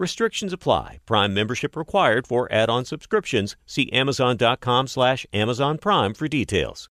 Restrictions 0.00 0.52
apply. 0.52 0.98
Prime 1.04 1.34
membership 1.34 1.76
required 1.76 2.26
for 2.26 2.50
add-on 2.50 2.84
subscriptions. 2.86 3.56
See 3.66 3.92
Amazon.com 3.92 4.88
slash 4.88 5.26
Amazon 5.32 5.76
Prime 5.78 6.14
for 6.14 6.26
details. 6.26 6.88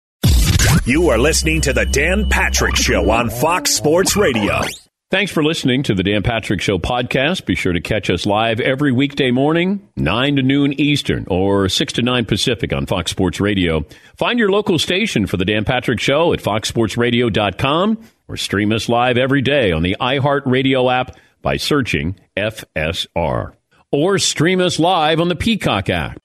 You 0.85 1.09
are 1.11 1.19
listening 1.19 1.61
to 1.63 1.73
the 1.73 1.87
Dan 1.87 2.29
Patrick 2.29 2.77
Show 2.77 3.11
on 3.11 3.31
Fox 3.31 3.75
Sports 3.75 4.17
Radio. 4.17 4.61
Thanks 5.09 5.31
for 5.31 5.45
listening 5.45 5.85
to 5.85 5.95
the 5.95 6.03
Dan 6.03 6.25
Patrick 6.25 6.61
Show 6.61 6.79
podcast. 6.79 7.47
Be 7.47 7.55
sure 7.55 7.73
to 7.73 7.81
catch 7.81 8.11
us 8.11 8.27
live 8.27 8.59
every 8.59 8.91
weekday 8.91 9.31
morning, 9.31 9.89
9 9.95 10.35
to 10.37 10.43
noon 10.43 10.73
Eastern 10.81 11.27
or 11.29 11.69
6 11.69 11.93
to 11.93 12.03
9 12.03 12.25
Pacific 12.25 12.73
on 12.73 12.87
Fox 12.87 13.13
Sports 13.13 13.41
Radio. 13.41 13.85
Find 14.17 14.37
your 14.37 14.51
local 14.51 14.81
station 14.81 15.29
for 15.29 15.37
the 15.37 15.45
Dan 15.45 15.65
Patrick 15.65 16.01
Show 16.01 16.33
at 16.33 16.41
foxsportsradio.com 16.41 17.99
or 18.27 18.37
stream 18.37 18.73
us 18.73 18.89
live 18.89 19.17
every 19.17 19.43
day 19.43 19.71
on 19.71 19.85
the 19.85 19.97
iHeartRadio 20.01 20.93
app 20.93 21.17
by 21.47 21.57
searching 21.57 22.17
FSR. 22.37 23.53
Or 23.93 24.19
stream 24.19 24.61
us 24.61 24.81
live 24.81 25.21
on 25.21 25.29
the 25.29 25.37
Peacock 25.37 25.89
app. 25.89 26.21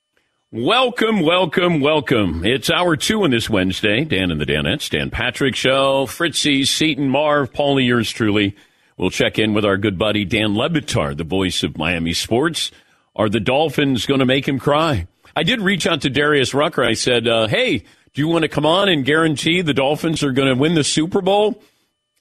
Welcome, 0.52 1.19
welcome, 1.19 1.80
welcome. 1.80 2.44
It's 2.44 2.72
hour 2.72 2.95
two 2.95 3.22
on 3.22 3.30
this 3.30 3.47
Wednesday. 3.47 4.03
Dan 4.03 4.31
and 4.31 4.41
the 4.41 4.47
Danettes, 4.47 4.89
Dan 4.89 5.11
Patrick 5.11 5.55
Show, 5.55 6.08
Fritzy, 6.08 6.66
Seton, 6.66 7.07
Marv, 7.07 7.53
Paulie, 7.53 7.85
yours 7.85 8.09
truly. 8.09 8.56
We'll 8.97 9.12
check 9.12 9.38
in 9.38 9.53
with 9.53 9.63
our 9.63 9.78
good 9.78 10.00
buddy 10.00 10.25
Dan 10.25 10.56
Le 10.56 10.72
Batard, 10.72 11.18
the 11.18 11.24
voice 11.24 11.62
of 11.62 11.78
Miami 11.78 12.13
sports. 12.13 12.72
Are 13.16 13.29
the 13.29 13.40
Dolphins 13.40 14.07
going 14.07 14.22
to 14.22 14.25
make 14.25 14.47
him 14.47 14.57
cry? 14.57 15.06
I 15.35 15.44
did 15.44 15.62
reach 15.62 15.85
out 15.85 16.01
to 16.01 16.09
Darius 16.09 16.56
Rucker. 16.56 16.84
I 16.84 16.94
said, 16.94 17.28
uh, 17.28 17.45
hey, 17.45 17.78
do 17.78 18.22
you 18.22 18.28
want 18.28 18.41
to 18.41 18.50
come 18.50 18.66
on 18.66 18.90
and 18.90 19.06
guarantee 19.06 19.62
the 19.62 19.75
Dolphins 19.75 20.24
are 20.24 20.31
going 20.31 20.50
to 20.51 20.59
win 20.59 20.74
the 20.74 20.84
Super 20.84 21.22
Bowl? 21.22 21.62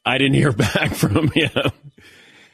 I 0.05 0.19
didn't 0.19 0.35
hear 0.35 0.53
back 0.75 0.95
from 0.95 1.29
him. 1.29 1.73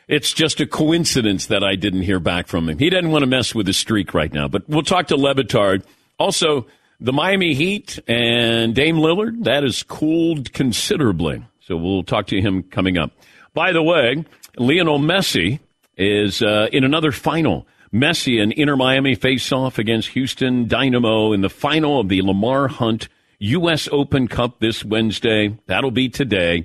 It's 0.09 0.33
just 0.33 0.61
a 0.61 0.67
coincidence 0.67 1.47
that 1.47 1.65
I 1.65 1.75
didn't 1.75 2.03
hear 2.03 2.21
back 2.21 2.47
from 2.47 2.69
him. 2.69 2.79
He 2.79 2.91
doesn't 2.91 3.11
want 3.11 3.23
to 3.23 3.27
mess 3.27 3.55
with 3.55 3.67
the 3.67 3.73
streak 3.73 4.15
right 4.15 4.33
now, 4.33 4.47
but 4.47 4.69
we'll 4.69 4.83
talk 4.83 5.09
to 5.09 5.17
Le 5.17 5.35
Batard. 5.35 5.83
Also, 6.19 6.67
the 7.01 7.13
Miami 7.13 7.55
Heat 7.55 7.99
and 8.07 8.75
Dame 8.75 8.97
Lillard, 8.97 9.45
that 9.45 9.65
has 9.65 9.83
cooled 9.83 10.53
considerably. 10.53 11.45
So 11.61 11.77
we'll 11.77 12.05
talk 12.05 12.29
to 12.29 12.41
him 12.41 12.63
coming 12.63 12.97
up. 12.97 13.11
By 13.53 13.73
the 13.73 13.83
way, 13.83 14.25
Lionel 14.57 15.01
Messi 15.01 15.59
is 15.97 16.41
uh, 16.41 16.69
in 16.73 16.85
another 16.85 17.11
final. 17.11 17.67
Messi 17.93 18.41
and 18.41 18.53
Inter 18.53 18.77
Miami 18.77 19.15
face 19.17 19.51
off 19.51 19.79
against 19.79 20.11
Houston 20.11 20.69
Dynamo 20.69 21.33
in 21.33 21.41
the 21.41 21.51
final 21.51 22.01
of 22.01 22.09
the 22.09 22.23
Lamar 22.23 22.69
Hunt 22.69 23.09
U.S. 23.39 23.89
Open 23.91 24.29
Cup 24.29 24.61
this 24.61 24.85
Wednesday. 24.85 25.57
That'll 25.67 25.91
be 25.91 26.09
today. 26.09 26.65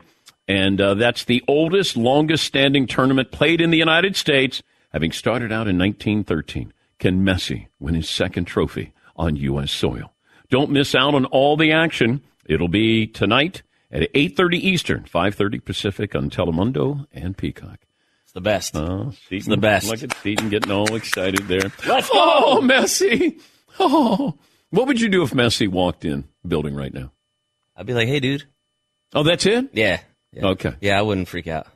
And 0.52 0.82
uh, 0.82 0.96
that's 0.96 1.24
the 1.24 1.42
oldest, 1.48 1.96
longest 1.96 2.44
standing 2.44 2.86
tournament 2.86 3.32
played 3.32 3.62
in 3.62 3.72
the 3.72 3.78
United 3.78 4.18
States, 4.18 4.62
having 4.92 5.14
started 5.14 5.50
out 5.50 5.70
in 5.70 5.78
1913. 5.78 6.74
Can 7.00 7.24
Messi 7.24 7.68
win 7.80 7.96
his 7.96 8.10
second 8.10 8.46
trophy 8.46 8.92
on 9.16 9.38
U.S. 9.38 9.72
soil? 9.72 10.12
Don't 10.50 10.70
miss 10.70 10.94
out 10.94 11.16
on 11.16 11.24
all 11.24 11.56
the 11.56 11.72
action. 11.72 12.22
It'll 12.46 12.68
be 12.68 13.08
tonight 13.08 13.64
at 13.94 14.12
8.30 14.12 14.54
Eastern, 14.56 15.04
5.30 15.04 15.64
Pacific 15.64 16.16
on 16.16 16.30
Telemundo 16.30 17.08
and 17.14 17.38
Peacock. 17.38 17.80
It's 18.24 18.34
the 18.34 18.42
best. 18.42 18.76
Oh, 18.76 19.12
Seton, 19.12 19.38
it's 19.38 19.48
the 19.48 19.56
best. 19.56 19.88
Look 19.88 20.04
at 20.04 20.14
Seton 20.18 20.50
getting 20.50 20.72
all 20.74 20.94
excited 20.96 21.48
there. 21.48 21.72
Let's 21.88 22.10
go! 22.10 22.16
Oh, 22.16 22.60
Messi! 22.62 23.40
Oh, 23.80 24.38
what 24.70 24.86
would 24.88 25.00
you 25.00 25.08
do 25.08 25.24
if 25.24 25.32
Messi 25.32 25.70
walked 25.70 26.04
in 26.04 26.26
building 26.46 26.76
right 26.76 26.94
now? 26.94 27.14
I'd 27.78 27.86
be 27.86 27.94
like, 27.94 28.10
hey, 28.10 28.20
dude. 28.20 28.44
Oh, 29.14 29.24
that's 29.24 29.46
it? 29.46 29.70
Yeah. 29.72 30.02
Yeah. 30.34 30.46
Okay. 30.48 30.74
Yeah, 30.82 31.00
I 31.00 31.02
wouldn't 31.02 31.28
freak 31.28 31.48
out. 31.48 31.68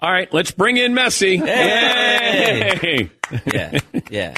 All 0.00 0.12
right, 0.12 0.32
let's 0.34 0.50
bring 0.50 0.76
in 0.76 0.92
Messi. 0.92 1.38
Hey! 1.44 2.78
Hey! 2.80 3.10
Yeah. 3.46 3.78
Yeah. 4.10 4.34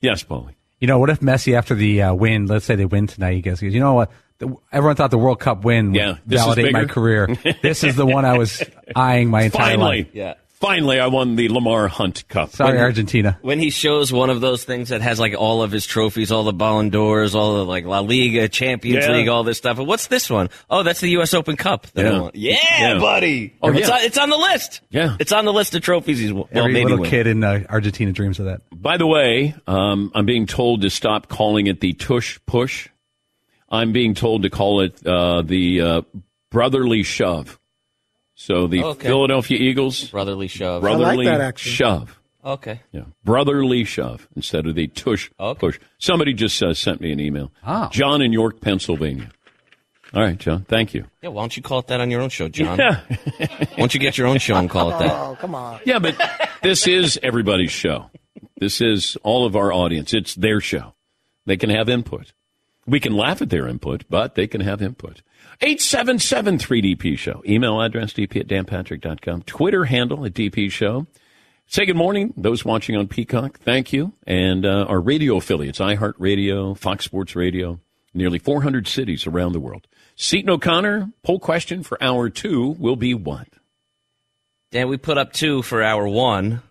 yes, 0.00 0.24
Paulie. 0.24 0.54
You 0.78 0.86
know, 0.86 0.98
what 0.98 1.10
if 1.10 1.20
Messi 1.20 1.54
after 1.54 1.74
the 1.74 2.02
uh, 2.02 2.14
win, 2.14 2.46
let's 2.46 2.64
say 2.64 2.74
they 2.74 2.86
win 2.86 3.06
tonight, 3.06 3.34
he 3.34 3.42
goes, 3.42 3.60
you 3.60 3.80
know 3.80 3.92
what? 3.94 4.10
The, 4.38 4.56
everyone 4.72 4.96
thought 4.96 5.10
the 5.10 5.18
World 5.18 5.40
Cup 5.40 5.62
win 5.64 5.94
Yeah, 5.94 6.12
would 6.12 6.20
this 6.26 6.40
validate 6.40 6.72
my 6.72 6.86
career. 6.86 7.26
this 7.62 7.84
is 7.84 7.96
the 7.96 8.06
one 8.06 8.24
I 8.24 8.38
was 8.38 8.62
eyeing 8.96 9.28
my 9.28 9.42
entire 9.42 9.72
Finally, 9.76 10.04
life. 10.04 10.14
Yeah. 10.14 10.34
Finally, 10.60 11.00
I 11.00 11.06
won 11.08 11.36
the 11.36 11.48
Lamar 11.48 11.88
Hunt 11.88 12.28
Cup. 12.28 12.50
Sorry, 12.50 12.78
Argentina. 12.78 13.38
When 13.42 13.58
he 13.58 13.70
shows 13.70 14.12
one 14.12 14.30
of 14.30 14.40
those 14.40 14.62
things 14.64 14.90
that 14.90 15.00
has 15.00 15.18
like 15.18 15.34
all 15.36 15.62
of 15.62 15.72
his 15.72 15.86
trophies, 15.86 16.30
all 16.30 16.44
the 16.44 16.52
Ballon 16.52 16.90
d'Ors, 16.90 17.34
all 17.34 17.56
the 17.56 17.64
like 17.64 17.84
La 17.84 18.00
Liga, 18.00 18.48
Champions 18.48 19.04
Yeah. 19.06 19.12
League, 19.12 19.28
all 19.28 19.42
this 19.42 19.58
stuff. 19.58 19.78
And 19.78 19.88
what's 19.88 20.06
this 20.08 20.28
one? 20.30 20.50
Oh, 20.68 20.82
that's 20.82 21.00
the 21.00 21.08
U.S. 21.10 21.34
Open 21.34 21.56
Cup. 21.56 21.86
Yeah. 21.94 22.30
Yeah, 22.34 22.56
Yeah. 22.78 22.98
buddy. 22.98 23.54
Oh, 23.62 23.70
it's, 23.72 23.88
yeah. 23.88 23.94
on, 23.94 24.00
it's 24.02 24.18
on 24.18 24.30
the 24.30 24.36
list. 24.38 24.80
Yeah. 24.90 25.16
It's 25.18 25.32
on 25.32 25.44
the 25.44 25.52
list 25.52 25.74
of 25.74 25.82
trophies 25.82 26.18
he's 26.18 26.32
well, 26.32 26.48
Every 26.52 26.72
maybe 26.72 26.84
little 26.84 27.00
win. 27.00 27.10
kid 27.10 27.26
in 27.26 27.42
uh, 27.42 27.64
Argentina 27.68 28.12
dreams 28.12 28.38
of 28.38 28.46
that. 28.46 28.62
By 28.72 28.96
the 28.96 29.06
way, 29.06 29.54
um, 29.66 30.12
I'm 30.14 30.26
being 30.26 30.46
told 30.46 30.82
to 30.82 30.90
stop 30.90 31.28
calling 31.28 31.66
it 31.66 31.80
the 31.80 31.92
tush 31.94 32.38
push. 32.46 32.88
I'm 33.68 33.92
being 33.92 34.14
told 34.14 34.42
to 34.42 34.50
call 34.50 34.80
it 34.80 35.06
uh, 35.06 35.42
the 35.42 35.80
uh, 35.80 36.02
brotherly 36.50 37.04
shove. 37.04 37.59
So 38.42 38.66
the 38.66 38.82
Okay. 38.82 39.06
Philadelphia 39.08 39.58
Eagles 39.58 40.08
Brotherly 40.08 40.48
shove. 40.48 40.80
brotherly 40.80 41.26
that, 41.26 41.42
actually. 41.42 41.72
shove. 41.72 42.18
Okay. 42.42 42.80
Yeah, 42.90 43.02
brotherly 43.22 43.84
shove 43.84 44.26
instead 44.34 44.66
of 44.66 44.74
the 44.76 44.86
tush 44.88 45.28
Okay. 45.38 45.58
push. 45.60 45.78
Somebody 45.98 46.32
just 46.32 46.62
uh, 46.62 46.72
sent 46.72 47.02
me 47.02 47.12
an 47.12 47.20
email. 47.20 47.52
Oh. 47.66 47.90
John 47.92 48.22
in 48.22 48.32
York, 48.32 48.62
Pennsylvania. 48.62 49.30
All 50.14 50.22
right, 50.22 50.38
John. 50.38 50.64
Thank 50.64 50.94
you. 50.94 51.04
Yeah, 51.20 51.28
why 51.28 51.42
don't 51.42 51.54
you 51.54 51.62
call 51.62 51.80
it 51.80 51.88
that 51.88 52.00
on 52.00 52.10
your 52.10 52.22
own 52.22 52.30
show, 52.30 52.48
John? 52.48 52.78
Yeah, 52.78 53.02
Why 53.38 53.66
don't 53.76 53.92
you 53.92 54.00
get 54.00 54.16
your 54.16 54.26
own 54.26 54.38
show 54.38 54.56
and 54.56 54.70
call 54.70 54.88
it 54.94 54.98
that? 55.00 55.12
Oh, 55.12 55.36
come 55.38 55.54
on. 55.54 55.80
yeah, 55.84 55.98
but 55.98 56.16
this 56.62 56.86
is 56.88 57.20
everybody's 57.22 57.70
show. 57.72 58.10
This 58.56 58.80
is 58.80 59.18
all 59.22 59.44
of 59.44 59.54
our 59.54 59.70
audience. 59.70 60.14
It's 60.14 60.34
their 60.34 60.60
show. 60.62 60.94
They 61.44 61.58
can 61.58 61.68
have 61.68 61.90
input. 61.90 62.32
We 62.86 63.00
can 63.00 63.12
laugh 63.14 63.42
at 63.42 63.50
their 63.50 63.68
input, 63.68 64.04
but 64.08 64.34
they 64.34 64.46
can 64.46 64.62
have 64.62 64.80
input. 64.80 65.20
877 65.62 66.58
3DP 66.58 67.18
Show. 67.18 67.42
Email 67.46 67.82
address 67.82 68.14
dp 68.14 68.40
at 68.40 68.46
danpatrick.com. 68.48 69.42
Twitter 69.42 69.84
handle 69.84 70.24
at 70.24 70.32
DP 70.32 70.70
Show. 70.72 71.06
Say 71.66 71.84
good 71.86 71.96
morning, 71.96 72.32
those 72.36 72.64
watching 72.64 72.96
on 72.96 73.08
Peacock. 73.08 73.60
Thank 73.60 73.92
you. 73.92 74.14
And 74.26 74.64
uh, 74.64 74.86
our 74.88 75.00
radio 75.00 75.36
affiliates, 75.36 75.78
iHeartRadio, 75.78 76.76
Fox 76.76 77.04
Sports 77.04 77.36
Radio, 77.36 77.78
nearly 78.14 78.38
400 78.38 78.88
cities 78.88 79.26
around 79.26 79.52
the 79.52 79.60
world. 79.60 79.86
Seton 80.16 80.50
O'Connor, 80.50 81.10
poll 81.22 81.38
question 81.38 81.82
for 81.82 82.02
hour 82.02 82.28
two 82.30 82.70
will 82.78 82.96
be 82.96 83.14
what? 83.14 83.46
Dan, 84.72 84.88
we 84.88 84.96
put 84.96 85.18
up 85.18 85.32
two 85.32 85.62
for 85.62 85.82
hour 85.82 86.08
one. 86.08 86.62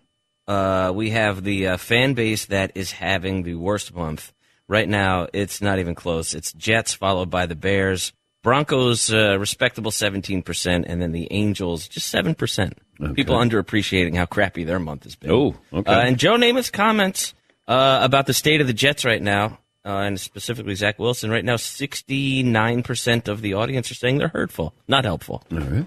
uh, 0.48 0.90
we 0.94 1.10
have 1.10 1.44
the 1.44 1.68
uh, 1.68 1.76
fan 1.76 2.14
base 2.14 2.46
that 2.46 2.72
is 2.74 2.90
having 2.90 3.44
the 3.44 3.54
worst 3.54 3.94
month. 3.94 4.32
Right 4.66 4.88
now, 4.88 5.28
it's 5.32 5.62
not 5.62 5.78
even 5.78 5.94
close. 5.94 6.34
It's 6.34 6.52
Jets 6.52 6.92
followed 6.92 7.30
by 7.30 7.46
the 7.46 7.54
Bears. 7.56 8.12
Broncos, 8.42 9.12
uh, 9.12 9.38
respectable 9.38 9.90
17%, 9.90 10.84
and 10.86 11.02
then 11.02 11.12
the 11.12 11.28
Angels, 11.30 11.88
just 11.88 12.12
7%. 12.12 12.72
People 13.14 13.36
underappreciating 13.36 14.16
how 14.16 14.26
crappy 14.26 14.64
their 14.64 14.78
month 14.78 15.04
has 15.04 15.14
been. 15.16 15.30
Oh, 15.30 15.54
okay. 15.72 15.90
Uh, 15.90 16.00
and 16.00 16.18
Joe 16.18 16.36
Namath's 16.36 16.70
comments 16.70 17.34
uh, 17.68 18.00
about 18.02 18.26
the 18.26 18.34
state 18.34 18.60
of 18.60 18.66
the 18.66 18.72
Jets 18.72 19.04
right 19.04 19.22
now, 19.22 19.58
uh, 19.84 19.98
and 19.98 20.20
specifically 20.20 20.74
Zach 20.74 20.98
Wilson, 20.98 21.30
right 21.30 21.44
now, 21.44 21.56
69% 21.56 23.28
of 23.28 23.42
the 23.42 23.54
audience 23.54 23.90
are 23.90 23.94
saying 23.94 24.18
they're 24.18 24.28
hurtful, 24.28 24.74
not 24.88 25.04
helpful. 25.04 25.42
All 25.52 25.58
right. 25.58 25.86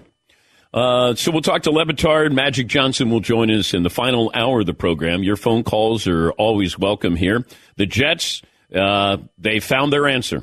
Uh, 0.72 1.14
so 1.14 1.30
we'll 1.30 1.40
talk 1.40 1.62
to 1.62 1.70
Le 1.70 1.86
Batard. 1.86 2.32
Magic 2.32 2.66
Johnson 2.66 3.08
will 3.08 3.20
join 3.20 3.48
us 3.48 3.74
in 3.74 3.84
the 3.84 3.90
final 3.90 4.32
hour 4.34 4.60
of 4.60 4.66
the 4.66 4.74
program. 4.74 5.22
Your 5.22 5.36
phone 5.36 5.62
calls 5.62 6.08
are 6.08 6.32
always 6.32 6.76
welcome 6.76 7.14
here. 7.14 7.44
The 7.76 7.86
Jets, 7.86 8.42
uh, 8.74 9.18
they 9.38 9.60
found 9.60 9.92
their 9.92 10.08
answer. 10.08 10.42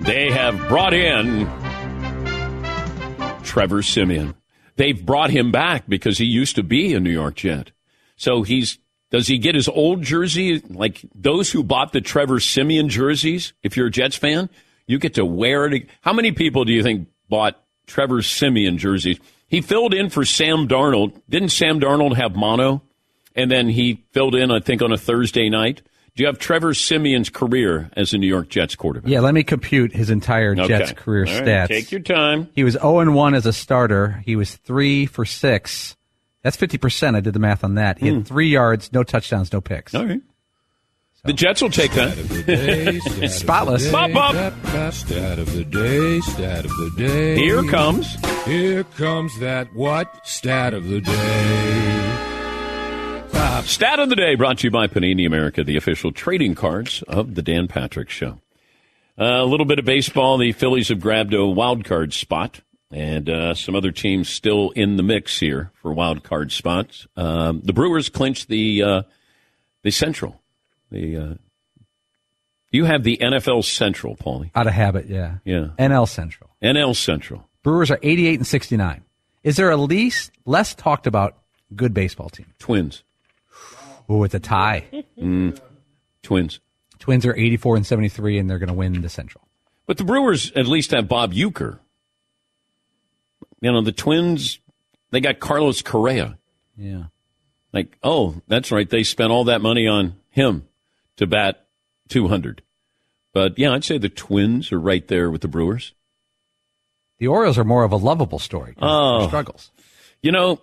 They 0.00 0.30
have 0.30 0.56
brought 0.68 0.94
in 0.94 1.46
Trevor 3.42 3.82
Siemian. 3.82 4.34
They've 4.76 5.04
brought 5.04 5.30
him 5.30 5.52
back 5.52 5.84
because 5.88 6.16
he 6.16 6.24
used 6.24 6.56
to 6.56 6.62
be 6.62 6.94
a 6.94 7.00
New 7.00 7.10
York 7.10 7.36
Jet. 7.36 7.70
So 8.16 8.42
he's 8.42 8.78
does 9.10 9.26
he 9.26 9.38
get 9.38 9.54
his 9.54 9.68
old 9.68 10.02
jersey 10.02 10.62
like 10.68 11.04
those 11.14 11.50
who 11.50 11.62
bought 11.64 11.92
the 11.92 12.00
Trevor 12.00 12.40
Siemian 12.40 12.88
jerseys? 12.88 13.52
If 13.62 13.76
you're 13.76 13.88
a 13.88 13.90
Jets 13.90 14.16
fan, 14.16 14.48
you 14.86 14.98
get 14.98 15.14
to 15.14 15.24
wear 15.24 15.66
it. 15.66 15.88
How 16.00 16.12
many 16.12 16.32
people 16.32 16.64
do 16.64 16.72
you 16.72 16.82
think 16.82 17.08
bought 17.28 17.62
Trevor 17.86 18.22
Siemian 18.22 18.78
jerseys? 18.78 19.18
He 19.48 19.60
filled 19.60 19.94
in 19.94 20.10
for 20.10 20.24
Sam 20.24 20.68
Darnold. 20.68 21.20
Didn't 21.28 21.48
Sam 21.50 21.80
Darnold 21.80 22.16
have 22.16 22.36
mono? 22.36 22.82
And 23.34 23.50
then 23.50 23.68
he 23.68 24.04
filled 24.12 24.34
in, 24.34 24.50
I 24.50 24.60
think, 24.60 24.80
on 24.80 24.92
a 24.92 24.98
Thursday 24.98 25.48
night. 25.50 25.82
Do 26.16 26.22
you 26.22 26.26
have 26.26 26.38
Trevor 26.38 26.74
Siemian's 26.74 27.30
career 27.30 27.88
as 27.96 28.12
a 28.12 28.18
New 28.18 28.26
York 28.26 28.48
Jets 28.48 28.74
quarterback? 28.74 29.10
Yeah, 29.10 29.20
let 29.20 29.32
me 29.32 29.42
compute 29.42 29.92
his 29.92 30.10
entire 30.10 30.52
Okay. 30.52 30.66
Jets 30.66 30.92
career 30.92 31.24
All 31.26 31.32
right, 31.34 31.44
stats. 31.44 31.68
Take 31.68 31.92
your 31.92 32.00
time. 32.00 32.48
He 32.54 32.64
was 32.64 32.74
0 32.74 33.12
1 33.12 33.34
as 33.34 33.46
a 33.46 33.52
starter. 33.52 34.22
He 34.26 34.36
was 34.36 34.56
3 34.56 35.06
for 35.06 35.24
6. 35.24 35.96
That's 36.42 36.56
50%. 36.56 37.16
I 37.16 37.20
did 37.20 37.32
the 37.34 37.38
math 37.38 37.62
on 37.64 37.74
that. 37.76 37.98
He 37.98 38.08
Hmm. 38.08 38.16
had 38.16 38.26
three 38.26 38.48
yards, 38.48 38.92
no 38.92 39.02
touchdowns, 39.02 39.52
no 39.52 39.60
picks. 39.60 39.94
All 39.94 40.04
right. 40.06 40.20
The 41.22 41.34
Jets 41.34 41.60
will 41.60 41.68
take 41.70 41.92
that. 41.92 42.16
Spotless. 43.30 43.90
Bop, 43.92 44.10
bop. 44.12 44.34
Stat 44.94 45.38
of 45.38 45.52
the 45.52 45.64
day, 45.64 46.18
stat 46.20 46.64
of 46.64 46.70
the 46.70 46.92
day. 46.96 47.36
Here 47.36 47.62
comes. 47.64 48.16
Here 48.46 48.84
comes 48.84 49.38
that 49.40 49.68
what? 49.74 50.10
Stat 50.26 50.72
of 50.72 50.88
the 50.88 51.02
day. 51.02 52.09
Stat 53.64 53.98
of 53.98 54.08
the 54.08 54.16
day 54.16 54.36
brought 54.36 54.58
to 54.58 54.66
you 54.66 54.70
by 54.70 54.86
Panini 54.86 55.26
America, 55.26 55.64
the 55.64 55.76
official 55.76 56.12
trading 56.12 56.54
cards 56.54 57.02
of 57.08 57.34
the 57.34 57.42
Dan 57.42 57.68
Patrick 57.68 58.08
Show. 58.08 58.40
Uh, 59.18 59.24
a 59.24 59.44
little 59.44 59.66
bit 59.66 59.78
of 59.78 59.84
baseball. 59.84 60.38
The 60.38 60.52
Phillies 60.52 60.88
have 60.88 61.00
grabbed 61.00 61.34
a 61.34 61.44
wild 61.44 61.84
card 61.84 62.12
spot, 62.12 62.60
and 62.90 63.28
uh, 63.28 63.54
some 63.54 63.74
other 63.74 63.90
teams 63.90 64.28
still 64.28 64.70
in 64.70 64.96
the 64.96 65.02
mix 65.02 65.38
here 65.38 65.72
for 65.74 65.92
wild 65.92 66.22
card 66.22 66.52
spots. 66.52 67.06
Um, 67.16 67.60
the 67.64 67.72
Brewers 67.72 68.08
clinched 68.08 68.48
the 68.48 68.82
uh, 68.82 69.02
the 69.82 69.90
Central. 69.90 70.40
The 70.90 71.16
uh, 71.16 71.34
you 72.70 72.84
have 72.84 73.02
the 73.02 73.18
NFL 73.18 73.64
Central, 73.64 74.16
Paulie. 74.16 74.50
Out 74.54 74.68
of 74.68 74.72
habit, 74.72 75.06
yeah. 75.06 75.38
Yeah. 75.44 75.68
NL 75.78 76.08
Central. 76.08 76.50
NL 76.62 76.94
Central. 76.94 77.48
Brewers 77.62 77.90
are 77.90 77.98
88 78.02 78.38
and 78.38 78.46
69. 78.46 79.04
Is 79.42 79.56
there 79.56 79.70
a 79.70 79.76
least 79.76 80.30
less 80.44 80.74
talked 80.74 81.06
about 81.06 81.36
good 81.74 81.92
baseball 81.92 82.28
team? 82.30 82.46
Twins. 82.58 83.02
Oh, 84.10 84.24
it's 84.24 84.34
a 84.34 84.40
tie. 84.40 84.84
Twins. 86.22 86.60
Twins 86.98 87.24
are 87.24 87.34
84 87.34 87.76
and 87.76 87.86
73, 87.86 88.38
and 88.38 88.50
they're 88.50 88.58
going 88.58 88.68
to 88.68 88.74
win 88.74 89.00
the 89.00 89.08
Central. 89.08 89.46
But 89.86 89.98
the 89.98 90.04
Brewers 90.04 90.50
at 90.56 90.66
least 90.66 90.90
have 90.90 91.06
Bob 91.06 91.32
Uecker. 91.32 91.78
You 93.60 93.70
know, 93.70 93.82
the 93.82 93.92
Twins, 93.92 94.58
they 95.12 95.20
got 95.20 95.38
Carlos 95.38 95.82
Correa. 95.82 96.38
Yeah. 96.76 97.04
Like, 97.72 97.96
oh, 98.02 98.34
that's 98.48 98.72
right. 98.72 98.90
They 98.90 99.04
spent 99.04 99.30
all 99.30 99.44
that 99.44 99.60
money 99.60 99.86
on 99.86 100.16
him 100.30 100.66
to 101.16 101.28
bat 101.28 101.68
200. 102.08 102.62
But 103.32 103.60
yeah, 103.60 103.72
I'd 103.72 103.84
say 103.84 103.98
the 103.98 104.08
Twins 104.08 104.72
are 104.72 104.80
right 104.80 105.06
there 105.06 105.30
with 105.30 105.42
the 105.42 105.48
Brewers. 105.48 105.94
The 107.18 107.28
Orioles 107.28 107.58
are 107.58 107.64
more 107.64 107.84
of 107.84 107.92
a 107.92 107.96
lovable 107.96 108.40
story. 108.40 108.74
Oh. 108.82 109.28
struggles. 109.28 109.70
You 110.20 110.32
know, 110.32 110.60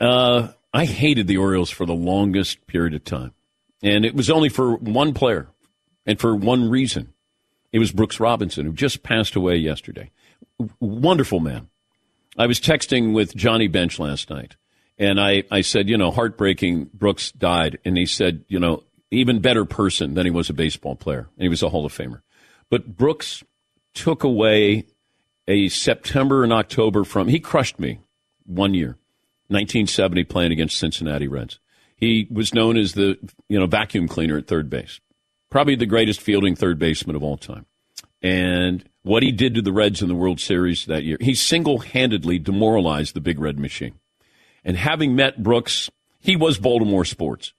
uh, 0.00 0.48
I 0.76 0.84
hated 0.84 1.26
the 1.26 1.38
Orioles 1.38 1.70
for 1.70 1.86
the 1.86 1.94
longest 1.94 2.66
period 2.66 2.92
of 2.92 3.02
time. 3.02 3.32
And 3.82 4.04
it 4.04 4.14
was 4.14 4.28
only 4.28 4.50
for 4.50 4.76
one 4.76 5.14
player 5.14 5.48
and 6.04 6.20
for 6.20 6.36
one 6.36 6.68
reason. 6.68 7.14
It 7.72 7.78
was 7.78 7.92
Brooks 7.92 8.20
Robinson, 8.20 8.66
who 8.66 8.74
just 8.74 9.02
passed 9.02 9.36
away 9.36 9.56
yesterday. 9.56 10.10
Wonderful 10.78 11.40
man. 11.40 11.70
I 12.36 12.46
was 12.46 12.60
texting 12.60 13.14
with 13.14 13.34
Johnny 13.34 13.68
Bench 13.68 13.98
last 13.98 14.28
night, 14.28 14.56
and 14.98 15.18
I, 15.18 15.44
I 15.50 15.62
said, 15.62 15.88
you 15.88 15.96
know, 15.96 16.10
heartbreaking, 16.10 16.90
Brooks 16.92 17.32
died. 17.32 17.78
And 17.86 17.96
he 17.96 18.04
said, 18.04 18.44
you 18.46 18.60
know, 18.60 18.84
even 19.10 19.40
better 19.40 19.64
person 19.64 20.12
than 20.12 20.26
he 20.26 20.30
was 20.30 20.50
a 20.50 20.54
baseball 20.54 20.94
player. 20.94 21.30
And 21.38 21.42
he 21.42 21.48
was 21.48 21.62
a 21.62 21.70
Hall 21.70 21.86
of 21.86 21.96
Famer. 21.96 22.20
But 22.68 22.98
Brooks 22.98 23.42
took 23.94 24.24
away 24.24 24.84
a 25.48 25.70
September 25.70 26.44
and 26.44 26.52
October 26.52 27.04
from, 27.04 27.28
he 27.28 27.40
crushed 27.40 27.78
me 27.78 28.00
one 28.44 28.74
year, 28.74 28.98
1970, 29.48 30.24
playing 30.24 30.52
against 30.52 30.78
Cincinnati 30.78 31.28
Reds. 31.28 31.58
He 31.96 32.26
was 32.30 32.52
known 32.52 32.76
as 32.76 32.92
the, 32.92 33.18
you 33.48 33.58
know, 33.58 33.66
vacuum 33.66 34.08
cleaner 34.08 34.36
at 34.36 34.46
third 34.46 34.68
base. 34.68 35.00
Probably 35.50 35.76
the 35.76 35.86
greatest 35.86 36.20
fielding 36.20 36.54
third 36.54 36.78
baseman 36.78 37.16
of 37.16 37.22
all 37.22 37.36
time. 37.36 37.66
And 38.22 38.84
what 39.02 39.22
he 39.22 39.32
did 39.32 39.54
to 39.54 39.62
the 39.62 39.72
Reds 39.72 40.02
in 40.02 40.08
the 40.08 40.14
World 40.14 40.40
Series 40.40 40.86
that 40.86 41.04
year, 41.04 41.16
he 41.20 41.34
single 41.34 41.78
handedly 41.78 42.38
demoralized 42.38 43.14
the 43.14 43.20
Big 43.20 43.38
Red 43.38 43.58
Machine. 43.58 43.94
And 44.64 44.76
having 44.76 45.14
met 45.14 45.42
Brooks, 45.42 45.90
he 46.18 46.36
was 46.36 46.58
Baltimore 46.58 47.04
sports. 47.04 47.52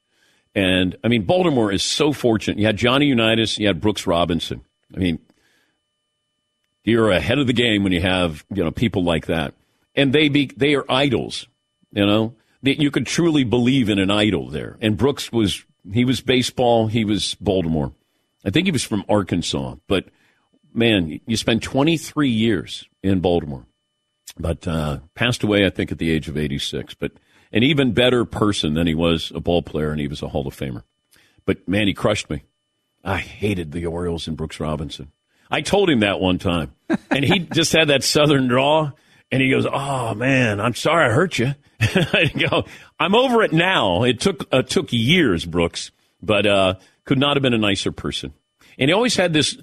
And 0.54 0.96
I 1.04 1.08
mean, 1.08 1.24
Baltimore 1.24 1.72
is 1.72 1.84
so 1.84 2.12
fortunate. 2.12 2.60
You 2.60 2.66
had 2.66 2.78
Johnny 2.78 3.06
Unitas, 3.06 3.58
you 3.58 3.68
had 3.68 3.80
Brooks 3.80 4.06
Robinson. 4.06 4.62
I 4.94 5.00
mean, 5.00 5.20
you're 6.84 7.12
ahead 7.12 7.38
of 7.38 7.48
the 7.48 7.54
game 7.54 7.84
when 7.84 7.92
you 7.92 8.02
have 8.02 8.46
you 8.50 8.64
know 8.64 8.72
people 8.72 9.04
like 9.04 9.28
that, 9.28 9.54
and 9.94 10.14
they 10.14 10.30
be 10.30 10.50
they 10.56 10.74
are 10.74 10.86
idols. 10.90 11.48
You 11.98 12.06
know, 12.06 12.36
you 12.62 12.92
could 12.92 13.08
truly 13.08 13.44
believe 13.44 13.90
in 13.90 13.98
an 13.98 14.12
idol 14.12 14.50
there. 14.50 14.78
And 14.82 14.96
Brooks 14.96 15.32
was 15.32 15.66
he 15.92 16.06
was 16.06 16.22
baseball, 16.22 16.86
he 16.86 17.04
was 17.04 17.34
Baltimore. 17.42 17.92
I 18.46 18.52
think 18.52 18.68
he 18.68 18.72
was 18.72 18.84
from 18.84 19.04
Arkansas, 19.10 19.78
but 19.88 20.06
man, 20.72 21.20
you 21.26 21.36
spent 21.36 21.64
23 21.64 22.30
years 22.30 22.88
in 23.02 23.20
Baltimore, 23.20 23.66
but 24.38 24.68
uh, 24.68 25.00
passed 25.16 25.42
away 25.42 25.66
I 25.66 25.72
think 25.72 25.92
at 25.92 25.98
the 25.98 26.12
age 26.12 26.28
of 26.30 26.38
86. 26.38 26.94
But 26.94 27.14
an 27.52 27.64
even 27.64 27.94
better 27.94 28.26
person 28.26 28.76
than 28.76 28.86
he 28.86 28.94
was 28.94 29.32
a 29.34 29.40
ball 29.40 29.64
player, 29.64 29.90
and 29.90 30.00
he 30.00 30.08
was 30.08 30.22
a 30.22 30.28
Hall 30.28 30.48
of 30.48 30.56
Famer. 30.56 30.84
But 31.46 31.68
man, 31.68 31.88
he 31.88 31.96
crushed 31.96 32.30
me. 32.30 32.44
I 33.04 33.18
hated 33.18 33.72
the 33.72 33.88
Orioles 33.88 34.28
and 34.28 34.38
Brooks 34.38 34.60
Robinson. 34.60 35.12
I 35.50 35.62
told 35.62 35.90
him 35.90 36.02
that 36.02 36.20
one 36.20 36.38
time, 36.38 36.76
and 37.10 37.26
he 37.26 37.40
just 37.54 37.74
had 37.74 37.88
that 37.88 38.04
southern 38.04 38.48
draw, 38.48 38.92
and 39.32 39.42
he 39.42 39.50
goes, 39.50 39.66
"Oh 39.72 40.14
man, 40.14 40.60
I'm 40.60 40.76
sorry 40.76 41.10
I 41.10 41.14
hurt 41.14 41.38
you." 41.40 41.54
I 41.80 42.32
go, 42.50 42.66
"I'm 43.00 43.16
over 43.16 43.44
it 43.44 43.54
now. 43.54 44.04
It 44.04 44.20
took 44.20 44.48
uh, 44.52 44.62
took 44.62 44.92
years, 44.92 45.46
Brooks, 45.46 45.92
but 46.22 46.46
uh, 46.46 46.76
could 47.06 47.20
not 47.20 47.36
have 47.36 47.44
been 47.44 47.54
a 47.54 47.60
nicer 47.60 47.92
person." 47.92 48.34
And 48.78 48.90
he 48.90 48.94
always 48.94 49.16
had 49.16 49.34
this 49.34 49.58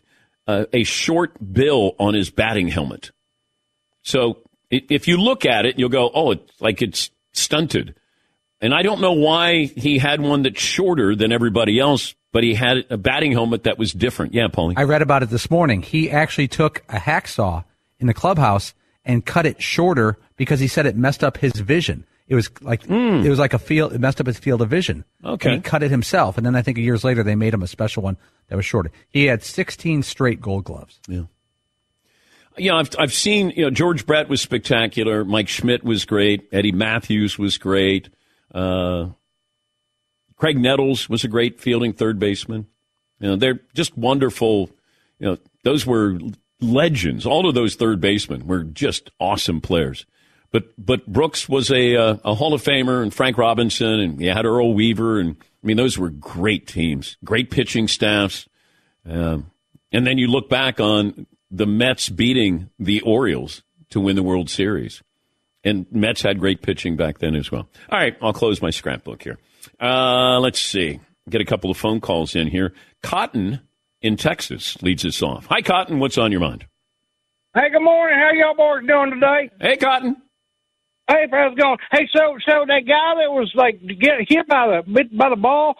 uh, 0.46 0.66
a 0.72 0.84
short 0.84 1.36
bill 1.52 1.94
on 1.98 2.14
his 2.14 2.30
batting 2.30 2.68
helmet. 2.68 3.10
So 4.02 4.38
if 4.70 5.08
you 5.08 5.16
look 5.16 5.46
at 5.46 5.66
it, 5.66 5.78
you'll 5.78 5.88
go, 5.88 6.10
"Oh, 6.14 6.32
it's 6.32 6.60
like 6.60 6.82
it's 6.82 7.10
stunted." 7.32 7.94
And 8.60 8.74
I 8.74 8.82
don't 8.82 9.00
know 9.00 9.12
why 9.12 9.64
he 9.64 9.98
had 9.98 10.20
one 10.20 10.42
that's 10.42 10.60
shorter 10.60 11.14
than 11.14 11.32
everybody 11.32 11.78
else, 11.78 12.14
but 12.32 12.44
he 12.44 12.54
had 12.54 12.86
a 12.88 12.96
batting 12.96 13.32
helmet 13.32 13.64
that 13.64 13.78
was 13.78 13.92
different. 13.92 14.32
Yeah, 14.32 14.48
Paulie. 14.48 14.74
I 14.76 14.84
read 14.84 15.02
about 15.02 15.22
it 15.22 15.28
this 15.28 15.50
morning. 15.50 15.82
He 15.82 16.10
actually 16.10 16.48
took 16.48 16.82
a 16.88 16.96
hacksaw 16.96 17.64
in 17.98 18.06
the 18.06 18.14
clubhouse 18.14 18.72
and 19.04 19.24
cut 19.24 19.46
it 19.46 19.62
shorter 19.62 20.18
because 20.36 20.60
he 20.60 20.68
said 20.68 20.86
it 20.86 20.96
messed 20.96 21.22
up 21.22 21.36
his 21.36 21.52
vision. 21.52 22.06
It 22.26 22.34
was 22.34 22.50
like 22.62 22.86
it 22.86 23.28
was 23.28 23.38
like 23.38 23.52
a 23.52 23.58
field. 23.58 23.92
It 23.92 24.00
messed 24.00 24.20
up 24.20 24.26
his 24.26 24.38
field 24.38 24.62
of 24.62 24.70
vision. 24.70 25.04
Okay. 25.22 25.50
and 25.50 25.62
he 25.62 25.62
cut 25.62 25.82
it 25.82 25.90
himself. 25.90 26.38
And 26.38 26.46
then 26.46 26.56
I 26.56 26.62
think 26.62 26.78
years 26.78 27.04
later 27.04 27.22
they 27.22 27.34
made 27.34 27.52
him 27.52 27.62
a 27.62 27.66
special 27.66 28.02
one 28.02 28.16
that 28.48 28.56
was 28.56 28.64
shorter. 28.64 28.90
He 29.08 29.26
had 29.26 29.42
16 29.42 30.02
straight 30.02 30.40
Gold 30.40 30.64
Gloves. 30.64 31.00
Yeah. 31.06 31.24
yeah. 32.56 32.76
I've, 32.76 32.90
I've 32.98 33.12
seen, 33.12 33.50
you 33.50 33.64
know, 33.64 33.70
George 33.70 34.06
Brett 34.06 34.30
was 34.30 34.40
spectacular. 34.40 35.22
Mike 35.24 35.48
Schmidt 35.48 35.84
was 35.84 36.06
great. 36.06 36.48
Eddie 36.50 36.72
Mathews 36.72 37.38
was 37.38 37.58
great. 37.58 38.08
Uh, 38.54 39.08
Graig 40.40 40.56
Nettles 40.56 41.08
was 41.08 41.24
a 41.24 41.28
great 41.28 41.60
fielding 41.60 41.92
third 41.92 42.18
baseman. 42.18 42.66
You 43.20 43.28
know, 43.28 43.36
they're 43.36 43.60
just 43.74 43.98
wonderful. 43.98 44.70
You 45.18 45.26
know, 45.26 45.38
those 45.62 45.86
were 45.86 46.18
legends. 46.60 47.26
All 47.26 47.48
of 47.48 47.54
those 47.54 47.74
third 47.74 48.00
basemen 48.00 48.46
were 48.46 48.64
just 48.64 49.10
awesome 49.20 49.60
players. 49.60 50.06
But 50.54 50.68
but 50.78 51.06
Brooks 51.08 51.48
was 51.48 51.70
a 51.72 51.96
uh, 51.96 52.16
a 52.24 52.34
Hall 52.34 52.54
of 52.54 52.62
Famer, 52.62 53.02
and 53.02 53.12
Frank 53.12 53.38
Robinson, 53.38 53.98
and 53.98 54.20
you 54.20 54.30
had 54.30 54.44
Earl 54.44 54.72
Weaver, 54.72 55.18
and 55.18 55.36
I 55.40 55.66
mean 55.66 55.76
those 55.76 55.98
were 55.98 56.10
great 56.10 56.68
teams, 56.68 57.16
great 57.24 57.50
pitching 57.50 57.88
staffs. 57.88 58.48
Um, 59.04 59.50
and 59.90 60.06
then 60.06 60.16
you 60.16 60.28
look 60.28 60.48
back 60.48 60.78
on 60.78 61.26
the 61.50 61.66
Mets 61.66 62.08
beating 62.08 62.70
the 62.78 63.00
Orioles 63.00 63.62
to 63.90 64.00
win 64.00 64.14
the 64.14 64.22
World 64.22 64.48
Series, 64.48 65.02
and 65.64 65.86
Mets 65.90 66.22
had 66.22 66.38
great 66.38 66.62
pitching 66.62 66.94
back 66.96 67.18
then 67.18 67.34
as 67.34 67.50
well. 67.50 67.68
All 67.90 67.98
right, 67.98 68.16
I'll 68.22 68.32
close 68.32 68.62
my 68.62 68.70
scrapbook 68.70 69.24
here. 69.24 69.38
Uh, 69.80 70.38
let's 70.38 70.60
see, 70.60 71.00
get 71.28 71.40
a 71.40 71.44
couple 71.44 71.72
of 71.72 71.76
phone 71.76 72.00
calls 72.00 72.36
in 72.36 72.46
here. 72.46 72.74
Cotton 73.02 73.60
in 74.04 74.16
Texas 74.16 74.80
leads 74.82 75.04
us 75.06 75.22
off. 75.22 75.46
Hi, 75.46 75.62
Cotton. 75.62 75.98
What's 75.98 76.18
on 76.18 76.30
your 76.30 76.42
mind? 76.42 76.66
Hey, 77.54 77.70
good 77.72 77.82
morning. 77.82 78.18
How 78.18 78.32
y'all 78.32 78.54
boys 78.54 78.86
doing 78.86 79.12
today? 79.12 79.50
Hey, 79.58 79.76
Cotton. 79.78 80.16
Hey, 81.08 81.26
how's 81.30 81.52
it 81.52 81.58
going? 81.58 81.78
Hey, 81.90 82.08
so 82.14 82.36
so 82.46 82.64
that 82.66 82.82
guy 82.86 83.14
that 83.22 83.32
was 83.32 83.50
like 83.54 83.80
get 83.80 84.28
hit 84.28 84.46
by 84.46 84.66
the 84.66 84.92
bit 84.92 85.16
by 85.16 85.30
the 85.30 85.36
ball 85.36 85.76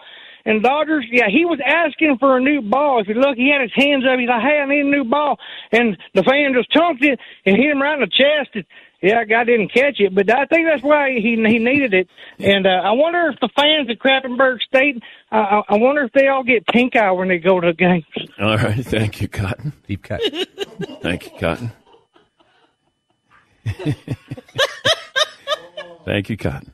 and 0.47 0.63
Dodgers, 0.63 1.07
yeah, 1.11 1.29
he 1.31 1.45
was 1.45 1.59
asking 1.65 2.19
for 2.21 2.37
a 2.37 2.41
new 2.41 2.61
ball. 2.61 3.01
If 3.01 3.09
you 3.09 3.15
look, 3.15 3.37
he 3.37 3.51
had 3.51 3.63
his 3.63 3.73
hands 3.75 4.05
up. 4.05 4.19
He's 4.19 4.29
like, 4.29 4.43
"Hey, 4.43 4.61
I 4.61 4.67
need 4.67 4.85
a 4.85 4.91
new 4.91 5.05
ball," 5.05 5.39
and 5.73 5.97
the 6.13 6.23
fan 6.23 6.53
just 6.53 6.71
chunked 6.71 7.03
it 7.03 7.19
and 7.47 7.57
hit 7.57 7.71
him 7.71 7.81
right 7.81 7.95
in 7.95 8.01
the 8.01 8.07
chest. 8.07 8.55
And, 8.55 8.65
yeah, 9.01 9.25
guy 9.25 9.45
didn't 9.45 9.73
catch 9.73 10.01
it, 10.01 10.15
but 10.15 10.31
I 10.31 10.45
think 10.47 10.67
that's 10.67 10.83
why 10.83 11.13
he 11.13 11.37
he 11.37 11.59
needed 11.59 11.95
it. 11.95 12.09
And 12.39 12.67
uh, 12.67 12.81
I 12.85 12.93
wonder 12.93 13.33
if 13.33 13.41
the 13.41 13.49
fans 13.57 13.89
at 13.89 13.99
Krappenburg 13.99 14.61
State, 14.61 15.03
uh, 15.39 15.63
I 15.69 15.77
wonder 15.77 16.05
if 16.05 16.13
they 16.13 16.29
all 16.29 16.43
get 16.45 16.67
pink 16.67 16.97
eye 16.97 17.11
when 17.13 17.29
they 17.29 17.39
go 17.39 17.61
to 17.61 17.69
the 17.69 17.73
games. 17.73 18.05
All 18.41 18.57
right, 18.57 18.85
thank 18.85 19.21
you, 19.21 19.29
Cotton. 19.29 19.73
Deep 19.87 20.03
cut. 20.03 20.21
Thank 21.03 21.27
you, 21.33 21.39
Cotton. 21.39 21.73
Thank 26.05 26.29
you, 26.31 26.37
Cotton. 26.37 26.73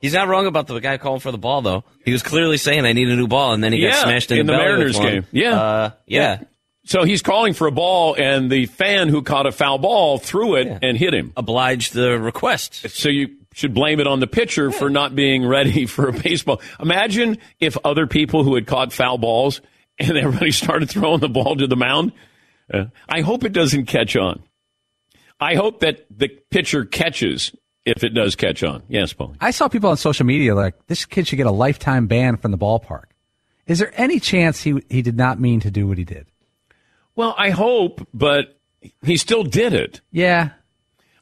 He's 0.00 0.12
not 0.14 0.28
wrong 0.28 0.46
about 0.46 0.66
the 0.66 0.78
guy 0.80 0.98
calling 0.98 1.20
for 1.20 1.30
the 1.32 1.38
ball, 1.38 1.62
though. 1.62 1.84
He 2.04 2.12
was 2.12 2.22
clearly 2.22 2.56
saying, 2.58 2.84
"I 2.84 2.92
need 2.92 3.08
a 3.08 3.16
new 3.16 3.26
ball," 3.28 3.52
and 3.54 3.62
then 3.64 3.72
he 3.72 3.78
Yeah, 3.80 3.90
got 3.92 4.02
smashed 4.04 4.30
in, 4.30 4.38
in 4.40 4.46
the 4.46 4.52
belly 4.52 4.62
with 4.64 4.70
Mariners 4.98 4.98
game. 4.98 5.26
Yeah. 5.32 5.60
uh, 5.60 5.90
yeah, 6.06 6.42
So 6.84 7.04
he's 7.04 7.22
calling 7.22 7.54
for 7.54 7.66
a 7.66 7.72
ball, 7.72 8.14
and 8.18 8.50
the 8.50 8.66
fan 8.66 9.08
who 9.08 9.22
caught 9.22 9.46
a 9.46 9.52
foul 9.52 9.78
ball 9.78 10.18
threw 10.18 10.56
it 10.56 10.66
Yeah. 10.66 10.78
and 10.82 10.96
hit 10.98 11.14
him. 11.14 11.32
Obliged 11.36 11.94
the 11.94 12.18
request. 12.18 12.90
So 12.90 13.08
you 13.08 13.28
should 13.54 13.72
blame 13.72 14.00
it 14.00 14.06
on 14.06 14.20
the 14.20 14.26
pitcher 14.26 14.70
for 14.70 14.90
not 14.90 15.14
being 15.14 15.46
ready 15.46 15.86
for 15.86 16.08
a 16.08 16.12
baseball. 16.12 16.60
Imagine 16.80 17.38
if 17.60 17.76
other 17.84 18.06
people 18.06 18.44
who 18.44 18.54
had 18.54 18.66
caught 18.66 18.92
foul 18.92 19.16
balls 19.16 19.62
and 19.98 20.18
everybody 20.18 20.50
started 20.50 20.90
throwing 20.90 21.20
the 21.20 21.28
ball 21.28 21.56
to 21.56 21.66
the 21.66 21.76
mound. 21.76 22.12
Uh, 22.72 22.86
I 23.08 23.20
hope 23.20 23.44
it 23.44 23.52
doesn't 23.52 23.86
catch 23.86 24.16
on. 24.16 24.42
I 25.40 25.54
hope 25.54 25.80
that 25.80 26.06
the 26.10 26.28
pitcher 26.50 26.84
catches 26.84 27.54
if 27.84 28.02
it 28.02 28.10
does 28.10 28.34
catch 28.34 28.62
on. 28.62 28.82
Yes, 28.88 29.12
Paul. 29.12 29.36
I 29.40 29.50
saw 29.50 29.68
people 29.68 29.90
on 29.90 29.96
social 29.96 30.26
media 30.26 30.54
like 30.54 30.86
this 30.86 31.04
kid 31.04 31.28
should 31.28 31.36
get 31.36 31.46
a 31.46 31.52
lifetime 31.52 32.06
ban 32.06 32.36
from 32.36 32.50
the 32.50 32.58
ballpark. 32.58 33.04
Is 33.66 33.78
there 33.78 33.92
any 33.96 34.20
chance 34.20 34.62
he 34.62 34.82
he 34.88 35.02
did 35.02 35.16
not 35.16 35.40
mean 35.40 35.60
to 35.60 35.70
do 35.70 35.86
what 35.86 35.98
he 35.98 36.04
did? 36.04 36.26
Well, 37.16 37.34
I 37.38 37.50
hope, 37.50 38.06
but 38.12 38.58
he 39.02 39.16
still 39.16 39.44
did 39.44 39.72
it. 39.72 40.00
Yeah, 40.10 40.50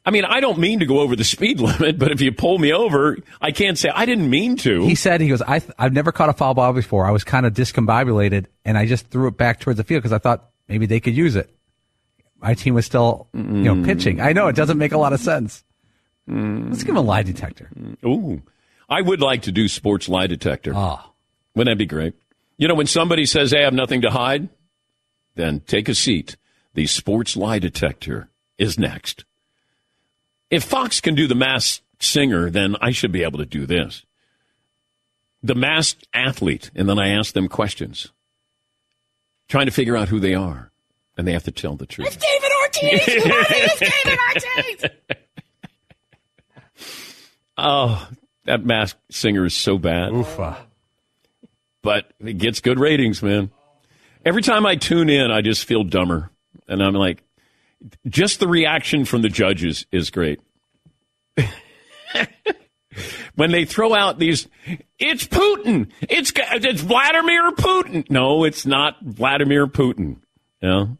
I 0.05 0.11
mean, 0.11 0.25
I 0.25 0.41
don't 0.41 0.57
mean 0.59 0.79
to 0.79 0.85
go 0.85 0.99
over 0.99 1.15
the 1.15 1.23
speed 1.23 1.59
limit, 1.61 1.97
but 1.97 2.11
if 2.11 2.19
you 2.21 2.31
pull 2.31 2.57
me 2.59 2.73
over, 2.73 3.17
I 3.41 3.51
can't 3.51 3.77
say 3.77 3.89
I 3.89 4.05
didn't 4.05 4.29
mean 4.29 4.57
to. 4.57 4.83
he 4.85 4.95
said 4.95 5.21
he 5.21 5.29
goes. 5.29 5.41
I 5.41 5.59
th- 5.59 5.71
I've 5.79 5.93
never 5.93 6.11
caught 6.11 6.29
a 6.29 6.33
foul 6.33 6.53
ball 6.53 6.73
before. 6.73 7.05
I 7.05 7.11
was 7.11 7.23
kind 7.23 7.45
of 7.45 7.53
discombobulated, 7.53 8.47
and 8.65 8.77
I 8.77 8.85
just 8.85 9.07
threw 9.07 9.27
it 9.27 9.37
back 9.37 9.59
towards 9.59 9.77
the 9.77 9.83
field 9.83 10.01
because 10.03 10.13
I 10.13 10.17
thought 10.17 10.49
maybe 10.67 10.85
they 10.85 10.99
could 10.99 11.15
use 11.15 11.35
it. 11.35 11.49
My 12.41 12.53
team 12.53 12.73
was 12.73 12.85
still 12.85 13.27
you 13.33 13.41
know 13.41 13.83
pitching. 13.85 14.19
I 14.19 14.33
know 14.33 14.47
it 14.47 14.55
doesn't 14.55 14.77
make 14.77 14.91
a 14.91 14.97
lot 14.97 15.13
of 15.13 15.19
sense. 15.21 15.63
Let's 16.27 16.83
give 16.83 16.89
him 16.89 16.97
a 16.97 17.01
lie 17.01 17.23
detector. 17.23 17.69
Ooh, 18.05 18.41
I 18.89 19.01
would 19.01 19.21
like 19.21 19.43
to 19.43 19.51
do 19.53 19.67
sports 19.69 20.09
lie 20.09 20.27
detector. 20.27 20.73
Oh, 20.75 20.99
Wouldn't 21.55 21.71
that 21.73 21.81
be 21.81 21.85
great? 21.85 22.13
You 22.57 22.67
know, 22.67 22.75
when 22.75 22.87
somebody 22.87 23.25
says 23.25 23.51
they 23.51 23.61
have 23.63 23.73
nothing 23.73 24.01
to 24.01 24.09
hide, 24.09 24.49
then 25.35 25.61
take 25.61 25.87
a 25.89 25.95
seat. 25.95 26.35
The 26.73 26.87
sports 26.87 27.35
lie 27.37 27.59
detector 27.59 28.29
is 28.57 28.77
next. 28.77 29.23
If 30.53 30.63
Fox 30.65 31.01
can 31.01 31.15
do 31.15 31.25
the 31.25 31.33
masked 31.33 31.81
singer, 31.99 32.51
then 32.51 32.75
I 32.79 32.91
should 32.91 33.11
be 33.11 33.23
able 33.23 33.39
to 33.39 33.45
do 33.45 33.65
this. 33.65 34.05
The 35.41 35.55
masked 35.55 36.07
athlete, 36.13 36.69
and 36.75 36.87
then 36.87 36.99
I 36.99 37.09
ask 37.09 37.33
them 37.33 37.47
questions, 37.47 38.11
trying 39.47 39.65
to 39.65 39.71
figure 39.71 39.97
out 39.97 40.09
who 40.09 40.19
they 40.19 40.35
are, 40.35 40.71
and 41.17 41.27
they 41.27 41.33
have 41.33 41.45
to 41.45 41.51
tell 41.51 41.75
the 41.75 41.87
truth. 41.87 42.07
It's 42.07 42.17
David 42.17 42.51
Ortiz. 42.61 43.01
It's 43.07 43.79
David 43.79 44.19
Ortiz. 44.29 44.91
Oh, 47.55 48.07
that 48.45 48.65
masked 48.65 48.99
singer 49.11 49.45
is 49.45 49.53
so 49.53 49.77
bad. 49.77 50.11
oofa. 50.11 50.57
but 51.83 52.11
it 52.19 52.39
gets 52.39 52.61
good 52.61 52.79
ratings, 52.79 53.21
man. 53.21 53.51
Every 54.25 54.41
time 54.41 54.65
I 54.65 54.75
tune 54.75 55.07
in, 55.07 55.29
I 55.29 55.41
just 55.41 55.65
feel 55.65 55.83
dumber. 55.83 56.31
And 56.67 56.81
I'm 56.81 56.95
like, 56.95 57.23
just 58.07 58.39
the 58.39 58.47
reaction 58.47 59.05
from 59.05 59.21
the 59.21 59.29
judges 59.29 59.85
is 59.91 60.09
great. 60.09 60.39
when 63.35 63.51
they 63.51 63.65
throw 63.65 63.93
out 63.93 64.19
these, 64.19 64.47
it's 64.99 65.25
Putin. 65.27 65.89
It's, 66.01 66.31
it's 66.35 66.81
Vladimir 66.81 67.51
Putin. 67.51 68.09
No, 68.09 68.43
it's 68.43 68.65
not 68.65 68.97
Vladimir 69.01 69.67
Putin. 69.67 70.17
Know? 70.61 70.97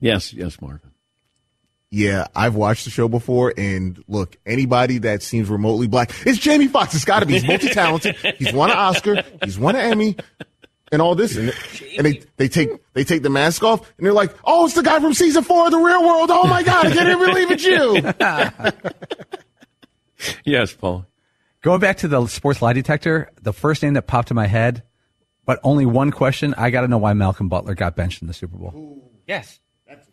Yes, 0.00 0.32
yes, 0.32 0.60
Marvin. 0.60 0.90
Yeah, 1.90 2.26
I've 2.34 2.56
watched 2.56 2.86
the 2.86 2.90
show 2.90 3.06
before, 3.06 3.54
and 3.56 4.02
look, 4.08 4.36
anybody 4.44 4.98
that 4.98 5.22
seems 5.22 5.48
remotely 5.48 5.86
black, 5.86 6.12
it's 6.26 6.38
Jamie 6.38 6.66
Foxx. 6.66 6.92
It's 6.94 7.04
got 7.04 7.20
to 7.20 7.26
be. 7.26 7.34
He's 7.34 7.46
multi-talented. 7.46 8.16
He's 8.36 8.52
won 8.52 8.70
an 8.72 8.76
Oscar. 8.76 9.22
He's 9.44 9.56
won 9.56 9.76
an 9.76 9.92
Emmy, 9.92 10.16
and 10.92 11.00
all 11.02 11.14
this. 11.14 11.36
And, 11.36 11.52
and 11.96 12.06
they 12.06 12.22
they 12.36 12.48
take 12.48 12.70
they 12.92 13.04
take 13.04 13.22
the 13.22 13.30
mask 13.30 13.62
off, 13.62 13.80
and 13.98 14.06
they're 14.06 14.12
like, 14.12 14.34
"Oh, 14.44 14.66
it's 14.66 14.74
the 14.74 14.82
guy 14.82 15.00
from 15.00 15.14
season 15.14 15.42
four 15.44 15.66
of 15.66 15.70
The 15.72 15.78
Real 15.78 16.04
World. 16.04 16.30
Oh 16.30 16.46
my 16.46 16.62
God, 16.62 16.86
I 16.86 16.92
can't 16.92 17.08
even 17.08 17.26
believe 17.26 17.50
it's 17.50 17.64
you." 17.64 18.92
Yes, 20.44 20.72
Paul. 20.72 21.06
Going 21.60 21.80
back 21.80 21.98
to 21.98 22.08
the 22.08 22.26
sports 22.28 22.62
lie 22.62 22.72
detector, 22.72 23.30
the 23.42 23.52
first 23.52 23.82
name 23.82 23.94
that 23.94 24.06
popped 24.06 24.30
in 24.30 24.34
my 24.34 24.46
head, 24.46 24.82
but 25.44 25.60
only 25.62 25.84
one 25.84 26.10
question. 26.10 26.54
I 26.56 26.70
got 26.70 26.82
to 26.82 26.88
know 26.88 26.98
why 26.98 27.12
Malcolm 27.12 27.48
Butler 27.48 27.74
got 27.74 27.94
benched 27.96 28.22
in 28.22 28.28
the 28.28 28.34
Super 28.34 28.56
Bowl. 28.56 29.10
yes. 29.26 29.60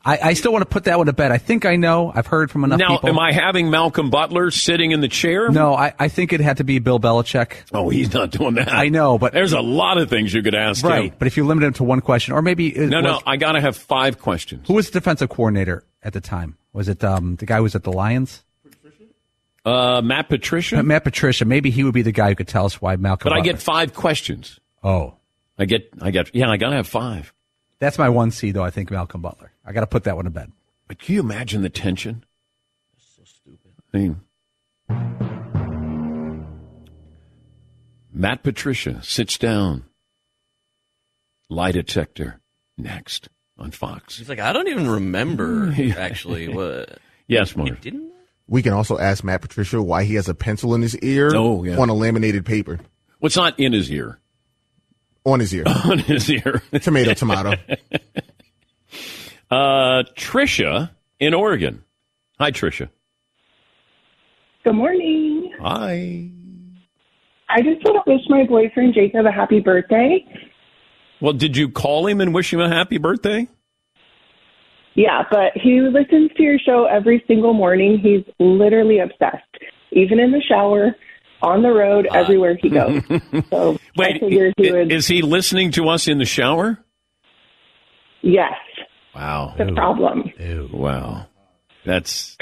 I, 0.04 0.18
I 0.30 0.34
still 0.34 0.52
want 0.52 0.64
to 0.64 0.70
put 0.70 0.86
that 0.86 0.98
one 0.98 1.06
to 1.08 1.14
bed. 1.14 1.32
I 1.32 1.38
think 1.38 1.66
I 1.66 1.76
know. 1.76 2.12
I've 2.14 2.26
heard 2.26 2.50
from 2.50 2.64
enough 2.64 2.80
people. 2.80 2.96
Now, 2.96 2.98
people. 3.00 3.10
am 3.10 3.20
I 3.20 3.32
having 3.32 3.70
Malcolm 3.70 4.10
Butler 4.10 4.50
sitting 4.50 4.92
in 4.92 5.02
the 5.02 5.08
chair? 5.08 5.50
No, 5.50 5.76
I, 5.76 5.94
I 6.00 6.08
think 6.08 6.34
it 6.34 6.40
had 6.42 6.58
to 6.58 6.64
be 6.64 6.80
Bill 6.80 7.00
Belichick. 7.00 7.54
Oh, 7.72 7.90
he's 7.90 8.12
not 8.14 8.32
doing 8.32 8.56
that. 8.56 8.72
I 8.74 8.90
know, 8.90 9.18
but 9.20 9.34
There's 9.34 9.54
a 9.54 9.62
lot 9.62 9.98
of 10.00 10.10
things 10.10 10.34
you 10.34 10.42
could 10.42 10.56
ask 10.56 10.84
him. 10.84 10.90
right. 10.90 11.14
But 11.20 11.28
if 11.28 11.38
you 11.38 11.46
limit 11.46 11.64
him 11.66 11.74
to 11.74 11.84
one 11.84 12.02
question, 12.02 12.34
or 12.34 12.42
maybe 12.42 12.72
No, 12.72 13.02
no, 13.02 13.22
I 13.26 13.38
got 13.38 13.52
to 13.52 13.62
have 13.62 13.78
five 13.78 14.20
questions. 14.20 14.68
who 14.68 14.74
was 14.74 14.90
the 14.90 15.00
defensive 15.00 15.30
coordinator 15.30 15.84
at 16.02 16.14
the 16.14 16.22
time? 16.22 16.58
Was 16.74 16.88
it 16.90 17.04
um, 17.04 17.36
the 17.36 17.46
guy 17.46 17.58
who 17.58 17.64
was 17.64 17.76
at 17.76 17.84
the 17.84 17.92
Lions? 17.94 18.44
Uh, 19.64 20.02
Matt 20.04 20.28
Patricia? 20.30 20.82
Matt 20.82 21.04
Patricia. 21.04 21.46
Maybe 21.46 21.70
he 21.70 21.84
would 21.84 21.94
be 21.94 22.02
the 22.02 22.12
guy 22.12 22.30
who 22.30 22.36
could 22.36 22.48
tell 22.48 22.66
us 22.66 22.82
why 22.82 22.96
Malcolm. 22.96 23.30
But 23.30 23.38
I 23.38 23.42
get 23.42 23.62
five 23.62 23.94
questions. 23.94 24.60
Oh, 24.84 25.14
I 25.60 25.66
get, 25.66 25.90
I 26.02 26.10
get, 26.10 26.34
yeah, 26.34 26.50
I 26.50 26.58
got 26.58 26.72
to 26.72 26.78
have 26.78 26.88
five. 26.88 27.32
that's 27.78 28.00
my 28.00 28.10
one 28.10 28.32
C 28.32 28.52
though. 28.52 28.64
I 28.64 28.72
think 28.72 28.90
Malcolm 28.90 29.22
Butler. 29.22 29.51
I 29.66 29.72
got 29.74 29.82
to 29.82 29.88
put 29.88 30.04
that 30.06 30.16
one 30.16 30.26
to 30.26 30.32
bed. 30.32 30.52
But 30.88 31.00
can 31.00 31.16
you 31.16 31.22
imagine 31.22 31.62
the 31.62 31.70
tension? 31.70 32.26
That's 32.94 33.16
so 33.16 33.24
stupid. 33.24 33.72
I 33.94 33.98
mean, 33.98 34.22
Matt 38.14 38.44
Patricia 38.44 39.02
sits 39.04 39.38
down. 39.38 39.86
Lie 41.50 41.72
detector 41.74 42.40
next 42.78 43.28
on 43.58 43.72
Fox. 43.72 44.18
He's 44.18 44.30
like, 44.30 44.40
I 44.40 44.54
don't 44.54 44.68
even 44.70 44.88
remember 44.90 45.74
actually 45.98 46.48
what. 46.48 46.98
Yes, 47.28 47.56
You 47.56 47.64
Mark. 47.64 47.80
didn't? 47.80 48.12
we 48.48 48.62
can 48.62 48.74
also 48.74 48.98
ask 48.98 49.24
Matt 49.24 49.42
Patricia 49.42 49.82
why 49.82 50.04
he 50.04 50.16
has 50.16 50.28
a 50.28 50.34
pencil 50.34 50.76
in 50.76 50.82
his 50.82 50.98
ear 50.98 51.32
Oh, 51.34 51.64
yeah. 51.64 51.78
on 51.78 51.88
a 51.88 51.94
laminated 51.94 52.46
paper 52.46 52.80
What's 53.20 53.38
not 53.38 53.58
in 53.58 53.72
his 53.72 53.90
ear? 53.90 54.20
on 55.26 55.40
his 55.40 55.54
ear. 55.54 55.64
On 55.86 56.00
his 56.00 56.30
ear. 56.30 56.62
tomato, 56.82 57.14
tomato. 57.14 57.54
Uh, 59.52 60.04
Trisha 60.18 60.92
in 61.20 61.34
Oregon. 61.34 61.84
Hi, 62.40 62.52
Trisha. 62.52 62.90
Good 64.64 64.74
morning. 64.74 65.52
Hi. 65.60 66.30
I 67.50 67.62
just 67.62 67.84
want 67.84 68.06
to 68.06 68.12
wish 68.14 68.22
my 68.30 68.46
boyfriend 68.46 68.94
Jacob 68.94 69.26
a 69.26 69.32
happy 69.32 69.60
birthday. 69.60 70.26
Well, 71.20 71.34
did 71.34 71.58
you 71.58 71.70
call 71.70 72.08
him 72.08 72.22
and 72.22 72.34
wish 72.34 72.54
him 72.54 72.62
a 72.62 72.70
happy 72.70 72.98
birthday? 72.98 73.48
Yeah, 74.96 75.24
but 75.30 75.52
he 75.56 75.82
listens 75.82 76.32
to 76.38 76.44
your 76.44 76.60
show 76.60 76.86
every 76.86 77.24
single 77.28 77.54
morning. 77.54 78.00
He's 78.02 78.24
literally 78.40 79.00
obsessed, 79.00 79.44
even 79.92 80.20
in 80.20 80.32
the 80.32 80.42
shower, 80.48 80.96
on 81.42 81.62
the 81.62 81.70
road, 81.70 82.08
everywhere 82.14 82.58
he 82.62 82.70
goes. 82.70 83.02
So 83.50 83.78
Wait, 83.98 84.22
he 84.22 84.40
i- 84.42 84.52
would. 84.72 84.92
is 84.92 85.08
he 85.08 85.22
listening 85.22 85.72
to 85.72 85.90
us 85.90 86.08
in 86.08 86.18
the 86.20 86.26
shower? 86.26 86.78
yes, 88.22 88.54
Wow. 89.16 89.54
the 89.58 89.72
problem. 89.74 90.32
Wow. 90.72 91.26
That's 91.86 92.38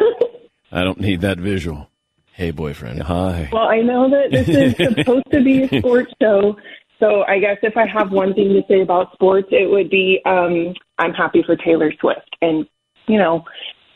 I 0.72 0.84
don't 0.84 1.00
need 1.00 1.20
that 1.22 1.38
visual. 1.38 1.88
Hey, 2.32 2.50
boyfriend. 2.52 3.02
Hi. 3.02 3.48
Well, 3.52 3.68
I 3.68 3.80
know 3.80 4.08
that 4.10 4.30
this 4.30 4.48
is 4.48 4.76
supposed 4.96 5.30
to 5.32 5.42
be 5.42 5.64
a 5.64 5.78
sports 5.78 6.12
show, 6.22 6.56
so 6.98 7.22
I 7.28 7.38
guess 7.38 7.58
if 7.62 7.76
I 7.76 7.86
have 7.86 8.10
one 8.12 8.32
thing 8.34 8.48
to 8.54 8.62
say 8.68 8.80
about 8.80 9.12
sports, 9.12 9.48
it 9.50 9.70
would 9.70 9.90
be 9.90 10.20
um, 10.24 10.74
I'm 10.98 11.12
happy 11.12 11.42
for 11.44 11.56
Taylor 11.56 11.92
Swift, 12.00 12.34
and 12.40 12.66
you 13.08 13.18
know, 13.18 13.44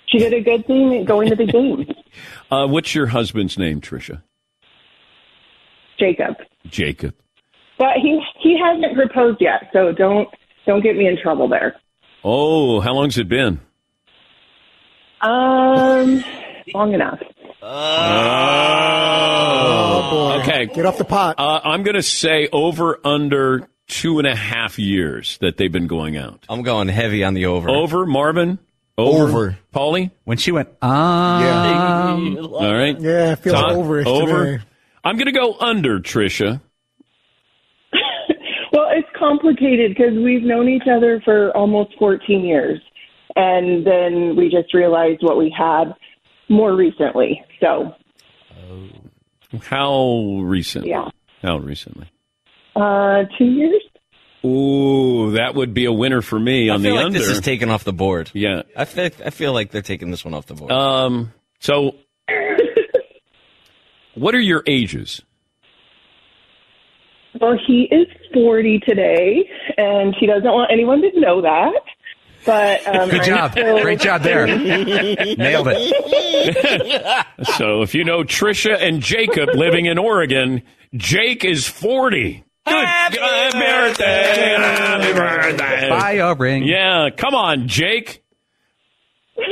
she 0.06 0.18
did 0.18 0.34
a 0.34 0.40
good 0.42 0.66
thing 0.66 1.04
going 1.04 1.28
to 1.30 1.36
the 1.36 1.46
game. 1.46 1.86
Uh, 2.48 2.68
what's 2.68 2.94
your 2.94 3.06
husband's 3.08 3.58
name, 3.58 3.80
Tricia? 3.80 4.22
Jacob, 5.98 6.36
Jacob. 6.66 7.12
but 7.76 7.96
he 8.00 8.20
he 8.40 8.56
hasn't 8.56 8.94
proposed 8.94 9.38
yet, 9.40 9.68
so 9.72 9.90
don't 9.90 10.28
don't 10.64 10.80
get 10.82 10.96
me 10.96 11.08
in 11.08 11.16
trouble 11.20 11.48
there. 11.48 11.74
Oh, 12.24 12.80
how 12.80 12.94
long's 12.94 13.18
it 13.18 13.28
been? 13.28 13.60
Um, 15.20 16.24
long 16.74 16.92
enough. 16.94 17.20
Oh, 17.62 17.68
boy. 20.10 20.40
Okay. 20.42 20.66
Get 20.66 20.86
off 20.86 20.98
the 20.98 21.04
pot. 21.04 21.36
Uh, 21.38 21.60
I'm 21.64 21.82
going 21.82 21.94
to 21.96 22.02
say 22.02 22.48
over 22.52 22.98
under 23.06 23.68
two 23.86 24.18
and 24.18 24.26
a 24.26 24.34
half 24.34 24.78
years 24.78 25.36
that 25.38 25.56
they've 25.58 25.70
been 25.72 25.86
going 25.86 26.16
out. 26.16 26.44
I'm 26.48 26.62
going 26.62 26.88
heavy 26.88 27.22
on 27.24 27.34
the 27.34 27.44
over. 27.46 27.68
Over, 27.70 28.06
Marvin? 28.06 28.58
Over. 28.96 29.24
Over. 29.24 29.58
Paulie? 29.74 30.10
When 30.24 30.38
she 30.38 30.52
went, 30.52 30.68
um, 30.80 32.38
All 32.38 32.72
right. 32.74 32.98
Yeah, 33.00 33.32
it 33.32 33.36
feels 33.40 33.56
Todd? 33.56 33.72
overish 33.72 34.04
to 34.04 34.10
Over. 34.10 34.44
me. 34.44 34.58
I'm 35.02 35.16
going 35.16 35.26
to 35.26 35.32
go 35.32 35.56
under, 35.58 35.98
Tricia. 36.00 36.60
Well, 39.24 39.32
it's 39.34 39.42
complicated 39.42 39.94
because 39.96 40.14
we've 40.22 40.42
known 40.42 40.68
each 40.68 40.84
other 40.90 41.20
for 41.24 41.50
almost 41.56 41.94
14 41.98 42.44
years, 42.44 42.80
and 43.36 43.86
then 43.86 44.36
we 44.36 44.48
just 44.48 44.72
realized 44.74 45.22
what 45.22 45.36
we 45.38 45.54
had 45.56 45.94
more 46.48 46.74
recently. 46.76 47.42
So, 47.60 47.94
How 49.62 50.40
recent? 50.42 50.86
yeah, 50.86 51.08
How 51.42 51.58
recently? 51.58 52.10
uh, 52.76 53.24
two 53.38 53.44
years. 53.44 53.82
Ooh, 54.44 55.30
that 55.32 55.54
would 55.54 55.72
be 55.72 55.86
a 55.86 55.92
winner 55.92 56.20
for 56.20 56.38
me 56.38 56.68
I 56.68 56.74
on 56.74 56.82
feel 56.82 56.90
the 56.92 56.96
like 56.96 57.06
under. 57.06 57.18
this 57.18 57.28
is 57.28 57.40
taken 57.40 57.70
off 57.70 57.84
the 57.84 57.94
board. 57.94 58.30
yeah. 58.34 58.62
I 58.76 58.84
feel, 58.84 59.08
I 59.24 59.30
feel 59.30 59.54
like 59.54 59.70
they're 59.70 59.80
taking 59.80 60.10
this 60.10 60.22
one 60.24 60.34
off 60.34 60.44
the 60.46 60.54
board. 60.54 60.70
Um. 60.70 61.32
So, 61.60 61.94
what 64.14 64.34
are 64.34 64.40
your 64.40 64.62
ages? 64.66 65.22
Well, 67.40 67.58
he 67.66 67.88
is 67.90 68.06
40 68.32 68.80
today, 68.80 69.48
and 69.76 70.14
he 70.18 70.26
doesn't 70.26 70.44
want 70.44 70.70
anyone 70.72 71.02
to 71.02 71.20
know 71.20 71.40
that. 71.42 71.72
But 72.46 72.86
um, 72.86 73.08
good 73.08 73.24
job. 73.24 73.52
still- 73.52 73.80
Great 73.82 74.00
job 74.00 74.22
there. 74.22 74.46
Nailed 75.36 75.68
it. 75.70 77.26
So, 77.56 77.82
if 77.82 77.94
you 77.94 78.04
know 78.04 78.22
Trisha 78.22 78.76
and 78.80 79.00
Jacob 79.02 79.50
living 79.54 79.86
in 79.86 79.98
Oregon, 79.98 80.62
Jake 80.94 81.44
is 81.44 81.66
40. 81.66 82.44
Good 82.66 82.74
happy 82.86 83.16
birthday. 83.58 84.54
Happy 84.58 85.12
birthday. 85.12 85.88
Buy 85.90 86.12
a 86.12 86.34
ring. 86.34 86.62
Yeah, 86.64 87.08
come 87.16 87.34
on, 87.34 87.66
Jake. 87.68 88.22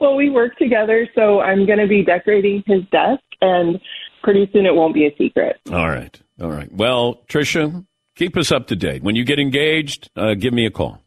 well, 0.00 0.16
we 0.16 0.30
work 0.30 0.56
together, 0.58 1.08
so 1.14 1.40
I'm 1.40 1.66
going 1.66 1.78
to 1.78 1.86
be 1.88 2.02
decorating 2.04 2.62
his 2.66 2.82
desk, 2.92 3.22
and 3.40 3.80
pretty 4.22 4.48
soon 4.52 4.66
it 4.66 4.74
won't 4.74 4.94
be 4.94 5.06
a 5.06 5.14
secret. 5.16 5.56
All 5.72 5.88
right. 5.88 6.18
All 6.40 6.50
right. 6.50 6.70
Well, 6.72 7.22
Trisha, 7.28 7.84
keep 8.16 8.36
us 8.36 8.50
up 8.52 8.68
to 8.68 8.76
date. 8.76 9.02
When 9.02 9.14
you 9.16 9.24
get 9.24 9.38
engaged, 9.38 10.10
uh, 10.16 10.34
give 10.34 10.52
me 10.52 10.66
a 10.66 10.70
call. 10.70 11.00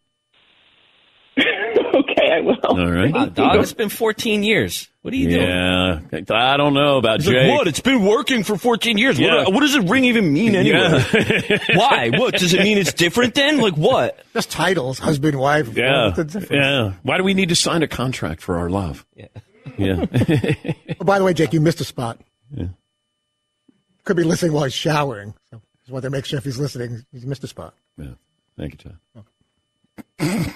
okay, 1.38 2.32
I 2.34 2.42
will. 2.42 2.58
All 2.64 2.92
right. 2.92 3.14
Wow, 3.14 3.26
dog, 3.26 3.56
it's 3.58 3.74
been 3.74 3.90
14 3.90 4.44
years. 4.44 4.88
What 5.02 5.14
are 5.14 5.18
you 5.18 5.30
doing? 5.30 5.48
Yeah. 5.48 6.00
I 6.32 6.58
don't 6.58 6.74
know 6.74 6.98
about 6.98 7.20
He's 7.22 7.28
like, 7.28 7.36
Jake. 7.38 7.52
what? 7.52 7.68
It's 7.68 7.80
been 7.80 8.04
working 8.06 8.44
for 8.44 8.58
14 8.58 8.98
years. 8.98 9.18
Yeah. 9.20 9.44
What, 9.44 9.54
what 9.54 9.60
does 9.62 9.76
a 9.76 9.82
ring 9.82 10.06
even 10.06 10.34
mean 10.34 10.56
anyway? 10.56 11.04
Yeah. 11.50 11.58
Why? 11.76 12.10
What? 12.14 12.36
Does 12.36 12.54
it 12.54 12.62
mean 12.62 12.78
it's 12.78 12.94
different 12.94 13.36
then? 13.36 13.60
Like 13.60 13.76
what? 13.76 14.20
Just 14.34 14.52
titles, 14.52 15.00
husband, 15.00 15.38
wife. 15.40 15.76
Yeah. 15.76 16.06
What's 16.06 16.18
the 16.18 16.24
difference? 16.26 16.52
Yeah. 16.52 16.94
Why 17.04 17.18
do 17.18 17.24
we 17.24 17.34
need 17.34 17.50
to 17.50 17.56
sign 17.56 17.84
a 17.84 17.88
contract 17.88 18.42
for 18.42 18.58
our 18.58 18.70
love? 18.70 19.06
Yeah. 19.16 19.28
Yeah. 19.78 20.06
Oh, 21.00 21.04
by 21.06 21.20
the 21.20 21.26
way, 21.26 21.34
Jake, 21.34 21.54
you 21.54 21.62
missed 21.62 21.82
a 21.82 21.84
spot. 21.86 22.20
Could 24.08 24.16
be 24.16 24.24
listening 24.24 24.54
while 24.54 24.64
he's 24.64 24.74
showering. 24.74 25.34
So 25.52 25.62
just 25.82 25.92
want 25.92 26.04
to 26.04 26.10
make 26.10 26.24
sure 26.24 26.38
if 26.38 26.46
he's 26.46 26.58
listening, 26.58 27.06
he's 27.12 27.26
missed 27.26 27.44
a 27.44 27.48
spot. 27.48 27.74
yeah. 27.98 28.12
Thank 28.58 28.86
you, 28.86 28.94
Todd. 30.18 30.54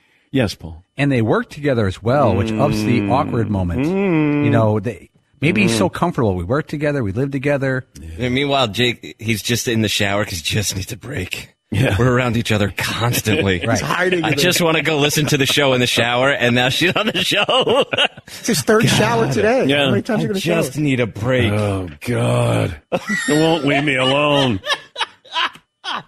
yes, 0.30 0.54
Paul. 0.54 0.84
and 0.96 1.10
they 1.10 1.20
work 1.20 1.50
together 1.50 1.88
as 1.88 2.00
well, 2.00 2.36
which 2.36 2.52
ups 2.52 2.76
the 2.76 3.00
mm-hmm. 3.00 3.10
awkward 3.10 3.50
moment. 3.50 3.84
You 3.84 4.50
know, 4.50 4.78
they 4.78 5.10
maybe 5.40 5.62
he's 5.62 5.76
so 5.76 5.88
mm-hmm. 5.88 5.96
comfortable. 5.96 6.36
We 6.36 6.44
work 6.44 6.68
together, 6.68 7.02
we 7.02 7.10
live 7.10 7.32
together. 7.32 7.84
And 8.16 8.32
meanwhile, 8.32 8.68
Jake, 8.68 9.16
he's 9.18 9.42
just 9.42 9.66
in 9.66 9.82
the 9.82 9.88
shower 9.88 10.22
because 10.24 10.38
he 10.38 10.44
just 10.44 10.76
needs 10.76 10.92
a 10.92 10.96
break. 10.96 11.56
Yeah. 11.70 11.96
We're 11.98 12.10
around 12.10 12.38
each 12.38 12.50
other 12.50 12.72
constantly. 12.76 13.60
Right. 13.60 13.70
He's 13.78 13.80
hiding. 13.80 14.24
I 14.24 14.32
just 14.32 14.62
want 14.62 14.78
to 14.78 14.82
go 14.82 14.98
listen 14.98 15.26
to 15.26 15.36
the 15.36 15.44
show 15.44 15.74
in 15.74 15.80
the 15.80 15.86
shower, 15.86 16.30
and 16.30 16.54
now 16.54 16.70
she's 16.70 16.96
on 16.96 17.06
the 17.06 17.22
show. 17.22 17.84
It's 18.26 18.46
his 18.46 18.62
third 18.62 18.88
shower 18.88 19.30
today. 19.30 19.66
Yeah. 19.66 19.84
How 19.84 19.90
many 19.90 20.02
times 20.02 20.08
are 20.08 20.20
I 20.20 20.22
you 20.22 20.28
going 20.28 20.34
to 20.36 20.40
shower? 20.40 20.62
just 20.62 20.78
need 20.78 21.00
a 21.00 21.06
break. 21.06 21.52
Oh, 21.52 21.88
God. 22.00 22.80
You 23.28 23.34
won't 23.34 23.66
leave 23.66 23.84
me 23.84 23.96
alone. 23.96 24.60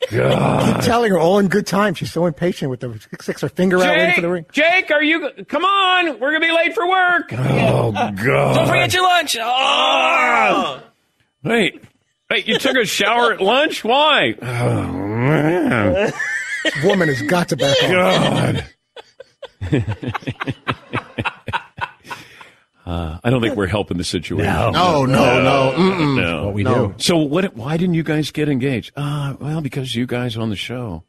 Keep 0.10 0.82
telling 0.82 1.12
her 1.12 1.18
all 1.18 1.40
in 1.40 1.48
good 1.48 1.66
time. 1.66 1.94
She's 1.96 2.12
so 2.12 2.26
impatient 2.26 2.70
with 2.70 2.80
the 2.80 3.00
sticks 3.20 3.42
her 3.42 3.50
finger 3.50 3.78
out 3.82 3.96
waiting 3.96 4.16
for 4.16 4.22
the 4.22 4.30
ring. 4.30 4.46
Jake, 4.52 4.92
are 4.92 5.04
you? 5.04 5.30
Come 5.48 5.66
on, 5.66 6.20
we're 6.20 6.32
gonna 6.32 6.46
be 6.46 6.52
late 6.52 6.76
for 6.76 6.88
work. 6.88 7.34
Oh 7.34 7.92
God! 7.92 8.16
Don't 8.56 8.68
forget 8.68 8.94
your 8.94 9.04
lunch. 9.04 9.36
Oh! 9.40 10.82
Wait, 11.46 11.82
wait, 12.30 12.48
you 12.48 12.58
took 12.60 12.76
a 12.76 12.86
shower 12.86 13.34
at 13.34 13.40
lunch? 13.42 13.84
Why? 13.84 14.36
Oh 14.42 14.92
man, 14.92 16.12
This 16.64 16.84
woman 16.84 17.08
has 17.08 17.22
got 17.24 17.50
to 17.50 17.56
back 17.58 17.78
off. 17.84 17.92
God. 17.92 18.66
Uh, 22.86 23.18
I 23.24 23.32
don't 23.32 23.42
think 23.42 23.56
we're 23.56 23.66
helping 23.66 23.98
the 23.98 24.04
situation. 24.04 24.46
No. 24.54 24.70
No, 24.70 25.06
no, 25.08 25.42
no. 25.42 25.74
Mm-mm. 25.76 26.22
No. 26.22 26.46
What 26.46 26.54
we 26.54 26.62
No. 26.62 26.90
do. 26.90 26.94
So 26.98 27.18
what? 27.18 27.56
Why 27.56 27.78
didn't 27.78 27.96
you 27.96 28.04
guys 28.04 28.30
get 28.30 28.48
engaged? 28.48 28.92
Uh, 28.96 29.34
well, 29.40 29.60
because 29.62 29.96
you 29.96 30.06
guys 30.06 30.38
on 30.38 30.52
the 30.52 30.56
show. 30.56 31.04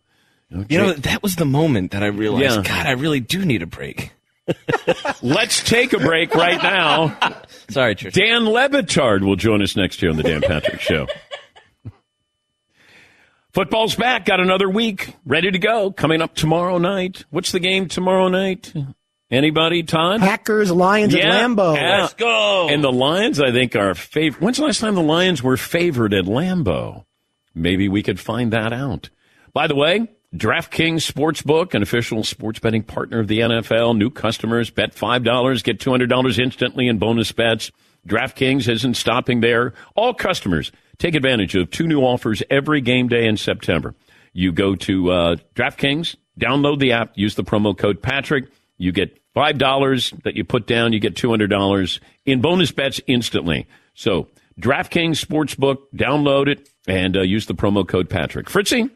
You 0.49 0.79
know, 0.79 0.93
that 0.95 1.23
was 1.23 1.37
the 1.37 1.45
moment 1.45 1.91
that 1.91 2.03
I 2.03 2.07
realized, 2.07 2.45
Yeah. 2.57 2.63
God, 2.63 2.87
I 2.87 2.93
really 2.93 3.21
do 3.21 3.45
need 3.45 3.61
a 3.61 3.67
break. 3.67 4.13
Let's 5.23 5.63
take 5.63 5.93
a 5.93 5.99
break 5.99 6.35
right 6.35 6.63
now. 6.63 7.17
Sorry, 7.71 7.95
Trish. 7.95 8.13
Dan 8.13 8.47
Le 8.47 8.69
Batard 8.69 9.23
will 9.25 9.37
join 9.37 9.63
us 9.63 9.77
next 9.77 10.01
year 10.03 10.11
on 10.11 10.17
the 10.17 10.23
Dan 10.23 10.41
Patrick 10.41 10.81
Show. 10.81 11.07
Football's 13.53 13.95
back. 13.95 14.27
Got 14.27 14.41
another 14.41 14.69
week 14.69 15.15
ready 15.25 15.51
to 15.51 15.59
go. 15.59 15.91
Coming 15.91 16.21
up 16.21 16.35
tomorrow 16.35 16.79
night. 16.79 17.25
What's 17.31 17.53
the 17.53 17.59
game 17.61 17.89
tomorrow 17.89 18.29
night? 18.29 18.73
Anybody, 19.31 19.83
Todd? 19.83 20.21
Packers, 20.21 20.71
Lions 20.71 21.15
at 21.15 21.23
Lambeau. 21.23 21.75
yeah. 21.75 22.03
Let's 22.03 22.15
go. 22.15 22.69
And 22.71 22.85
the 22.85 22.93
Lions, 22.93 23.41
I 23.41 23.51
think, 23.51 23.75
are 23.75 23.95
favorite. 23.95 24.41
When's 24.43 24.59
the 24.59 24.65
last 24.65 24.81
time 24.81 24.95
the 24.95 25.03
Lions 25.03 25.43
were 25.43 25.57
favored 25.57 26.15
at 26.15 26.27
Lambeau? 26.27 27.05
Maybe 27.55 27.89
we 27.89 28.03
could 28.03 28.21
find 28.21 28.53
that 28.53 28.73
out. 28.73 29.09
By 29.53 29.67
the 29.67 29.75
way, 29.75 30.07
DraftKings 30.37 31.11
Sportsbook, 31.11 31.73
an 31.73 31.83
official 31.83 32.23
sports 32.23 32.59
betting 32.59 32.83
partner 32.83 33.21
of 33.21 33.29
the 33.29 33.41
NFL. 33.41 33.97
New 33.97 34.11
customers 34.11 34.69
bet 34.69 34.95
$5, 34.95 35.65
get 35.65 35.79
$200 35.79 36.39
instantly 36.39 36.89
in 36.89 36.99
bonus 36.99 37.33
bets. 37.33 37.71
DraftKings 38.07 38.69
isn't 38.69 38.95
stopping 38.95 39.41
there. 39.41 39.73
All 39.95 40.13
customers 40.13 40.73
take 40.99 41.15
advantage 41.15 41.55
of 41.55 41.71
two 41.71 41.87
new 41.87 42.01
offers 42.03 42.43
every 42.51 42.83
game 42.83 43.09
day 43.09 43.27
in 43.27 43.37
September. 43.39 43.95
You 44.35 44.53
go 44.53 44.75
to 44.77 45.11
uh, 45.11 45.37
DraftKings, 45.55 46.17
download 46.39 46.81
the 46.81 46.93
app, 46.93 47.13
use 47.17 47.35
the 47.35 47.45
promo 47.45 47.77
code 47.77 48.03
Patrick. 48.03 48.51
You 48.77 48.93
get 48.93 49.19
$5 49.35 50.23
that 50.25 50.37
you 50.37 50.45
put 50.45 50.67
down, 50.67 50.93
you 50.93 51.01
get 51.01 51.15
$200 51.15 52.01
in 52.27 52.41
bonus 52.43 52.73
bets 52.73 53.01
instantly. 53.07 53.67
So, 53.95 54.29
DraftKings 54.61 55.25
Sportsbook, 55.25 55.79
download 55.95 56.49
it 56.49 56.69
and 56.87 57.17
uh, 57.17 57.23
use 57.23 57.47
the 57.47 57.55
promo 57.55 57.87
code 57.87 58.11
Patrick. 58.11 58.49
Fritzy? 58.49 58.91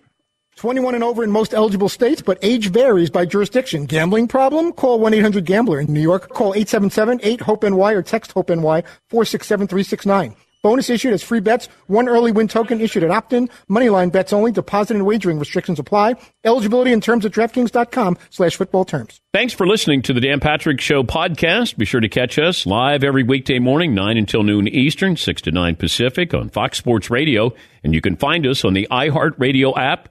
21 0.61 0.95
and 0.95 1.03
over 1.03 1.25
in 1.25 1.31
most 1.31 1.55
eligible 1.55 1.89
states, 1.89 2.21
but 2.21 2.39
age 2.43 2.69
varies 2.69 3.09
by 3.09 3.25
jurisdiction. 3.25 3.87
Gambling 3.87 4.29
problem? 4.29 4.75
Call 4.75 5.01
1-800-GAMBLER. 5.01 5.81
In 5.81 5.91
New 5.95 6.03
York, 6.03 6.29
call 6.29 6.53
877-8-HOPE-NY 6.53 7.93
or 7.93 8.03
text 8.03 8.33
HOPE-NY 8.33 8.85
467-369. 9.11 10.37
Bonus 10.63 10.91
issued 10.91 11.15
as 11.15 11.23
free 11.23 11.41
bets. 11.41 11.71
One 11.87 12.11
early 12.11 12.31
win 12.31 12.47
token 12.47 12.83
issued 12.83 13.05
at 13.05 13.11
opt-in. 13.11 13.49
Moneyline 13.71 14.13
bets 14.13 14.35
only. 14.35 14.53
Deposit 14.53 14.97
and 14.99 15.07
wagering 15.07 15.39
restrictions 15.39 15.79
apply. 15.79 16.17
Eligibility 16.45 16.93
and 16.93 17.03
terms 17.03 17.25
at 17.25 17.33
DraftKings.com 17.33 18.19
slash 18.29 18.57
football 18.57 18.85
terms. 18.85 19.23
Thanks 19.33 19.55
for 19.55 19.67
listening 19.67 20.03
to 20.03 20.13
the 20.13 20.21
Dan 20.21 20.41
Patrick 20.41 20.83
Show 20.83 21.03
podcast. 21.05 21.79
Be 21.79 21.87
sure 21.87 22.03
to 22.03 22.09
catch 22.11 22.39
us 22.39 22.67
live 22.67 23.03
every 23.03 23.23
weekday 23.23 23.59
morning, 23.59 23.95
9 23.95 24.19
until 24.19 24.43
noon 24.43 24.69
Eastern, 24.69 25.17
6 25.17 25.41
to 25.41 25.51
9 25.51 25.77
Pacific 25.77 26.35
on 26.35 26.51
Fox 26.51 26.77
Sports 26.77 27.09
Radio. 27.09 27.55
And 27.83 27.95
you 27.95 28.03
can 28.03 28.17
find 28.17 28.47
us 28.47 28.63
on 28.63 28.75
the 28.75 28.87
iHeartRadio 28.91 29.75
app 29.79 30.11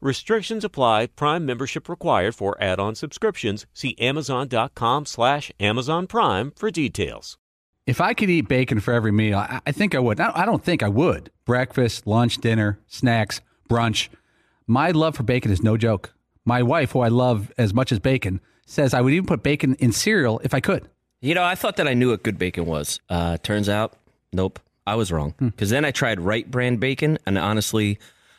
Restrictions 0.00 0.64
apply. 0.64 1.06
Prime 1.06 1.44
membership 1.44 1.88
required 1.88 2.34
for 2.34 2.56
add-on 2.62 2.94
subscriptions. 2.94 3.66
See 3.72 3.96
Amazon.com 3.98 5.06
slash 5.06 5.50
Amazon 5.58 6.06
Prime 6.06 6.52
for 6.56 6.70
details. 6.70 7.36
If 7.86 8.00
I 8.00 8.14
could 8.14 8.30
eat 8.30 8.48
bacon 8.48 8.80
for 8.80 8.92
every 8.92 9.12
meal, 9.12 9.38
I, 9.38 9.60
I 9.66 9.72
think 9.72 9.94
I 9.94 9.98
would. 9.98 10.20
I 10.20 10.30
I 10.34 10.44
don't 10.44 10.62
think 10.62 10.82
I 10.82 10.88
would. 10.88 11.30
Breakfast, 11.46 12.06
lunch, 12.06 12.36
dinner, 12.38 12.78
snacks, 12.86 13.40
brunch. 13.68 14.08
My 14.66 14.90
love 14.90 15.16
for 15.16 15.22
bacon 15.22 15.50
is 15.50 15.62
no 15.62 15.76
joke. 15.76 16.12
My 16.44 16.62
wife, 16.62 16.92
who 16.92 17.00
I 17.00 17.08
love 17.08 17.50
as 17.58 17.74
much 17.74 17.90
as 17.90 17.98
bacon, 17.98 18.40
says 18.66 18.92
I 18.94 19.00
would 19.00 19.14
even 19.14 19.26
put 19.26 19.42
bacon 19.42 19.74
in 19.76 19.92
cereal 19.92 20.40
if 20.44 20.52
I 20.54 20.60
could. 20.60 20.88
You 21.20 21.34
know, 21.34 21.42
I 21.42 21.54
thought 21.54 21.76
that 21.76 21.88
I 21.88 21.94
knew 21.94 22.10
what 22.10 22.22
good 22.22 22.38
bacon 22.38 22.66
was. 22.66 23.00
Uh, 23.08 23.38
turns 23.38 23.68
out, 23.68 23.94
nope, 24.32 24.60
I 24.86 24.94
was 24.94 25.10
wrong. 25.10 25.34
Because 25.38 25.70
then 25.70 25.84
I 25.84 25.90
tried 25.90 26.20
Wright 26.20 26.48
brand 26.48 26.78
bacon, 26.78 27.18
and 27.26 27.36
honestly, 27.38 27.98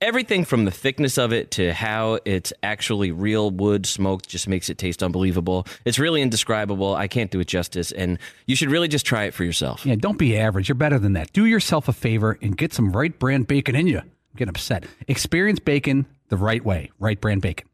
Everything 0.00 0.44
from 0.44 0.66
the 0.66 0.70
thickness 0.70 1.16
of 1.16 1.32
it 1.32 1.52
to 1.52 1.72
how 1.72 2.18
it's 2.24 2.52
actually 2.62 3.10
real 3.10 3.50
wood 3.50 3.86
smoked 3.86 4.28
just 4.28 4.48
makes 4.48 4.68
it 4.68 4.76
taste 4.76 5.02
unbelievable. 5.02 5.66
It's 5.84 5.98
really 5.98 6.20
indescribable. 6.20 6.94
I 6.94 7.08
can't 7.08 7.30
do 7.30 7.40
it 7.40 7.46
justice, 7.46 7.90
and 7.90 8.18
you 8.46 8.54
should 8.54 8.70
really 8.70 8.88
just 8.88 9.06
try 9.06 9.24
it 9.24 9.34
for 9.34 9.44
yourself. 9.44 9.86
Yeah, 9.86 9.94
don't 9.94 10.18
be 10.18 10.36
average. 10.36 10.68
You're 10.68 10.74
better 10.74 10.98
than 10.98 11.14
that. 11.14 11.32
Do 11.32 11.46
yourself 11.46 11.88
a 11.88 11.92
favor 11.92 12.38
and 12.42 12.56
get 12.56 12.74
some 12.74 12.92
Wright 12.92 13.18
brand 13.18 13.46
bacon 13.46 13.74
in 13.74 13.86
you. 13.86 14.00
I'm 14.00 14.10
getting 14.36 14.50
upset. 14.50 14.84
Experience 15.08 15.60
bacon 15.60 16.06
the 16.28 16.36
right 16.36 16.64
way. 16.64 16.90
Wright 16.98 17.20
brand 17.20 17.40
bacon. 17.40 17.66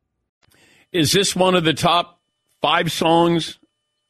Is 0.93 1.13
this 1.13 1.35
one 1.35 1.55
of 1.55 1.65
the 1.65 1.75
top 1.75 2.21
five 2.61 2.93
songs 2.93 3.59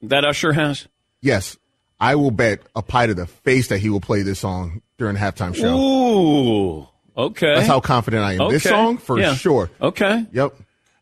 that 0.03 0.25
Usher 0.25 0.53
has? 0.53 0.88
Yes, 1.23 1.57
I 1.99 2.16
will 2.16 2.31
bet 2.31 2.61
a 2.75 2.83
pie 2.83 3.07
to 3.07 3.14
the 3.14 3.27
face 3.27 3.68
that 3.68 3.79
he 3.79 3.88
will 3.88 4.01
play 4.01 4.23
this 4.23 4.40
song 4.40 4.83
during 4.99 5.14
the 5.14 5.20
halftime 5.20 5.55
show. 5.55 5.79
Ooh, 5.79 6.88
okay. 7.26 7.54
That's 7.54 7.66
how 7.66 7.80
confident 7.80 8.22
I 8.24 8.35
am. 8.35 8.50
This 8.50 8.62
song, 8.64 8.98
for 8.98 9.18
Yeah. 9.18 9.35
sure. 9.35 9.70
Okay. 9.80 10.26
Yep. 10.33 10.54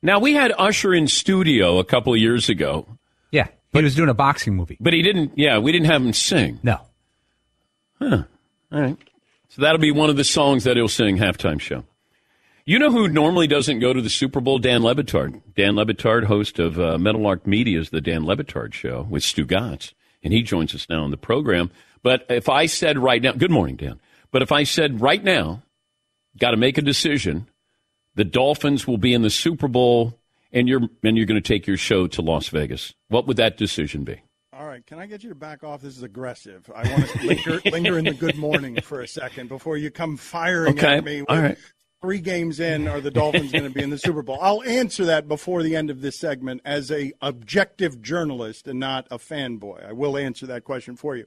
Now 0.02 0.18
we 0.20 0.34
had 0.34 0.52
Usher 0.56 0.94
in 0.94 1.08
studio 1.08 1.78
a 1.78 1.84
couple 1.84 2.12
of 2.12 2.18
years 2.20 2.48
ago, 2.48 2.86
Yeah, 3.32 3.48
he 3.72 3.82
was 3.82 3.94
doing 3.94 4.08
a 4.08 4.14
boxing 4.14 4.54
movie. 4.54 4.76
but 4.80 4.92
he 4.92 5.02
didn't. 5.02 5.32
Yeah, 5.36 5.58
we 5.58 5.72
didn't 5.72 5.86
have 5.86 6.02
him 6.02 6.12
sing. 6.12 6.60
No. 6.62 6.80
Huh. 7.98 8.22
All 8.72 8.80
right. 8.80 8.96
So 9.48 9.62
that'll 9.62 9.80
be 9.80 9.90
one 9.90 10.10
of 10.10 10.16
the 10.16 10.24
songs 10.24 10.64
that 10.64 10.76
he'll 10.76 10.88
sing 10.88 11.16
halftime 11.18 11.60
show. 11.60 11.84
You 12.64 12.78
know 12.78 12.90
who 12.92 13.08
normally 13.08 13.46
doesn't 13.46 13.78
go 13.80 13.92
to 13.94 14.02
the 14.02 14.10
Super 14.10 14.40
Bowl? 14.40 14.58
Dan 14.58 14.82
Le 14.82 14.94
Batard. 14.94 15.40
Dan 15.56 15.74
Le 15.74 15.86
Batard, 15.86 16.24
host 16.24 16.58
of 16.58 16.78
uh, 16.78 16.98
Meadowlark 16.98 17.46
Media's 17.46 17.88
The 17.90 18.00
Dan 18.02 18.26
Le 18.26 18.36
Batard 18.36 18.74
Show 18.74 19.06
with 19.08 19.22
Stu 19.22 19.46
Gotz. 19.46 19.94
And 20.22 20.34
he 20.34 20.42
joins 20.42 20.74
us 20.74 20.86
now 20.88 21.02
on 21.02 21.10
the 21.10 21.16
program. 21.16 21.70
But 22.02 22.26
if 22.28 22.48
I 22.48 22.66
said 22.66 22.98
right 22.98 23.22
now, 23.22 23.32
good 23.32 23.50
morning, 23.50 23.76
Dan. 23.76 23.98
But 24.30 24.42
if 24.42 24.52
I 24.52 24.64
said 24.64 25.00
right 25.00 25.24
now, 25.24 25.62
got 26.36 26.50
to 26.50 26.56
make 26.56 26.78
a 26.78 26.82
decision, 26.82 27.48
the 28.14 28.24
Dolphins 28.24 28.86
will 28.86 28.98
be 28.98 29.14
in 29.14 29.22
the 29.22 29.30
Super 29.30 29.68
Bowl 29.68 30.18
and 30.52 30.68
you're, 30.68 30.80
and 31.02 31.16
you're 31.16 31.26
going 31.26 31.40
to 31.40 31.46
take 31.46 31.66
your 31.66 31.76
show 31.76 32.06
to 32.08 32.22
Las 32.22 32.48
Vegas, 32.48 32.94
what 33.08 33.26
would 33.26 33.36
that 33.36 33.56
decision 33.56 34.04
be? 34.04 34.22
All 34.52 34.66
right, 34.66 34.84
can 34.84 34.98
I 34.98 35.06
get 35.06 35.22
you 35.22 35.28
to 35.28 35.36
back 35.36 35.62
off? 35.62 35.82
This 35.82 35.96
is 35.96 36.02
aggressive. 36.02 36.68
I 36.74 36.88
want 36.90 37.08
to 37.08 37.18
linger, 37.26 37.60
linger 37.70 37.98
in 37.98 38.06
the 38.06 38.14
good 38.14 38.36
morning 38.36 38.80
for 38.80 39.00
a 39.00 39.06
second 39.06 39.48
before 39.48 39.76
you 39.76 39.90
come 39.90 40.16
firing 40.16 40.76
Okay, 40.76 40.96
at 40.96 41.04
me. 41.04 41.20
With 41.20 41.30
all 41.30 41.40
right. 41.40 41.58
Three 42.00 42.20
games 42.20 42.60
in, 42.60 42.86
are 42.86 43.00
the 43.00 43.10
Dolphins 43.10 43.50
going 43.50 43.64
to 43.64 43.70
be 43.70 43.82
in 43.82 43.90
the 43.90 43.98
Super 43.98 44.22
Bowl? 44.22 44.38
I'll 44.40 44.62
answer 44.62 45.04
that 45.06 45.26
before 45.26 45.64
the 45.64 45.74
end 45.74 45.90
of 45.90 46.00
this 46.00 46.16
segment 46.16 46.60
as 46.64 46.92
a 46.92 47.12
objective 47.20 48.00
journalist 48.00 48.68
and 48.68 48.78
not 48.78 49.08
a 49.10 49.18
fanboy. 49.18 49.84
I 49.84 49.92
will 49.92 50.16
answer 50.16 50.46
that 50.46 50.62
question 50.62 50.94
for 50.94 51.16
you. 51.16 51.26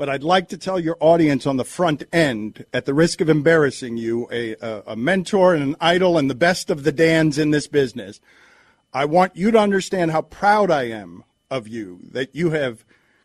But 0.00 0.08
I'd 0.08 0.24
like 0.24 0.48
to 0.48 0.56
tell 0.56 0.80
your 0.80 0.96
audience 0.98 1.46
on 1.46 1.58
the 1.58 1.64
front 1.64 2.04
end, 2.10 2.64
at 2.72 2.86
the 2.86 2.94
risk 2.94 3.20
of 3.20 3.28
embarrassing 3.28 3.98
you, 3.98 4.26
a, 4.32 4.54
a, 4.86 4.96
mentor 4.96 5.52
and 5.52 5.62
an 5.62 5.76
idol 5.78 6.16
and 6.16 6.30
the 6.30 6.34
best 6.34 6.70
of 6.70 6.84
the 6.84 6.90
Dans 6.90 7.36
in 7.36 7.50
this 7.50 7.66
business. 7.66 8.18
I 8.94 9.04
want 9.04 9.36
you 9.36 9.50
to 9.50 9.58
understand 9.58 10.10
how 10.10 10.22
proud 10.22 10.70
I 10.70 10.84
am 10.84 11.24
of 11.50 11.68
you 11.68 12.00
that 12.12 12.34
you 12.34 12.48
have 12.52 12.82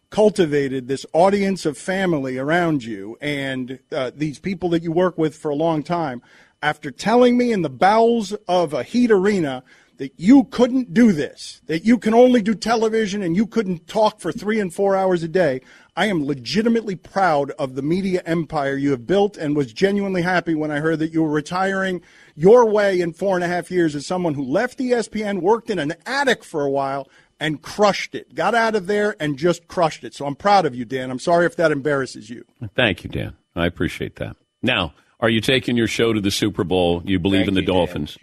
cultivated 0.09 0.89
this 0.89 1.05
audience 1.13 1.65
of 1.65 1.77
family 1.77 2.37
around 2.37 2.83
you 2.83 3.17
and 3.21 3.79
uh, 3.93 4.11
these 4.13 4.39
people 4.39 4.67
that 4.71 4.83
you 4.83 4.91
work 4.91 5.17
with 5.17 5.33
for 5.33 5.51
a 5.51 5.55
long 5.55 5.81
time. 5.81 6.21
After 6.61 6.91
telling 6.91 7.37
me 7.37 7.53
in 7.53 7.61
the 7.61 7.69
bowels 7.69 8.33
of 8.49 8.73
a 8.73 8.83
heat 8.83 9.11
arena 9.11 9.63
that 9.95 10.11
you 10.17 10.43
couldn't 10.43 10.93
do 10.93 11.13
this, 11.13 11.61
that 11.67 11.85
you 11.85 11.97
can 11.97 12.13
only 12.13 12.41
do 12.41 12.53
television 12.53 13.23
and 13.23 13.33
you 13.33 13.47
couldn't 13.47 13.87
talk 13.87 14.19
for 14.19 14.33
three 14.33 14.59
and 14.59 14.73
four 14.73 14.93
hours 14.93 15.23
a 15.23 15.27
day, 15.29 15.61
I 15.97 16.07
am 16.07 16.25
legitimately 16.25 16.97
proud 16.97 17.51
of 17.51 17.75
the 17.75 17.81
media 17.81 18.21
empire 18.25 18.75
you 18.75 18.91
have 18.91 19.07
built 19.07 19.37
and 19.37 19.55
was 19.55 19.71
genuinely 19.71 20.23
happy 20.23 20.53
when 20.53 20.69
I 20.69 20.79
heard 20.79 20.99
that 20.99 21.13
you 21.13 21.23
were 21.23 21.29
retiring 21.29 22.01
your 22.35 22.69
way 22.69 22.99
in 22.99 23.13
four 23.13 23.35
and 23.35 23.43
a 23.43 23.47
half 23.47 23.71
years 23.71 23.95
as 23.95 24.05
someone 24.05 24.33
who 24.33 24.43
left 24.43 24.79
ESPN, 24.79 25.41
worked 25.41 25.69
in 25.69 25.79
an 25.79 25.93
attic 26.05 26.43
for 26.43 26.65
a 26.65 26.69
while, 26.69 27.07
and 27.39 27.61
crushed 27.61 28.13
it. 28.13 28.35
Got 28.35 28.55
out 28.55 28.75
of 28.75 28.87
there 28.87 29.15
and 29.21 29.37
just 29.37 29.67
crushed 29.69 30.03
it. 30.03 30.13
So 30.13 30.25
I'm 30.25 30.35
proud 30.35 30.65
of 30.65 30.75
you, 30.75 30.83
Dan. 30.83 31.09
I'm 31.09 31.19
sorry 31.19 31.45
if 31.45 31.55
that 31.55 31.71
embarrasses 31.71 32.29
you. 32.29 32.43
Thank 32.75 33.05
you, 33.05 33.09
Dan. 33.09 33.35
I 33.55 33.65
appreciate 33.65 34.17
that. 34.17 34.35
Now, 34.61 34.93
Are 35.21 35.29
you 35.29 35.39
taking 35.39 35.77
your 35.77 35.87
show 35.87 36.11
to 36.11 36.19
the 36.19 36.29
Super 36.29 36.65
Bowl? 36.65 37.01
You 37.05 37.19
believe 37.19 37.47
in 37.47 37.53
the 37.53 37.61
Dolphins? 37.61 38.17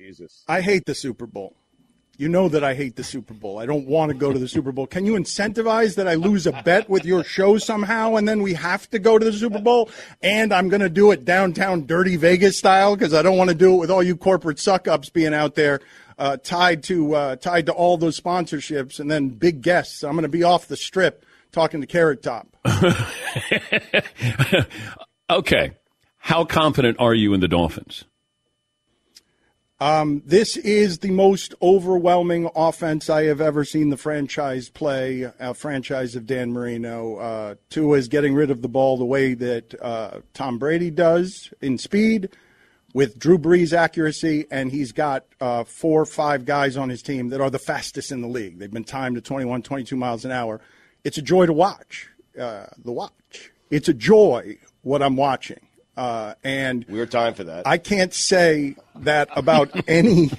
I 0.46 0.60
hate 0.60 0.84
the 0.84 0.94
Super 0.94 1.26
Bowl. 1.26 1.56
You 2.18 2.28
know 2.28 2.48
that 2.48 2.62
I 2.62 2.74
hate 2.74 2.96
the 2.96 3.04
Super 3.04 3.34
Bowl. 3.34 3.58
I 3.58 3.66
don't 3.66 3.86
want 3.86 4.12
to 4.12 4.16
go 4.16 4.32
to 4.32 4.38
the 4.38 4.46
Super 4.46 4.70
Bowl. 4.70 4.86
Can 4.86 5.06
you 5.06 5.14
incentivize 5.14 5.96
that 5.96 6.06
I 6.06 6.14
lose 6.14 6.46
a 6.46 6.52
bet 6.62 6.88
with 6.88 7.04
your 7.04 7.24
show 7.24 7.58
somehow 7.58 8.16
and 8.16 8.28
then 8.28 8.42
we 8.42 8.54
have 8.54 8.88
to 8.90 8.98
go 8.98 9.18
to 9.18 9.24
the 9.24 9.32
Super 9.32 9.60
Bowl? 9.60 9.90
And 10.22 10.52
I'm 10.52 10.68
going 10.68 10.82
to 10.82 10.90
do 10.90 11.10
it 11.10 11.24
downtown 11.24 11.86
dirty 11.86 12.16
Vegas 12.16 12.58
style 12.58 12.94
because 12.96 13.14
I 13.14 13.22
don't 13.22 13.38
want 13.38 13.50
to 13.50 13.56
do 13.56 13.74
it 13.74 13.78
with 13.78 13.90
all 13.90 14.02
you 14.02 14.16
corporate 14.16 14.58
suck 14.58 14.86
ups 14.86 15.08
being 15.08 15.34
out 15.34 15.54
there 15.54 15.80
uh, 16.18 16.36
tied 16.36 16.82
to 16.84 17.14
uh, 17.14 17.36
tied 17.36 17.66
to 17.66 17.72
all 17.72 17.96
those 17.96 18.20
sponsorships 18.20 19.00
and 19.00 19.10
then 19.10 19.30
big 19.30 19.62
guests. 19.62 20.04
I'm 20.04 20.12
going 20.12 20.22
to 20.22 20.28
be 20.28 20.44
off 20.44 20.68
the 20.68 20.76
strip 20.76 21.24
talking 21.50 21.80
to 21.80 21.86
Carrot 21.86 22.22
Top. 22.22 22.46
Okay. 25.32 25.72
How 26.18 26.44
confident 26.44 26.98
are 27.00 27.14
you 27.14 27.32
in 27.32 27.40
the 27.40 27.48
Dolphins? 27.48 28.04
Um, 29.82 30.22
this 30.24 30.56
is 30.58 30.98
the 30.98 31.10
most 31.10 31.56
overwhelming 31.60 32.48
offense 32.54 33.10
I 33.10 33.24
have 33.24 33.40
ever 33.40 33.64
seen 33.64 33.90
the 33.90 33.96
franchise 33.96 34.68
play, 34.68 35.28
a 35.40 35.54
franchise 35.54 36.14
of 36.14 36.24
Dan 36.24 36.52
Marino. 36.52 37.16
Uh, 37.16 37.54
Tua 37.68 37.98
is 37.98 38.06
getting 38.06 38.32
rid 38.32 38.52
of 38.52 38.62
the 38.62 38.68
ball 38.68 38.96
the 38.96 39.04
way 39.04 39.34
that 39.34 39.74
uh, 39.82 40.20
Tom 40.34 40.58
Brady 40.58 40.92
does 40.92 41.52
in 41.60 41.78
speed, 41.78 42.28
with 42.94 43.18
Drew 43.18 43.38
Brees' 43.38 43.72
accuracy, 43.72 44.46
and 44.52 44.70
he's 44.70 44.92
got 44.92 45.24
uh, 45.40 45.64
four 45.64 46.02
or 46.02 46.06
five 46.06 46.44
guys 46.44 46.76
on 46.76 46.88
his 46.88 47.02
team 47.02 47.30
that 47.30 47.40
are 47.40 47.50
the 47.50 47.58
fastest 47.58 48.12
in 48.12 48.20
the 48.20 48.28
league. 48.28 48.60
They've 48.60 48.70
been 48.70 48.84
timed 48.84 49.16
to 49.16 49.20
21, 49.20 49.62
22 49.62 49.96
miles 49.96 50.24
an 50.24 50.30
hour. 50.30 50.60
It's 51.02 51.18
a 51.18 51.22
joy 51.22 51.46
to 51.46 51.52
watch. 51.52 52.08
Uh, 52.38 52.66
the 52.84 52.92
watch. 52.92 53.50
It's 53.68 53.88
a 53.88 53.94
joy 53.94 54.58
what 54.82 55.02
I'm 55.02 55.16
watching. 55.16 55.58
Uh, 55.96 56.34
and 56.42 56.84
we're 56.88 57.06
time 57.06 57.34
for 57.34 57.44
that. 57.44 57.66
I 57.66 57.78
can't 57.78 58.14
say 58.14 58.76
that 58.96 59.28
about 59.36 59.70
any 59.88 60.30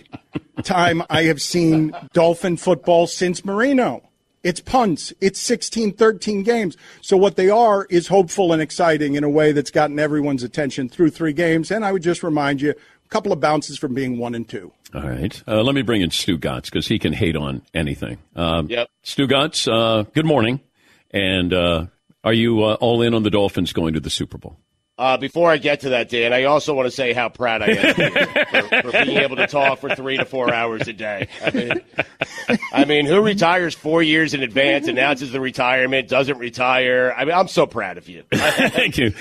time 0.63 1.03
I 1.09 1.23
have 1.23 1.41
seen 1.41 1.95
Dolphin 2.13 2.57
football 2.57 3.07
since 3.07 3.45
Marino. 3.45 4.01
It's 4.43 4.59
punts. 4.59 5.13
It's 5.21 5.39
16, 5.39 5.93
13 5.93 6.43
games. 6.43 6.75
So 7.01 7.15
what 7.15 7.37
they 7.37 7.49
are 7.49 7.85
is 7.89 8.07
hopeful 8.07 8.51
and 8.51 8.61
exciting 8.61 9.15
in 9.15 9.23
a 9.23 9.29
way 9.29 9.51
that's 9.53 9.71
gotten 9.71 9.99
everyone's 9.99 10.43
attention 10.43 10.89
through 10.89 11.11
three 11.11 11.31
games. 11.33 11.71
And 11.71 11.85
I 11.85 11.91
would 11.93 12.03
just 12.03 12.23
remind 12.23 12.59
you, 12.61 12.71
a 12.71 13.09
couple 13.09 13.31
of 13.31 13.39
bounces 13.39 13.77
from 13.77 13.93
being 13.93 14.17
one 14.17 14.35
and 14.35 14.47
two. 14.49 14.73
All 14.93 15.01
right. 15.07 15.41
Uh, 15.47 15.61
let 15.61 15.75
me 15.75 15.81
bring 15.81 16.01
in 16.01 16.11
Stu 16.11 16.37
Gotz 16.37 16.65
because 16.65 16.87
he 16.87 16.99
can 16.99 17.13
hate 17.13 17.35
on 17.37 17.61
anything. 17.73 18.17
Um, 18.35 18.67
Yep. 18.69 18.89
Stu 19.03 19.27
Gotz, 19.27 19.71
uh, 19.71 20.03
good 20.13 20.25
morning. 20.25 20.59
And 21.11 21.53
uh, 21.53 21.85
are 22.23 22.33
you 22.33 22.63
uh, 22.63 22.73
all 22.75 23.01
in 23.01 23.13
on 23.13 23.23
the 23.23 23.29
Dolphins 23.29 23.71
going 23.71 23.93
to 23.93 23.99
the 24.01 24.09
Super 24.09 24.37
Bowl? 24.37 24.57
Uh, 24.95 25.17
before 25.17 25.49
I 25.49 25.58
get 25.58 25.79
to 25.82 25.89
that, 25.89 26.10
Dan, 26.10 26.34
I 26.34 26.43
also 26.43 26.75
want 26.75 26.86
to 26.86 26.91
say 26.91 27.13
how 27.13 27.27
proud 27.27 27.63
I 27.63 27.67
am 27.69 28.67
for, 28.69 28.82
for 28.84 28.91
being 28.91 29.17
able 29.17 29.38
to 29.38 29.47
talk 29.47 29.79
for 29.79 29.95
three 29.95 30.17
to 30.17 30.25
four 30.25 30.53
hours 30.53 30.88
a 30.88 30.93
day. 30.93 31.29
I 31.43 31.49
mean, 31.49 31.82
I 32.71 32.86
mean, 32.86 33.06
who 33.08 33.19
retires 33.21 33.73
four 33.73 34.03
years 34.03 34.36
in 34.36 34.43
advance, 34.43 34.88
announces 34.88 35.32
the 35.32 35.41
retirement, 35.41 36.10
doesn't 36.10 36.38
retire? 36.38 37.12
I 37.17 37.25
mean, 37.25 37.34
I'm 37.34 37.47
so 37.47 37.65
proud 37.65 37.97
of 37.97 38.08
you. 38.08 38.23
Thank 38.32 38.99
you. 38.99 39.13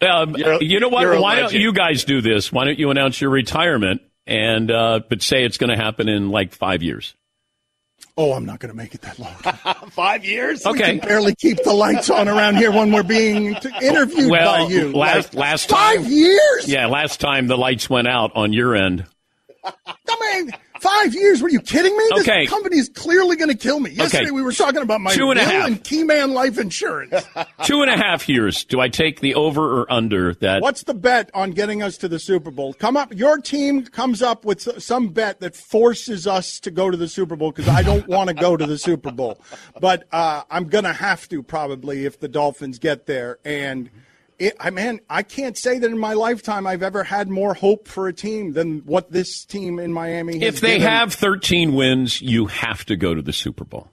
Um, 0.00 0.34
You're- 0.34 0.80
know 0.80 0.88
what? 0.88 1.20
Why 1.20 1.36
don't 1.36 1.52
you 1.52 1.72
guys 1.72 2.04
do 2.04 2.20
this? 2.20 2.50
Why 2.50 2.64
don't 2.64 2.78
you 2.78 2.90
announce 2.90 3.20
your 3.20 3.30
retirement 3.30 4.02
and 4.26 4.68
uh, 4.70 5.00
but 5.08 5.22
say 5.22 5.44
it's 5.44 5.58
going 5.58 5.70
to 5.70 5.76
happen 5.76 6.08
in 6.08 6.30
like 6.30 6.52
five 6.52 6.82
years? 6.82 7.14
Oh, 8.22 8.34
I'm 8.34 8.44
not 8.44 8.58
going 8.60 8.70
to 8.70 8.76
make 8.76 8.94
it 8.94 9.00
that 9.00 9.18
long. 9.18 9.32
Five 9.92 10.26
years? 10.26 10.62
We 10.66 10.78
can 10.78 10.98
barely 10.98 11.34
keep 11.34 11.56
the 11.64 11.72
lights 11.72 12.10
on 12.10 12.28
around 12.28 12.56
here 12.56 12.70
when 12.70 12.92
we're 12.92 13.02
being 13.02 13.54
t- 13.54 13.70
interviewed 13.80 14.30
well, 14.30 14.66
by 14.66 14.70
you. 14.70 14.92
last 14.92 15.32
Like, 15.32 15.40
last 15.42 15.70
five 15.70 16.06
years. 16.06 16.68
Yeah, 16.68 16.86
last 16.88 17.18
time 17.18 17.46
the 17.46 17.56
lights 17.56 17.88
went 17.88 18.08
out 18.08 18.32
on 18.34 18.52
your 18.52 18.76
end. 18.76 19.06
I 19.64 19.72
mean, 20.20 20.52
five 20.80 21.14
years? 21.14 21.42
Were 21.42 21.48
you 21.48 21.60
kidding 21.60 21.96
me? 21.96 22.04
This 22.14 22.28
Okay. 22.28 22.46
company 22.46 22.78
is 22.78 22.88
clearly 22.88 23.36
going 23.36 23.50
to 23.50 23.56
kill 23.56 23.80
me. 23.80 23.90
Yesterday 23.90 24.24
Okay. 24.24 24.30
we 24.32 24.42
were 24.42 24.52
talking 24.52 24.82
about 24.82 25.00
my 25.00 25.14
Two 25.14 25.30
and 25.30 25.38
a 25.38 25.44
half. 25.44 25.66
and 25.66 25.82
Keyman 25.84 26.32
Life 26.32 26.58
Insurance. 26.58 27.14
Two 27.64 27.82
and 27.82 27.90
a 27.90 27.96
half 27.96 28.28
years. 28.28 28.64
Do 28.64 28.80
I 28.80 28.88
take 28.88 29.20
the 29.20 29.34
over 29.34 29.80
or 29.82 29.92
under 29.92 30.34
that? 30.34 30.62
What's 30.62 30.82
the 30.84 30.94
bet 30.94 31.30
on 31.34 31.50
getting 31.52 31.82
us 31.82 31.96
to 31.98 32.08
the 32.08 32.18
Super 32.18 32.50
Bowl? 32.50 32.72
Come 32.74 32.96
up, 32.96 33.14
your 33.14 33.38
team 33.38 33.84
comes 33.84 34.22
up 34.22 34.44
with 34.44 34.82
some 34.82 35.08
bet 35.08 35.40
that 35.40 35.54
forces 35.54 36.26
us 36.26 36.58
to 36.60 36.70
go 36.70 36.90
to 36.90 36.96
the 36.96 37.08
Super 37.08 37.36
Bowl 37.36 37.52
because 37.52 37.68
I 37.68 37.82
don't 37.82 38.06
want 38.08 38.28
to 38.28 38.34
go 38.34 38.56
to 38.56 38.66
the 38.66 38.78
Super 38.78 39.10
Bowl, 39.10 39.40
but 39.80 40.04
uh, 40.12 40.42
I'm 40.50 40.68
gonna 40.68 40.92
have 40.92 41.28
to 41.28 41.42
probably 41.42 42.04
if 42.06 42.20
the 42.20 42.28
Dolphins 42.28 42.78
get 42.78 43.06
there. 43.06 43.38
And 43.44 43.90
it, 44.40 44.56
I 44.58 44.70
man, 44.70 45.00
I 45.08 45.22
can't 45.22 45.56
say 45.56 45.78
that 45.78 45.88
in 45.90 45.98
my 45.98 46.14
lifetime 46.14 46.66
I've 46.66 46.82
ever 46.82 47.04
had 47.04 47.28
more 47.28 47.54
hope 47.54 47.86
for 47.86 48.08
a 48.08 48.12
team 48.12 48.52
than 48.54 48.78
what 48.80 49.12
this 49.12 49.44
team 49.44 49.78
in 49.78 49.92
Miami. 49.92 50.40
Has 50.40 50.54
If 50.56 50.60
they 50.60 50.78
given. 50.78 50.88
have 50.88 51.12
13 51.14 51.74
wins, 51.74 52.20
you 52.20 52.46
have 52.46 52.84
to 52.86 52.96
go 52.96 53.14
to 53.14 53.22
the 53.22 53.32
Super 53.32 53.64
Bowl. 53.64 53.88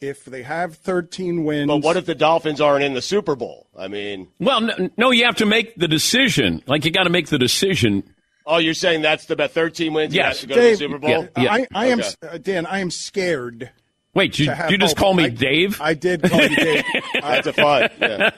if 0.00 0.24
they 0.26 0.42
have 0.42 0.76
13 0.76 1.44
wins, 1.44 1.68
But 1.68 1.78
what 1.78 1.96
if 1.96 2.04
the 2.06 2.14
Dolphins 2.14 2.60
aren't 2.60 2.84
in 2.84 2.92
the 2.94 3.00
Super 3.02 3.34
Bowl? 3.34 3.66
I 3.76 3.88
mean, 3.88 4.28
Well, 4.38 4.60
no, 4.60 4.90
no 4.96 5.10
you 5.10 5.24
have 5.24 5.36
to 5.36 5.46
make 5.46 5.74
the 5.76 5.88
decision. 5.88 6.62
Like 6.66 6.84
you 6.84 6.90
got 6.90 7.04
to 7.04 7.10
make 7.10 7.28
the 7.28 7.38
decision. 7.38 8.02
oh, 8.46 8.58
you're 8.58 8.74
saying 8.74 9.02
that's 9.02 9.24
the 9.26 9.36
bet 9.36 9.52
13 9.52 9.92
wins? 9.94 10.14
you 10.14 10.20
Yes. 10.20 10.40
have 10.40 10.48
to 10.48 10.54
go 10.54 10.60
Dave, 10.60 10.78
to 10.78 10.84
the 10.88 10.92
Super 10.92 10.98
Bowl? 10.98 11.28
Yeah. 11.36 11.52
I, 11.52 11.66
I 11.74 11.86
am 11.86 12.00
Okay. 12.00 12.10
uh, 12.22 12.38
Dan. 12.38 12.66
I 12.66 12.80
am 12.80 12.90
scared. 12.90 13.70
Wait, 14.16 14.38
you, 14.38 14.50
you 14.70 14.78
just 14.78 14.96
hope. 14.96 14.98
call 15.04 15.12
me 15.14 15.24
I- 15.24 15.28
Dave? 15.28 15.78
I 15.78 15.92
did 15.92 16.22
call 16.22 16.40
you 16.40 16.56
Dave. 16.56 16.84
That's 17.20 17.46
a 17.48 17.52
fun. 17.52 17.90
Yeah. 18.00 18.30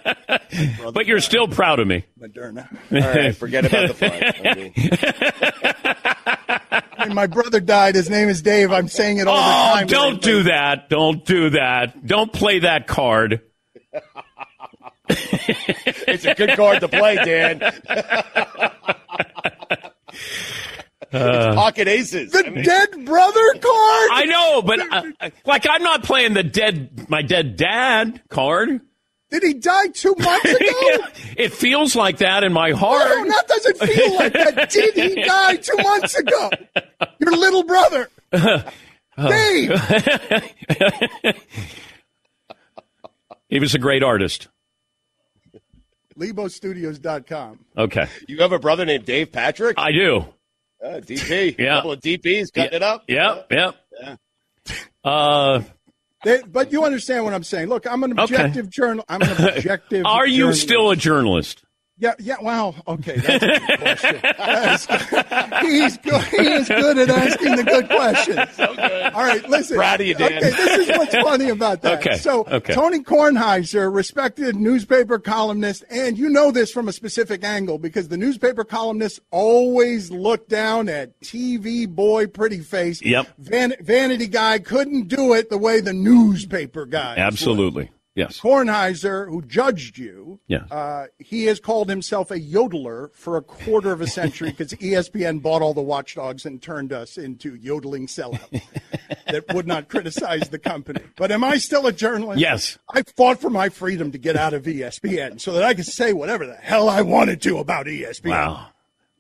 but 0.92 1.06
you're 1.06 1.20
still 1.20 1.46
proud 1.46 1.78
of 1.78 1.86
me. 1.86 2.04
Moderna. 2.20 2.66
All 2.92 2.98
right, 2.98 3.36
forget 3.36 3.64
about 3.64 3.86
the 3.86 3.94
fun. 3.94 4.10
I 6.98 7.04
mean, 7.06 7.14
my 7.14 7.28
brother 7.28 7.60
died, 7.60 7.94
his 7.94 8.10
name 8.10 8.28
is 8.28 8.42
Dave. 8.42 8.72
I'm 8.72 8.88
saying 8.88 9.18
it 9.18 9.28
all 9.28 9.36
the 9.36 9.40
Oh, 9.40 9.74
time. 9.76 9.86
don't 9.86 10.20
do 10.20 10.42
that. 10.42 10.88
Don't 10.90 11.24
do 11.24 11.50
that. 11.50 12.04
Don't 12.04 12.32
play 12.32 12.58
that 12.58 12.88
card. 12.88 13.40
it's 15.08 16.24
a 16.24 16.34
good 16.34 16.56
card 16.56 16.80
to 16.80 16.88
play, 16.88 17.14
Dan. 17.24 17.60
It's 21.12 21.54
pocket 21.56 21.88
aces. 21.88 22.32
The 22.32 22.42
dead 22.42 23.04
brother 23.04 23.52
card. 23.54 24.08
I 24.12 24.24
know, 24.26 24.62
but 24.62 24.80
uh, 25.20 25.30
like 25.46 25.66
I'm 25.68 25.82
not 25.82 26.02
playing 26.02 26.34
the 26.34 26.42
dead, 26.42 27.08
my 27.08 27.22
dead 27.22 27.56
dad 27.56 28.20
card. 28.28 28.80
Did 29.30 29.42
he 29.42 29.54
die 29.54 29.88
two 29.88 30.14
months 30.18 30.44
ago? 30.50 31.06
It 31.36 31.52
feels 31.52 31.94
like 31.94 32.18
that 32.18 32.44
in 32.44 32.52
my 32.52 32.70
heart. 32.72 33.00
No, 33.08 33.16
heart. 33.16 33.28
that 33.28 33.48
doesn't 33.48 33.78
feel 33.78 34.14
like 34.14 34.32
that. 34.32 34.70
Did 34.70 34.94
he 34.94 35.22
die 35.22 35.56
two 35.56 35.76
months 35.76 36.14
ago? 36.16 36.50
Your 37.20 37.32
little 37.36 37.62
brother, 37.64 38.08
Dave. 39.18 39.72
He 43.48 43.58
was 43.60 43.74
a 43.74 43.78
great 43.78 44.02
artist. 44.02 44.48
LeboStudios.com. 46.18 47.58
Okay, 47.76 48.06
You 48.26 48.38
have 48.38 48.52
a 48.52 48.58
brother 48.58 48.84
named 48.84 49.04
Dave 49.04 49.30
Patrick? 49.30 49.78
I 49.78 49.92
do. 49.92 50.24
Uh, 50.84 51.00
DP. 51.00 51.58
Yeah. 51.58 51.72
A 51.72 51.76
couple 51.78 51.92
of 51.92 52.00
DPs 52.00 52.52
cutting 52.52 52.74
it 52.76 52.82
up. 52.82 53.04
Yep, 53.08 53.46
yep. 53.50 53.76
Uh, 55.04 55.62
They, 56.24 56.40
but 56.46 56.72
you 56.72 56.84
understand 56.84 57.24
what 57.24 57.32
I'm 57.34 57.42
saying. 57.44 57.68
Look, 57.68 57.86
I'm 57.86 58.02
an 58.04 58.12
Okay. 58.18 58.22
objective 58.34 58.68
journal. 58.70 59.04
I'm 59.08 59.22
an 59.22 59.56
objective. 59.56 60.02
are 60.06 60.26
you 60.26 60.38
journalist. 60.44 60.62
still 60.62 60.90
a 60.90 60.96
journalist? 60.96 61.62
Yeah, 62.00 62.14
yeah. 62.20 62.36
Wow. 62.40 62.76
Okay, 62.86 63.16
that's 63.16 63.42
a 63.42 63.48
good 63.48 63.78
question. 63.80 64.20
That's- 64.22 65.62
he's 65.62 65.98
good. 65.98 66.22
He 66.24 66.46
is 66.46 66.68
good 66.68 66.98
at 66.98 67.10
asking 67.10 67.56
the 67.56 67.64
good 67.64 67.88
questions. 67.88 68.38
So 68.54 68.74
good. 68.74 69.12
All 69.12 69.24
right, 69.24 69.48
listen. 69.48 69.76
Proud 69.76 70.00
of 70.00 70.06
you, 70.06 70.14
Dan. 70.14 70.32
Okay, 70.38 70.50
this 70.50 70.88
is 70.88 70.96
what's 70.96 71.14
funny 71.16 71.48
about 71.48 71.82
that. 71.82 71.98
Okay, 72.06 72.16
So, 72.18 72.44
okay. 72.46 72.72
Tony 72.72 73.00
Kornheiser, 73.00 73.92
respected 73.92 74.54
newspaper 74.54 75.18
columnist, 75.18 75.82
and 75.90 76.16
you 76.16 76.28
know 76.28 76.52
this 76.52 76.70
from 76.70 76.86
a 76.86 76.92
specific 76.92 77.42
angle 77.42 77.78
because 77.78 78.06
the 78.08 78.16
newspaper 78.16 78.62
columnists 78.62 79.18
always 79.32 80.10
look 80.12 80.48
down 80.48 80.88
at 80.88 81.18
TV 81.20 81.88
boy, 81.88 82.28
pretty 82.28 82.60
face. 82.60 83.02
Yep. 83.02 83.26
Van, 83.38 83.74
vanity 83.80 84.28
guy 84.28 84.60
couldn't 84.60 85.08
do 85.08 85.32
it 85.34 85.50
the 85.50 85.58
way 85.58 85.80
the 85.80 85.92
newspaper 85.92 86.86
guy. 86.86 87.16
Absolutely. 87.16 87.90
Yes. 88.18 88.40
Kornheiser, 88.40 89.28
who 89.28 89.42
judged 89.42 89.96
you, 89.96 90.40
Yeah. 90.48 90.64
uh, 90.72 91.06
he 91.18 91.44
has 91.44 91.60
called 91.60 91.88
himself 91.88 92.32
a 92.32 92.40
yodeler 92.40 93.14
for 93.14 93.36
a 93.36 93.42
quarter 93.42 93.92
of 93.92 94.00
a 94.00 94.08
century 94.08 94.50
because 94.50 94.72
ESPN 94.74 95.40
bought 95.40 95.62
all 95.62 95.72
the 95.72 95.80
watchdogs 95.80 96.44
and 96.44 96.60
turned 96.60 96.92
us 96.92 97.16
into 97.16 97.54
yodeling 97.54 98.08
sellouts 98.08 98.60
that 99.28 99.44
would 99.54 99.68
not 99.68 99.88
criticize 99.88 100.48
the 100.48 100.58
company. 100.58 101.00
But 101.16 101.30
am 101.30 101.44
I 101.44 101.58
still 101.58 101.86
a 101.86 101.92
journalist? 101.92 102.40
Yes. 102.40 102.76
I 102.92 103.02
fought 103.16 103.40
for 103.40 103.50
my 103.50 103.68
freedom 103.68 104.10
to 104.10 104.18
get 104.18 104.34
out 104.36 104.52
of 104.52 104.64
ESPN 104.64 105.40
so 105.40 105.52
that 105.52 105.62
I 105.62 105.74
could 105.74 105.86
say 105.86 106.12
whatever 106.12 106.44
the 106.44 106.56
hell 106.56 106.88
I 106.88 107.02
wanted 107.02 107.40
to 107.42 107.58
about 107.58 107.86
ESPN. 107.86 108.30
Wow. 108.30 108.66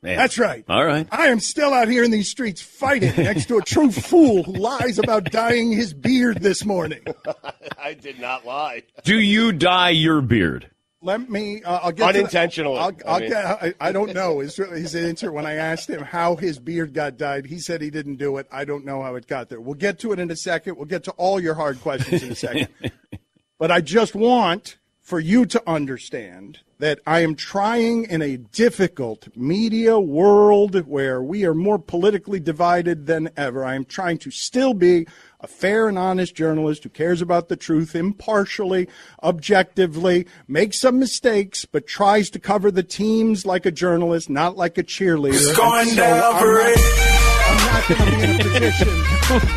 Man. 0.02 0.16
That's 0.16 0.38
right. 0.38 0.64
All 0.68 0.84
right. 0.84 1.08
I 1.10 1.28
am 1.28 1.40
still 1.40 1.74
out 1.74 1.88
here 1.88 2.04
in 2.04 2.10
these 2.10 2.30
streets 2.30 2.62
fighting 2.62 3.12
next 3.16 3.46
to 3.46 3.58
a 3.58 3.62
true 3.62 3.90
fool 3.90 4.44
who 4.44 4.52
lies 4.52 4.98
about 4.98 5.24
dyeing 5.24 5.72
his 5.72 5.92
beard 5.92 6.40
this 6.40 6.64
morning. 6.64 7.00
I 7.82 7.94
did 7.94 8.20
not 8.20 8.46
lie. 8.46 8.84
Do 9.02 9.18
you 9.18 9.52
dye 9.52 9.90
your 9.90 10.20
beard? 10.20 10.70
Let 11.00 11.30
me. 11.30 11.62
Uh, 11.62 11.80
I'll 11.82 11.92
get 11.92 12.08
Unintentional. 12.08 12.74
To 12.74 12.96
the, 12.96 13.08
I'll, 13.08 13.12
I 13.12 13.14
I'll 13.14 13.20
mean. 13.20 13.30
get. 13.30 13.44
I, 13.44 13.74
I 13.80 13.92
don't 13.92 14.14
know. 14.14 14.40
His, 14.40 14.56
his 14.56 14.94
answer 14.94 15.30
when 15.30 15.46
I 15.46 15.54
asked 15.54 15.88
him 15.88 16.02
how 16.02 16.34
his 16.36 16.58
beard 16.58 16.92
got 16.92 17.16
dyed, 17.16 17.46
he 17.46 17.58
said 17.58 17.80
he 17.80 17.90
didn't 17.90 18.16
do 18.16 18.36
it. 18.38 18.48
I 18.50 18.64
don't 18.64 18.84
know 18.84 19.02
how 19.02 19.14
it 19.14 19.26
got 19.26 19.48
there. 19.48 19.60
We'll 19.60 19.74
get 19.74 20.00
to 20.00 20.12
it 20.12 20.18
in 20.18 20.30
a 20.30 20.36
second. 20.36 20.76
We'll 20.76 20.86
get 20.86 21.04
to 21.04 21.12
all 21.12 21.40
your 21.40 21.54
hard 21.54 21.80
questions 21.80 22.22
in 22.22 22.32
a 22.32 22.34
second. 22.34 22.68
but 23.58 23.70
I 23.70 23.80
just 23.80 24.14
want 24.14 24.77
for 25.08 25.18
you 25.18 25.46
to 25.46 25.62
understand 25.66 26.58
that 26.80 27.00
I 27.06 27.20
am 27.20 27.34
trying 27.34 28.04
in 28.04 28.20
a 28.20 28.36
difficult 28.36 29.34
media 29.34 29.98
world 29.98 30.86
where 30.86 31.22
we 31.22 31.46
are 31.46 31.54
more 31.54 31.78
politically 31.78 32.38
divided 32.38 33.06
than 33.06 33.30
ever. 33.34 33.64
I 33.64 33.74
am 33.74 33.86
trying 33.86 34.18
to 34.18 34.30
still 34.30 34.74
be 34.74 35.06
a 35.40 35.46
fair 35.46 35.88
and 35.88 35.98
honest 35.98 36.34
journalist 36.34 36.82
who 36.82 36.90
cares 36.90 37.22
about 37.22 37.48
the 37.48 37.56
truth 37.56 37.96
impartially, 37.96 38.86
objectively, 39.22 40.26
makes 40.46 40.78
some 40.78 40.98
mistakes, 40.98 41.64
but 41.64 41.86
tries 41.86 42.28
to 42.28 42.38
cover 42.38 42.70
the 42.70 42.82
teams 42.82 43.46
like 43.46 43.64
a 43.64 43.70
journalist, 43.70 44.28
not 44.28 44.58
like 44.58 44.76
a 44.76 44.82
cheerleader. 44.82 45.32
It's 45.32 45.56
going 45.56 45.88
And 45.88 45.96
down 45.96 46.38
for 46.38 46.58
it. 46.60 47.37
I'm 47.48 47.66
not 47.72 47.88
going 47.88 48.10
to 48.10 48.16
be 48.16 48.22
in 48.24 48.40
a 48.40 48.42
position 48.42 48.88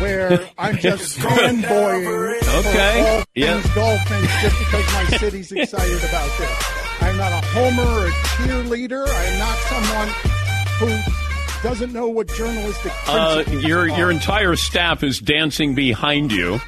where 0.00 0.48
I'm 0.58 0.76
just 0.78 1.18
fanboying 1.20 2.42
Okay. 2.42 3.02
for 3.02 3.08
all 3.10 3.24
Yeah. 3.34 3.60
things 3.60 3.74
Dolphins 3.74 4.28
just 4.42 4.58
because 4.58 4.92
my 4.94 5.04
city's 5.18 5.52
excited 5.52 5.98
about 6.04 6.38
this. 6.38 6.64
I'm 7.00 7.16
not 7.16 7.32
a 7.32 7.46
homer 7.48 7.82
or 7.82 8.06
a 8.06 8.10
cheerleader. 8.10 9.06
I 9.06 9.24
am 9.24 9.38
not 9.38 9.58
someone 9.68 10.08
who 11.02 11.68
doesn't 11.68 11.92
know 11.92 12.08
what 12.08 12.28
journalistic 12.28 12.92
Uh, 13.06 13.44
your 13.48 13.82
are. 13.82 13.88
your 13.98 14.10
entire 14.10 14.56
staff 14.56 15.02
is 15.02 15.18
dancing 15.20 15.74
behind 15.74 16.32
you. 16.32 16.60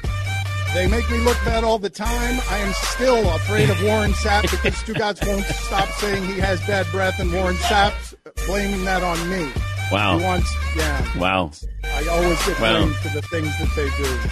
They 0.73 0.87
make 0.87 1.09
me 1.09 1.19
look 1.19 1.37
bad 1.45 1.63
all 1.63 1.79
the 1.79 1.89
time. 1.89 2.39
I 2.49 2.57
am 2.57 2.73
still 2.73 3.29
afraid 3.35 3.69
of 3.69 3.81
Warren 3.81 4.11
Sapp 4.11 4.41
because 4.51 4.75
Stu 4.77 4.93
Gotz 4.93 5.25
won't 5.25 5.45
stop 5.45 5.87
saying 5.99 6.25
he 6.25 6.39
has 6.41 6.59
bad 6.67 6.85
breath, 6.91 7.17
and 7.19 7.31
Warren 7.33 7.55
Sapp's 7.55 8.13
blaming 8.45 8.83
that 8.83 9.01
on 9.01 9.29
me. 9.29 9.47
Wow. 9.91 10.19
Wants, 10.19 10.53
yeah. 10.75 11.17
Wow. 11.19 11.51
I 11.83 12.07
always 12.07 12.43
get 12.45 12.59
Wow. 12.59 12.79
blamed 12.81 12.95
for 12.95 13.09
the 13.09 13.21
things 13.21 13.57
that 13.59 13.69
they 13.75 13.89
do. 14.03 14.29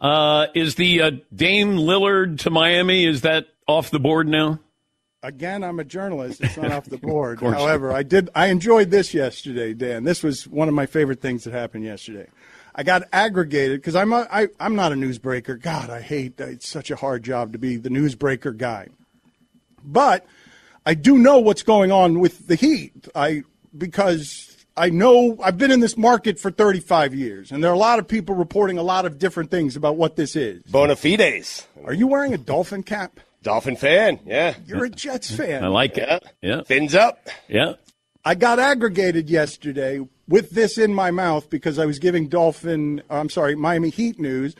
Uh, 0.00 0.46
is 0.54 0.74
the 0.76 1.00
uh, 1.02 1.10
Dame 1.34 1.76
Lillard 1.76 2.38
to 2.40 2.50
Miami? 2.50 3.04
Is 3.06 3.22
that 3.22 3.46
off 3.66 3.90
the 3.90 3.98
board 3.98 4.28
now? 4.28 4.60
Again, 5.22 5.64
I'm 5.64 5.80
a 5.80 5.84
journalist. 5.84 6.40
It's 6.42 6.56
not 6.56 6.70
off 6.70 6.84
the 6.84 6.98
board. 7.02 7.40
However, 7.40 7.92
I 7.92 8.02
did. 8.04 8.30
I 8.34 8.46
enjoyed 8.48 8.90
this 8.90 9.12
yesterday, 9.14 9.74
Dan. 9.74 10.04
This 10.04 10.22
was 10.22 10.46
one 10.46 10.68
of 10.68 10.74
my 10.74 10.86
favorite 10.86 11.20
things 11.20 11.44
that 11.44 11.52
happened 11.52 11.84
yesterday. 11.84 12.28
I 12.74 12.84
got 12.84 13.02
aggregated 13.12 13.80
because 13.80 13.96
I'm 13.96 14.12
a, 14.12 14.28
I, 14.30 14.48
I'm 14.60 14.76
not 14.76 14.92
a 14.92 14.94
newsbreaker. 14.94 15.60
God, 15.60 15.90
I 15.90 16.00
hate. 16.02 16.38
It's 16.38 16.68
such 16.68 16.92
a 16.92 16.96
hard 16.96 17.24
job 17.24 17.52
to 17.52 17.58
be 17.58 17.76
the 17.76 17.88
newsbreaker 17.88 18.56
guy. 18.56 18.88
But 19.82 20.24
I 20.86 20.94
do 20.94 21.18
know 21.18 21.38
what's 21.40 21.64
going 21.64 21.90
on 21.90 22.20
with 22.20 22.46
the 22.46 22.54
Heat. 22.54 23.08
I 23.16 23.42
because 23.76 24.47
I 24.78 24.90
know 24.90 25.36
I've 25.42 25.58
been 25.58 25.72
in 25.72 25.80
this 25.80 25.96
market 25.96 26.38
for 26.38 26.50
35 26.52 27.12
years, 27.12 27.50
and 27.50 27.62
there 27.62 27.70
are 27.70 27.74
a 27.74 27.78
lot 27.78 27.98
of 27.98 28.06
people 28.06 28.36
reporting 28.36 28.78
a 28.78 28.82
lot 28.82 29.06
of 29.06 29.18
different 29.18 29.50
things 29.50 29.74
about 29.74 29.96
what 29.96 30.14
this 30.14 30.36
is. 30.36 30.62
Bona 30.62 30.94
fides. 30.94 31.66
Are 31.84 31.92
you 31.92 32.06
wearing 32.06 32.32
a 32.32 32.38
dolphin 32.38 32.84
cap? 32.84 33.18
Dolphin 33.42 33.76
fan, 33.76 34.20
yeah. 34.24 34.54
You're 34.66 34.84
a 34.84 34.90
Jets 34.90 35.34
fan. 35.34 35.64
I 35.64 35.68
like 35.68 35.98
it. 35.98 36.24
Yeah. 36.42 36.62
Fins 36.62 36.94
up. 36.94 37.28
Yeah. 37.48 37.74
I 38.24 38.34
got 38.34 38.58
aggregated 38.58 39.30
yesterday 39.30 40.06
with 40.28 40.50
this 40.50 40.78
in 40.78 40.94
my 40.94 41.10
mouth 41.10 41.48
because 41.50 41.78
I 41.78 41.86
was 41.86 41.98
giving 41.98 42.28
Dolphin, 42.28 43.02
I'm 43.08 43.30
sorry, 43.30 43.56
Miami 43.56 43.90
Heat 43.90 44.20
news, 44.20 44.54
and 44.54 44.58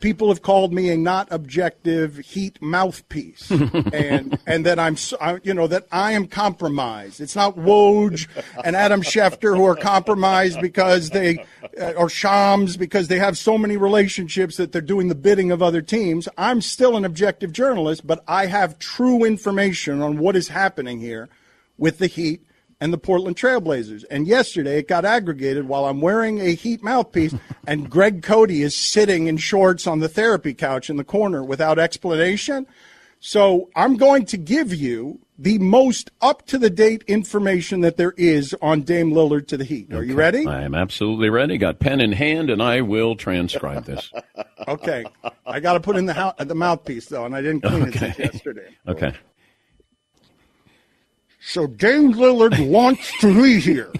people 0.00 0.28
have 0.28 0.40
called 0.40 0.72
me 0.72 0.88
a 0.90 0.96
not 0.96 1.28
objective 1.30 2.16
Heat 2.18 2.60
mouthpiece, 2.62 3.50
and 3.92 4.38
and 4.46 4.64
that 4.64 4.78
I'm, 4.78 4.96
I- 5.20 5.40
you 5.42 5.52
know, 5.52 5.66
that 5.66 5.86
I 5.92 6.12
am 6.12 6.26
compromised. 6.26 7.20
It's 7.20 7.36
not 7.36 7.56
Woj 7.56 8.26
and 8.64 8.74
Adam 8.74 9.02
Schefter 9.02 9.56
who 9.56 9.64
are 9.66 9.76
compromised 9.76 10.60
because 10.62 11.10
they, 11.10 11.44
uh, 11.80 11.92
or 11.98 12.08
Shams 12.08 12.76
because 12.78 13.08
they 13.08 13.18
have 13.18 13.36
so 13.36 13.58
many 13.58 13.76
relationships 13.76 14.56
that 14.56 14.72
they're 14.72 14.80
doing 14.80 15.08
the 15.08 15.14
bidding 15.14 15.50
of 15.50 15.62
other 15.62 15.82
teams. 15.82 16.28
I'm 16.38 16.62
still 16.62 16.96
an 16.96 17.04
objective 17.04 17.52
journalist, 17.52 18.06
but 18.06 18.24
I 18.26 18.46
have 18.46 18.78
true 18.78 19.24
information 19.24 20.00
on 20.00 20.18
what 20.18 20.34
is 20.36 20.48
happening 20.48 21.00
here 21.00 21.28
with 21.76 21.98
the 21.98 22.06
Heat 22.06 22.40
and 22.84 22.92
the 22.92 22.98
Portland 22.98 23.34
Trailblazers. 23.34 24.04
And 24.10 24.26
yesterday 24.26 24.78
it 24.78 24.88
got 24.88 25.06
aggregated 25.06 25.66
while 25.66 25.86
I'm 25.86 26.02
wearing 26.02 26.38
a 26.38 26.54
Heat 26.54 26.82
mouthpiece 26.82 27.34
and 27.66 27.88
Greg 27.88 28.22
Cote 28.22 28.50
is 28.50 28.76
sitting 28.76 29.26
in 29.26 29.38
shorts 29.38 29.86
on 29.86 30.00
the 30.00 30.08
therapy 30.08 30.52
couch 30.52 30.90
in 30.90 30.98
the 30.98 31.02
corner 31.04 31.42
without 31.42 31.78
explanation. 31.78 32.66
So 33.20 33.70
I'm 33.74 33.96
going 33.96 34.26
to 34.26 34.36
give 34.36 34.74
you 34.74 35.18
the 35.38 35.56
most 35.56 36.10
up 36.20 36.44
to 36.48 36.58
the 36.58 36.68
date 36.68 37.02
information 37.06 37.80
that 37.80 37.96
there 37.96 38.12
is 38.18 38.54
on 38.60 38.82
Dame 38.82 39.12
Lillard 39.12 39.46
to 39.48 39.56
the 39.56 39.64
Heat. 39.64 39.90
Are 39.94 40.04
you 40.04 40.14
ready? 40.14 40.46
I 40.46 40.62
am 40.62 40.74
absolutely 40.74 41.30
ready. 41.30 41.56
Got 41.56 41.78
pen 41.78 42.02
in 42.02 42.12
hand, 42.12 42.50
and 42.50 42.62
I 42.62 42.82
will 42.82 43.16
transcribe 43.16 43.86
this. 43.86 44.12
Okay. 44.66 45.04
I 45.44 45.60
got 45.60 45.74
to 45.74 45.80
put 45.80 45.96
in 45.96 46.06
the, 46.06 46.14
hou- 46.14 46.42
the 46.42 46.54
mouthpiece 46.54 47.06
though, 47.06 47.26
and 47.26 47.36
I 47.36 47.42
didn't 47.42 47.60
clean 47.60 47.82
it 47.88 47.94
since 47.94 48.18
yesterday. 48.18 48.74
Okay. 48.88 49.12
So 51.46 51.66
Dame 51.66 52.14
Lillard 52.14 52.68
wants 52.68 53.12
to 53.20 53.42
be 53.42 53.60
here. 53.60 53.92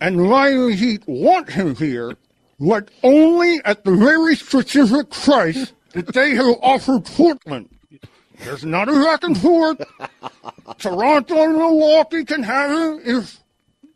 And 0.00 0.22
Miami 0.22 0.74
Heat 0.74 1.02
want 1.06 1.48
him 1.48 1.74
here, 1.76 2.16
but 2.60 2.90
only 3.02 3.60
at 3.64 3.84
the 3.84 3.96
very 3.96 4.36
specific 4.36 5.10
price 5.10 5.72
that 5.92 6.12
they 6.12 6.34
have 6.34 6.56
offered 6.62 7.06
Portland. 7.06 7.70
There's 8.40 8.64
not 8.64 8.90
a 8.90 8.92
back 8.92 9.24
and 9.24 9.38
forth. 9.38 9.82
Toronto 10.78 11.42
and 11.42 11.56
Milwaukee 11.56 12.24
can 12.24 12.42
have 12.42 12.70
him 12.70 13.00
if 13.04 13.40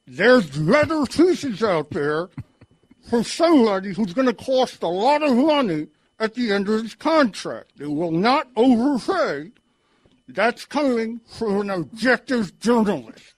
there's 0.07 0.57
leather 0.57 1.05
pieces 1.05 1.63
out 1.63 1.91
there 1.91 2.31
for 3.11 3.23
somebody 3.23 3.93
who's 3.93 4.15
going 4.15 4.29
to 4.29 4.45
cost 4.45 4.83
a 4.83 4.89
lot 4.89 5.23
of 5.23 5.37
money 5.37 5.89
at 6.19 6.35
the 6.35 6.53
end 6.53 6.69
of 6.69 6.83
his 6.83 6.95
contract. 6.95 7.73
They 7.77 7.87
will 7.87 8.13
not 8.13 8.49
overpay. 8.57 9.51
That's 10.29 10.65
coming 10.67 11.21
from 11.27 11.61
an 11.63 11.71
objective 11.71 12.59
journalist. 12.61 13.35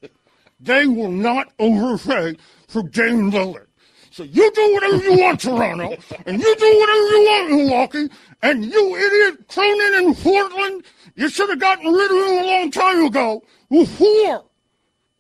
They 0.59 0.87
will 0.87 1.11
not 1.13 1.53
overpay 1.59 2.37
for 2.69 2.83
Dame 2.83 3.31
Lillard. 3.31 3.67
So 4.11 4.25
you 4.25 4.51
do 4.53 4.73
whatever 4.75 4.97
you 4.97 5.19
want, 5.23 5.41
Toronto, 5.41 5.97
and 6.27 6.41
you 6.43 6.57
do 6.57 6.79
whatever 6.79 6.99
you 6.99 7.23
want, 7.23 7.51
Milwaukee, 7.51 8.09
and 8.43 8.65
you 8.65 8.97
idiot 8.97 9.47
Cronin 9.49 10.05
in 10.05 10.15
Portland, 10.17 10.83
you 11.15 11.29
should 11.29 11.49
have 11.49 11.61
gotten 11.61 11.93
rid 11.93 12.11
of 12.11 12.17
him 12.29 12.45
a 12.45 12.47
long 12.47 12.71
time 12.73 13.05
ago 13.07 13.43
before 13.71 14.45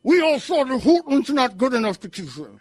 we 0.02 0.20
all 0.20 0.40
saw 0.40 0.64
that 0.64 0.83
Portland's 0.83 1.30
not 1.30 1.56
good 1.56 1.72
enough 1.72 2.00
to 2.00 2.09
keep 2.09 2.30
him. 2.33 2.61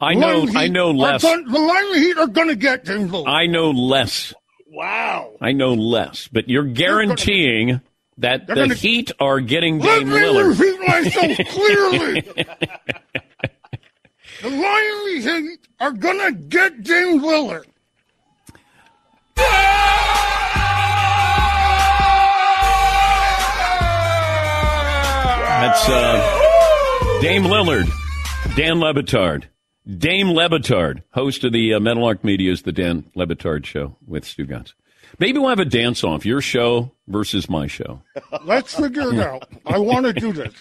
I 0.00 0.14
know. 0.14 0.48
I 0.56 0.66
know 0.66 0.90
less. 0.90 1.22
gon- 1.22 1.44
the 1.44 1.58
Miami 1.60 1.98
Heat 2.00 2.18
are 2.18 2.26
going 2.26 2.48
to 2.48 2.56
get 2.56 2.84
Dame 2.84 3.08
Lillard. 3.08 3.28
I 3.28 3.46
know 3.46 3.70
less. 3.70 4.34
wow. 4.66 5.36
I 5.40 5.52
know 5.52 5.74
less. 5.74 6.26
But 6.26 6.48
you're 6.48 6.64
guaranteeing 6.64 7.80
that 8.18 8.46
They're 8.46 8.56
the 8.56 8.62
gonna- 8.62 8.74
Heat 8.74 9.10
are 9.20 9.40
getting 9.40 9.78
Let 9.78 10.00
Dame 10.00 10.08
me 10.10 10.14
Lillard. 10.16 10.58
repeat 10.58 10.88
myself 10.88 11.38
clearly. 11.48 12.20
the 14.42 14.50
Miami 14.50 15.20
Heat 15.48 15.60
are 15.80 15.92
gonna 15.92 16.32
get 16.32 16.82
Dame 16.82 17.20
Lillard. 17.20 17.64
That's 25.62 25.88
uh, 25.88 27.18
Dame 27.20 27.44
Lillard, 27.44 27.88
Dan 28.56 28.80
Le 28.80 28.92
Batard. 28.92 29.44
Dame 29.98 30.30
Le 30.32 30.48
Batard, 30.48 31.02
host 31.12 31.44
of 31.44 31.52
the 31.52 31.74
uh, 31.74 31.80
Meadowlark 31.80 32.24
Media's 32.24 32.62
The 32.62 32.72
Dan 32.72 33.04
Le 33.14 33.26
Batard 33.26 33.64
Show 33.64 33.96
with 34.06 34.24
Stu 34.24 34.44
Gotz. 34.44 34.72
Maybe 35.18 35.38
we'll 35.38 35.48
have 35.50 35.58
a 35.58 35.64
dance 35.64 36.02
off 36.04 36.24
your 36.26 36.40
show 36.40 36.90
versus 37.08 37.48
my 37.48 37.66
show. 37.66 38.02
Let's 38.44 38.74
figure 38.74 39.12
it 39.12 39.20
out. 39.20 39.48
I 39.66 39.78
want 39.78 40.06
to 40.06 40.12
do 40.12 40.32
this. 40.32 40.54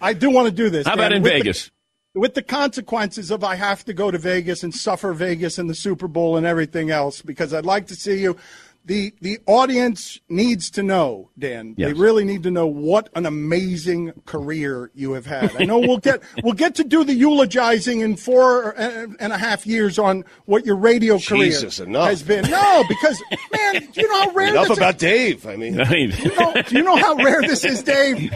I 0.00 0.12
do 0.12 0.30
want 0.30 0.46
to 0.48 0.54
do 0.54 0.68
this. 0.70 0.86
How 0.86 0.94
about 0.94 1.12
in 1.12 1.22
with 1.22 1.32
the- 1.32 1.38
Vegas? 1.38 1.70
with 2.14 2.32
the 2.32 2.42
consequences 2.42 3.30
of 3.30 3.44
I 3.44 3.56
have 3.56 3.84
to 3.84 3.92
go 3.92 4.10
to 4.10 4.16
Vegas 4.16 4.62
and 4.62 4.74
suffer 4.74 5.12
Vegas 5.12 5.58
and 5.58 5.68
the 5.68 5.74
Super 5.74 6.08
Bowl 6.08 6.38
and 6.38 6.46
everything 6.46 6.90
else 6.90 7.20
because 7.20 7.52
I'd 7.52 7.66
like 7.66 7.86
to 7.88 7.94
see 7.94 8.20
you. 8.22 8.38
The 8.86 9.12
the 9.20 9.40
audience 9.46 10.20
needs 10.28 10.70
to 10.70 10.82
know, 10.84 11.30
Dan. 11.36 11.74
They 11.76 11.92
really 11.92 12.24
need 12.24 12.44
to 12.44 12.52
know 12.52 12.68
what 12.68 13.08
an 13.16 13.26
amazing 13.26 14.12
career 14.26 14.92
you 14.94 15.14
have 15.14 15.26
had. 15.26 15.56
I 15.60 15.64
know 15.64 15.80
we'll 15.80 15.98
get 15.98 16.22
we'll 16.44 16.54
get 16.54 16.76
to 16.76 16.84
do 16.84 17.02
the 17.02 17.12
eulogizing 17.12 17.98
in 18.00 18.14
four 18.14 18.70
and 18.78 19.16
and 19.18 19.32
a 19.32 19.38
half 19.38 19.66
years 19.66 19.98
on 19.98 20.24
what 20.44 20.64
your 20.64 20.76
radio 20.76 21.18
Jesus, 21.18 21.78
career 21.78 21.88
enough. 21.88 22.08
has 22.10 22.22
been. 22.22 22.48
No, 22.48 22.84
because 22.88 23.20
man, 23.52 23.88
do 23.90 24.00
you 24.00 24.08
know 24.08 24.20
how 24.20 24.30
rare 24.30 24.48
Enough 24.50 24.68
this 24.68 24.70
is? 24.70 24.78
about 24.78 24.98
Dave. 24.98 25.46
I 25.48 25.56
mean, 25.56 25.74
you 25.74 26.36
know, 26.38 26.54
do 26.68 26.76
you 26.76 26.82
know 26.84 26.96
how 26.96 27.16
rare 27.16 27.42
this 27.42 27.64
is, 27.64 27.82
Dave? 27.82 28.32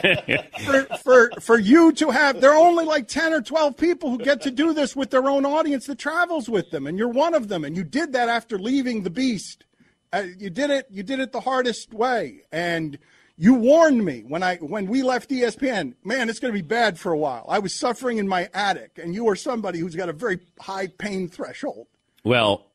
For, 0.65 0.83
for 0.97 1.31
for 1.41 1.59
you 1.61 1.93
to 1.93 2.11
have, 2.11 2.41
there 2.41 2.51
are 2.51 2.59
only 2.59 2.85
like 2.85 3.07
ten 3.07 3.33
or 3.33 3.41
twelve 3.41 3.77
people 3.77 4.11
who 4.11 4.19
get 4.19 4.41
to 4.43 4.51
do 4.51 4.75
this 4.75 4.97
with 4.97 5.11
their 5.11 5.29
own 5.29 5.47
audience 5.47 5.87
that 5.87 5.99
travels 5.99 6.49
with 6.49 6.71
them, 6.71 6.89
and 6.89 6.99
you're 6.99 7.07
one 7.09 7.35
of 7.35 7.47
them. 7.47 7.65
And 7.65 7.77
you 7.77 7.85
did 7.85 8.15
that 8.15 8.29
after 8.29 8.59
leaving 8.59 9.05
the 9.05 9.11
Beast. 9.11 9.65
Uh, 10.13 10.25
you 10.39 10.51
did 10.51 10.71
it. 10.71 10.87
You 10.91 11.03
did 11.03 11.21
it 11.21 11.33
the 11.33 11.41
hardest 11.41 11.93
way, 11.95 12.43
and 12.51 12.99
You 13.43 13.55
warned 13.55 14.05
me 14.05 14.23
when 14.29 14.43
I 14.43 14.57
when 14.57 14.87
we 14.87 15.03
left 15.03 15.31
ESPN. 15.31 15.95
Man, 16.05 16.29
it's 16.29 16.39
going 16.39 16.53
to 16.53 16.59
be 16.59 16.67
bad 16.67 16.99
for 16.99 17.11
a 17.11 17.17
while. 17.17 17.47
I 17.49 17.59
was 17.59 17.75
suffering 17.75 18.19
in 18.19 18.29
my 18.29 18.51
attic, 18.53 18.99
and 19.03 19.15
you 19.15 19.27
are 19.31 19.35
somebody 19.35 19.79
who's 19.79 19.95
got 19.95 20.11
a 20.11 20.13
very 20.13 20.41
high 20.61 20.89
pain 20.89 21.27
threshold. 21.27 21.87
Well, 22.23 22.67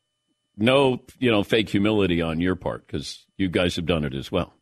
no, 0.56 1.02
you 1.20 1.30
know, 1.30 1.44
fake 1.44 1.68
humility 1.68 2.20
on 2.20 2.40
your 2.40 2.56
part 2.56 2.84
because 2.84 3.26
you 3.36 3.48
guys 3.48 3.76
have 3.76 3.86
done 3.86 4.02
it 4.02 4.12
as 4.12 4.32
well. 4.32 4.54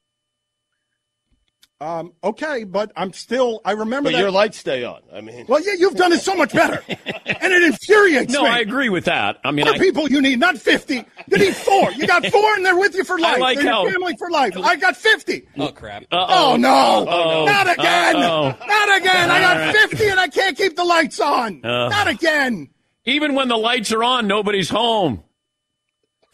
Um, 1.80 2.12
okay, 2.22 2.64
but 2.64 2.92
I'm 2.96 3.12
still. 3.12 3.60
I 3.64 3.72
remember 3.72 4.08
But 4.08 4.14
that. 4.14 4.20
your 4.20 4.30
lights 4.30 4.58
stay 4.58 4.84
on. 4.84 5.00
I 5.12 5.20
mean, 5.20 5.44
well, 5.48 5.60
yeah, 5.60 5.72
you've 5.76 5.96
done 5.96 6.12
it 6.12 6.20
so 6.20 6.34
much 6.34 6.52
better, 6.52 6.82
and 6.88 7.52
it 7.52 7.62
infuriates 7.64 8.32
No, 8.32 8.42
me. 8.42 8.48
No, 8.48 8.54
I 8.54 8.58
agree 8.60 8.88
with 8.88 9.06
that. 9.06 9.38
I 9.44 9.50
mean, 9.50 9.66
Four 9.66 9.74
I, 9.74 9.78
people 9.78 10.08
you 10.08 10.22
need, 10.22 10.38
not 10.38 10.56
fifty. 10.56 11.04
You 11.26 11.36
need 11.36 11.54
four. 11.54 11.90
You 11.90 12.06
got 12.06 12.24
four, 12.26 12.54
and 12.54 12.64
they're 12.64 12.78
with 12.78 12.94
you 12.94 13.02
for 13.04 13.18
life. 13.18 13.40
like 13.40 13.58
they're 13.58 13.70
how- 13.70 13.82
your 13.82 13.92
family 13.92 14.16
for 14.16 14.30
life. 14.30 14.56
I 14.56 14.76
got 14.76 14.96
fifty. 14.96 15.48
Oh 15.58 15.72
crap! 15.72 16.04
Oh, 16.12 16.56
no! 16.56 16.70
Uh-oh. 17.08 17.44
Not 17.44 17.70
again! 17.72 18.16
Uh-oh. 18.16 18.44
Not 18.66 18.96
again! 18.96 19.30
I 19.30 19.40
got 19.40 19.56
All 19.56 19.62
right. 19.66 19.76
fifty, 19.76 20.08
and 20.08 20.20
I 20.20 20.28
can't 20.28 20.56
keep 20.56 20.76
the 20.76 20.84
lights 20.84 21.18
on. 21.20 21.64
Uh. 21.64 21.88
Not 21.88 22.06
again. 22.08 22.68
even 23.04 23.34
when 23.34 23.48
the 23.48 23.58
lights 23.58 23.92
are 23.92 24.02
on, 24.04 24.26
nobody's 24.28 24.70
home. 24.70 25.24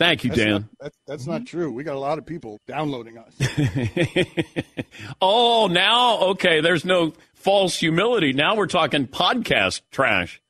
Thank 0.01 0.25
you, 0.25 0.31
That's 0.31 0.41
Dan. 0.41 0.53
not, 0.53 0.65
that's, 0.81 0.97
that's 1.07 1.27
not 1.27 1.45
true. 1.45 1.71
We 1.71 1.85
got 1.85 1.95
a 1.95 1.99
lot 1.99 2.17
of 2.17 2.25
people 2.25 2.59
downloading 2.67 3.19
us. 3.19 3.35
oh, 5.21 5.69
now 5.71 6.21
okay. 6.31 6.63
There's 6.63 6.87
no 6.87 7.13
false 7.35 7.79
humility. 7.79 8.33
Now 8.33 8.57
we're 8.57 8.67
talking 8.67 9.07
podcast 9.07 9.83
trash. 9.91 10.41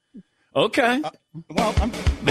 Okay. 0.54 1.02
well, 1.48 1.74
I'm. 1.80 1.90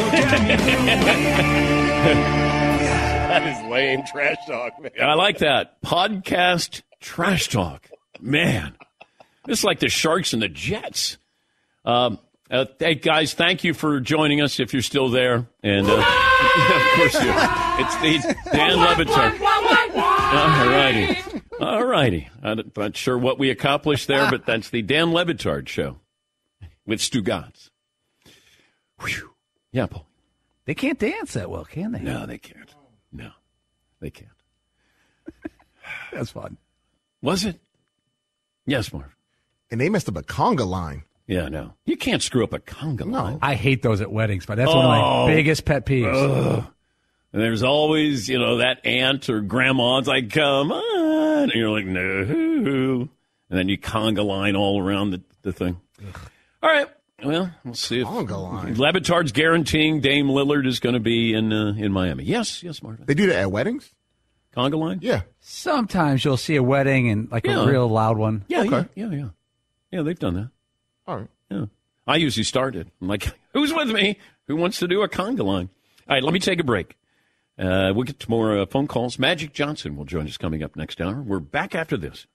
that 3.19 3.63
is 3.65 3.69
lame 3.69 4.03
trash 4.09 4.37
talk, 4.47 4.81
man. 4.81 4.91
I 5.01 5.15
like 5.15 5.39
that 5.39 5.81
podcast 5.81 6.83
trash 7.01 7.49
talk. 7.49 7.89
Man, 8.21 8.77
it's 9.45 9.65
like 9.65 9.79
the 9.79 9.89
Sharks 9.89 10.31
and 10.31 10.41
the 10.41 10.47
Jets. 10.47 11.17
Um, 11.83 12.17
uh, 12.49 12.65
hey 12.79 12.95
guys, 12.95 13.33
thank 13.33 13.63
you 13.63 13.73
for 13.73 13.99
joining 13.99 14.41
us. 14.41 14.59
If 14.59 14.73
you're 14.73 14.81
still 14.81 15.09
there, 15.09 15.47
and 15.63 15.87
uh, 15.87 15.93
of 15.97 16.83
course 16.95 17.13
you, 17.15 17.31
it's 17.79 17.95
the 17.97 18.35
Dan 18.51 18.77
Le 18.77 18.95
Batard. 18.95 19.39
All 20.31 20.67
righty, 20.67 21.17
all 21.59 21.83
righty. 21.85 22.29
I'm 22.41 22.71
not 22.75 22.95
sure 22.97 23.17
what 23.17 23.39
we 23.39 23.49
accomplished 23.49 24.07
there, 24.07 24.29
but 24.29 24.45
that's 24.45 24.69
the 24.69 24.81
Dan 24.81 25.13
Le 25.13 25.25
Batard 25.25 25.67
show 25.67 25.97
with 26.85 27.01
Stu 27.01 27.21
Gotz. 27.21 27.69
Whew. 29.01 29.31
Yeah, 29.71 29.85
Paul. 29.85 30.05
They 30.65 30.75
can't 30.75 30.99
dance 30.99 31.33
that 31.33 31.49
well, 31.49 31.65
can 31.65 31.91
they? 31.91 31.99
No, 31.99 32.25
they 32.25 32.37
can't. 32.37 32.73
No, 33.11 33.31
they 33.99 34.09
can't. 34.09 34.29
That's 36.11 36.31
fun. 36.31 36.57
Was 37.21 37.45
it? 37.45 37.59
Yes, 38.65 38.93
Marv. 38.93 39.15
And 39.71 39.79
they 39.79 39.89
messed 39.89 40.09
up 40.09 40.17
a 40.17 40.23
conga 40.23 40.67
line. 40.67 41.03
Yeah, 41.29 41.47
no. 41.47 41.73
You 41.85 41.95
can't 41.95 42.23
screw 42.23 42.43
up 42.43 42.53
a 42.53 42.59
conga 42.59 43.05
line. 43.09 43.37
I 43.43 43.53
hate 43.53 43.83
those 43.83 44.01
at 44.01 44.11
weddings, 44.11 44.47
but 44.47 44.55
that's 44.55 44.73
one 44.73 44.83
of 44.83 44.91
Oh. 44.91 45.27
my 45.27 45.33
biggest 45.35 45.63
pet 45.63 45.85
peeves. 45.85 46.11
Ugh. 46.57 46.65
And 47.31 47.41
there's 47.43 47.61
always, 47.61 48.27
you 48.27 48.39
know, 48.39 48.57
that 48.57 48.83
aunt 48.83 49.29
or 49.29 49.39
grandma. 49.41 49.99
It's 49.99 50.07
like, 50.07 50.31
come 50.31 50.71
on. 50.71 51.43
And 51.43 51.51
you're 51.53 51.69
like, 51.69 51.85
no. 51.85 53.07
And 53.49 53.57
then 53.59 53.69
you 53.69 53.77
conga 53.77 54.25
line 54.25 54.55
all 54.55 54.81
around 54.81 55.11
the, 55.11 55.21
the 55.43 55.53
thing. 55.53 55.79
All 56.63 56.69
right. 56.71 56.87
Well, 57.23 57.51
we'll 57.63 57.73
see 57.75 57.99
if 57.99 58.07
Conga 58.07 58.41
line. 58.41 58.75
Le 58.77 58.93
Batard's 58.93 59.31
guaranteeing 59.33 59.99
Dame 60.01 60.27
Lillard 60.27 60.65
is 60.65 60.79
going 60.79 60.93
to 60.93 60.99
be 61.01 61.33
in 61.33 61.51
uh, 61.53 61.73
in 61.77 61.91
Miami. 61.91 62.23
Yes, 62.23 62.63
yes, 62.63 62.81
Marvin. 62.81 63.05
They 63.05 63.13
do 63.13 63.27
that 63.27 63.35
at 63.35 63.51
weddings? 63.51 63.93
Conga 64.55 64.79
line? 64.79 64.99
Yeah. 65.01 65.21
Sometimes 65.41 66.23
you'll 66.25 66.37
see 66.37 66.55
a 66.55 66.63
wedding 66.63 67.09
and 67.09 67.29
like 67.29 67.45
Yeah. 67.45 67.63
a 67.63 67.67
real 67.67 67.87
loud 67.89 68.17
one. 68.17 68.45
Yeah, 68.47 68.61
Okay. 68.61 68.87
yeah, 68.95 69.09
yeah, 69.09 69.15
yeah. 69.17 69.29
Yeah, 69.91 70.01
they've 70.03 70.17
done 70.17 70.33
that. 70.35 70.49
All 71.09 71.17
right. 71.17 71.27
Yeah. 71.49 71.65
I 72.05 72.17
usually 72.17 72.43
started. 72.43 72.91
I'm 73.01 73.07
like, 73.07 73.31
who's 73.53 73.73
with 73.73 73.89
me? 73.89 74.19
Who 74.47 74.55
wants 74.55 74.77
to 74.79 74.87
do 74.87 75.01
a 75.01 75.09
conga 75.09 75.43
line? 75.43 75.69
All 76.07 76.15
right, 76.15 76.23
let 76.23 76.33
me 76.33 76.39
take 76.39 76.59
a 76.59 76.63
break. 76.63 76.95
Uh, 77.57 77.91
we'll 77.95 78.03
get 78.03 78.19
to 78.19 78.29
more 78.29 78.57
uh, 78.57 78.65
phone 78.67 78.87
calls. 78.87 79.17
Magic 79.17 79.51
Johnson 79.51 79.95
will 79.95 80.05
join 80.05 80.27
us 80.27 80.37
coming 80.37 80.63
up 80.63 80.75
next 80.75 81.01
hour. 81.01 81.21
We're 81.21 81.39
back 81.39 81.73
after 81.73 81.97
this. 81.97 82.27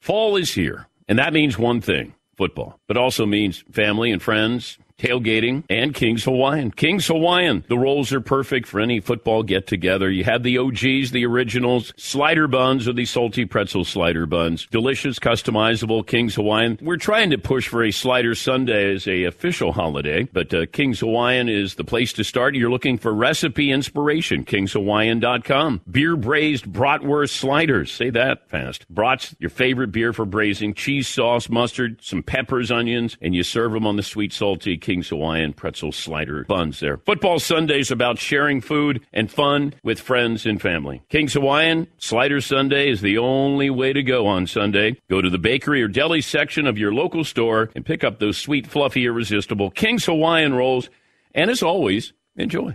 Fall 0.00 0.36
is 0.36 0.52
here, 0.52 0.86
and 1.08 1.18
that 1.18 1.32
means 1.32 1.58
one 1.58 1.80
thing 1.80 2.14
football, 2.36 2.78
but 2.86 2.96
also 2.96 3.26
means 3.26 3.64
family 3.72 4.12
and 4.12 4.22
friends, 4.22 4.78
tailgating, 4.98 5.64
and 5.70 5.94
King's 5.94 6.24
Hawaiian. 6.24 6.70
King's 6.70 7.06
Hawaiian. 7.06 7.64
The 7.68 7.78
rolls 7.78 8.12
are 8.12 8.20
perfect 8.20 8.66
for 8.66 8.80
any 8.80 9.00
football 9.00 9.42
get 9.42 9.66
together. 9.66 10.10
You 10.10 10.24
have 10.24 10.42
the 10.42 10.58
OGs, 10.58 11.12
the 11.12 11.24
originals, 11.24 11.92
slider 11.96 12.48
buns 12.48 12.88
or 12.88 12.92
the 12.92 13.04
salty 13.04 13.44
pretzel 13.44 13.84
slider 13.84 14.26
buns. 14.26 14.66
Delicious, 14.70 15.18
customizable 15.18 16.06
King's 16.06 16.34
Hawaiian. 16.34 16.78
We're 16.82 16.96
trying 16.96 17.30
to 17.30 17.38
push 17.38 17.68
for 17.68 17.84
a 17.84 17.90
slider 17.90 18.34
Sunday 18.34 18.94
as 18.94 19.06
a 19.06 19.24
official 19.24 19.72
holiday, 19.72 20.24
but 20.24 20.52
uh, 20.52 20.66
King's 20.66 21.00
Hawaiian 21.00 21.48
is 21.48 21.76
the 21.76 21.84
place 21.84 22.12
to 22.14 22.24
start. 22.24 22.54
You're 22.54 22.70
looking 22.70 22.98
for 22.98 23.14
recipe 23.14 23.70
inspiration. 23.70 24.44
King'sHawaiian.com. 24.44 25.82
Beer 25.90 26.16
braised 26.16 26.66
bratwurst 26.66 27.30
sliders. 27.30 27.92
Say 27.92 28.10
that 28.10 28.48
fast. 28.48 28.88
Brats, 28.90 29.34
your 29.38 29.50
favorite 29.50 29.92
beer 29.92 30.12
for 30.12 30.24
braising. 30.24 30.74
Cheese 30.74 31.06
sauce, 31.08 31.48
mustard, 31.48 32.02
some 32.02 32.22
peppers, 32.22 32.70
onions, 32.70 33.16
and 33.20 33.34
you 33.34 33.42
serve 33.42 33.72
them 33.72 33.86
on 33.86 33.96
the 33.96 34.02
sweet 34.02 34.32
salty 34.32 34.76
King's 34.88 35.10
Hawaiian 35.10 35.52
pretzel 35.52 35.92
slider 35.92 36.44
buns 36.44 36.80
there. 36.80 36.96
Football 36.96 37.40
Sundays 37.40 37.90
about 37.90 38.18
sharing 38.18 38.62
food 38.62 39.04
and 39.12 39.30
fun 39.30 39.74
with 39.82 40.00
friends 40.00 40.46
and 40.46 40.62
family. 40.62 41.02
King's 41.10 41.34
Hawaiian 41.34 41.88
Slider 41.98 42.40
Sunday 42.40 42.88
is 42.88 43.02
the 43.02 43.18
only 43.18 43.68
way 43.68 43.92
to 43.92 44.02
go 44.02 44.26
on 44.26 44.46
Sunday. 44.46 44.96
Go 45.10 45.20
to 45.20 45.28
the 45.28 45.36
bakery 45.36 45.82
or 45.82 45.88
deli 45.88 46.22
section 46.22 46.66
of 46.66 46.78
your 46.78 46.90
local 46.90 47.22
store 47.22 47.68
and 47.76 47.84
pick 47.84 48.02
up 48.02 48.18
those 48.18 48.38
sweet, 48.38 48.66
fluffy, 48.66 49.04
irresistible 49.04 49.70
King's 49.70 50.06
Hawaiian 50.06 50.54
rolls. 50.54 50.88
And 51.34 51.50
as 51.50 51.62
always, 51.62 52.14
enjoy. 52.36 52.74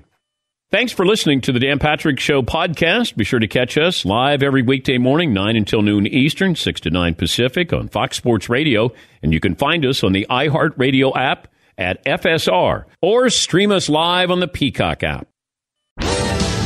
Thanks 0.70 0.92
for 0.92 1.08
listening 1.08 1.42
to 1.42 1.52
the 1.52 1.60
Dan 1.60 1.80
Patrick 1.80 2.20
Show 2.20 2.44
podcast. 2.44 3.16
Be 3.16 3.24
sure 3.24 3.40
to 3.40 3.48
catch 3.48 3.76
us 3.76 4.06
live 4.06 4.44
every 4.44 4.62
weekday 4.62 5.00
morning, 5.00 5.34
9 5.34 5.56
until 5.56 5.82
noon 5.82 6.06
Eastern, 6.06 6.56
6 6.56 6.82
to 6.82 6.92
9 6.92 7.16
Pacific 7.16 7.74
on 7.74 7.88
Fox 7.88 8.18
Sports 8.18 8.50
Radio. 8.50 8.94
And 9.24 9.34
you 9.34 9.40
can 9.40 9.56
find 9.56 9.84
us 9.84 10.04
on 10.04 10.12
the 10.12 10.28
iHeartRadio 10.30 11.18
app 11.18 11.48
at 11.78 12.04
FSR 12.06 12.86
or 13.02 13.30
stream 13.30 13.72
us 13.72 13.90
live 13.90 14.32
on 14.32 14.40
the 14.40 14.48
Peacock 14.48 15.04
app. 15.04 15.28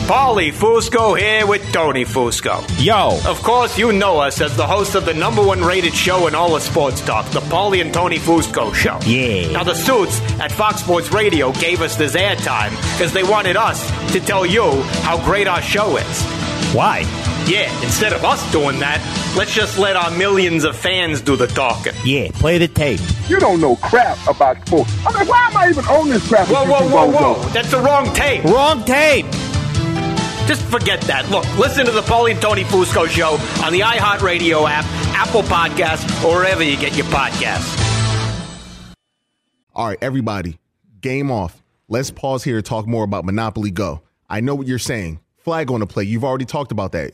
Paulie 0.07 0.53
Fusco 0.53 1.19
here 1.19 1.45
with 1.45 1.61
Tony 1.73 2.05
Fusco. 2.05 2.63
Yo. 2.81 3.19
Of 3.29 3.43
course, 3.43 3.77
you 3.77 3.91
know 3.91 4.19
us 4.19 4.39
as 4.39 4.55
the 4.55 4.65
host 4.65 4.95
of 4.95 5.03
the 5.03 5.13
number 5.13 5.43
one 5.43 5.61
rated 5.61 5.93
show 5.93 6.27
in 6.27 6.33
all 6.35 6.55
of 6.55 6.61
sports 6.61 7.01
talk, 7.01 7.29
the 7.31 7.41
Paulie 7.41 7.81
and 7.81 7.93
Tony 7.93 8.17
Fusco 8.17 8.73
Show. 8.73 8.99
Yeah. 9.05 9.51
Now, 9.51 9.65
the 9.65 9.75
suits 9.75 10.21
at 10.39 10.49
Fox 10.49 10.79
Sports 10.79 11.11
Radio 11.11 11.51
gave 11.51 11.81
us 11.81 11.97
this 11.97 12.15
airtime 12.15 12.69
because 12.93 13.11
they 13.11 13.23
wanted 13.23 13.57
us 13.57 13.85
to 14.13 14.21
tell 14.21 14.45
you 14.45 14.81
how 15.03 15.21
great 15.25 15.45
our 15.45 15.61
show 15.61 15.97
is. 15.97 16.23
Why? 16.73 17.03
Yeah, 17.47 17.71
instead 17.81 18.11
of 18.11 18.25
us 18.25 18.51
doing 18.51 18.79
that, 18.79 18.99
let's 19.37 19.53
just 19.53 19.79
let 19.79 19.95
our 19.95 20.11
millions 20.11 20.65
of 20.65 20.75
fans 20.75 21.21
do 21.21 21.37
the 21.37 21.47
talking. 21.47 21.93
Yeah, 22.03 22.29
play 22.33 22.57
the 22.57 22.67
tape. 22.67 22.99
You 23.29 23.39
don't 23.39 23.61
know 23.61 23.77
crap 23.77 24.17
about 24.27 24.67
sports. 24.67 24.91
I 25.05 25.17
mean, 25.17 25.27
why 25.29 25.47
am 25.49 25.55
I 25.55 25.69
even 25.69 25.85
on 25.85 26.09
this 26.09 26.27
crap? 26.27 26.49
Whoa, 26.49 26.63
with 26.63 26.71
whoa, 26.71 26.89
whoa, 26.89 27.07
bozos? 27.13 27.43
whoa. 27.43 27.49
That's 27.49 27.71
the 27.71 27.79
wrong 27.79 28.13
tape. 28.13 28.43
Wrong 28.43 28.83
tape. 28.83 29.25
Just 30.45 30.61
forget 30.63 30.99
that. 31.03 31.29
Look, 31.29 31.45
listen 31.57 31.85
to 31.85 31.91
the 31.91 32.01
Paulie 32.01 32.31
and 32.31 32.41
Tony 32.41 32.63
Fusco 32.65 33.07
show 33.07 33.35
on 33.65 33.71
the 33.71 33.79
iHeartRadio 33.79 34.69
app, 34.69 34.83
Apple 35.15 35.43
Podcasts, 35.43 36.03
or 36.25 36.39
wherever 36.39 36.63
you 36.63 36.75
get 36.77 36.97
your 36.97 37.05
podcasts. 37.07 37.75
All 39.73 39.87
right, 39.87 39.97
everybody, 40.01 40.59
game 40.99 41.31
off. 41.31 41.63
Let's 41.87 42.11
pause 42.11 42.43
here 42.43 42.57
to 42.57 42.61
talk 42.61 42.87
more 42.87 43.05
about 43.05 43.23
Monopoly 43.23 43.71
Go. 43.71 44.01
I 44.29 44.41
know 44.41 44.53
what 44.55 44.67
you're 44.67 44.79
saying. 44.79 45.21
Flag 45.37 45.71
on 45.71 45.79
the 45.79 45.87
play. 45.87 46.03
You've 46.03 46.25
already 46.25 46.43
talked 46.43 46.73
about 46.73 46.91
that. 46.91 47.13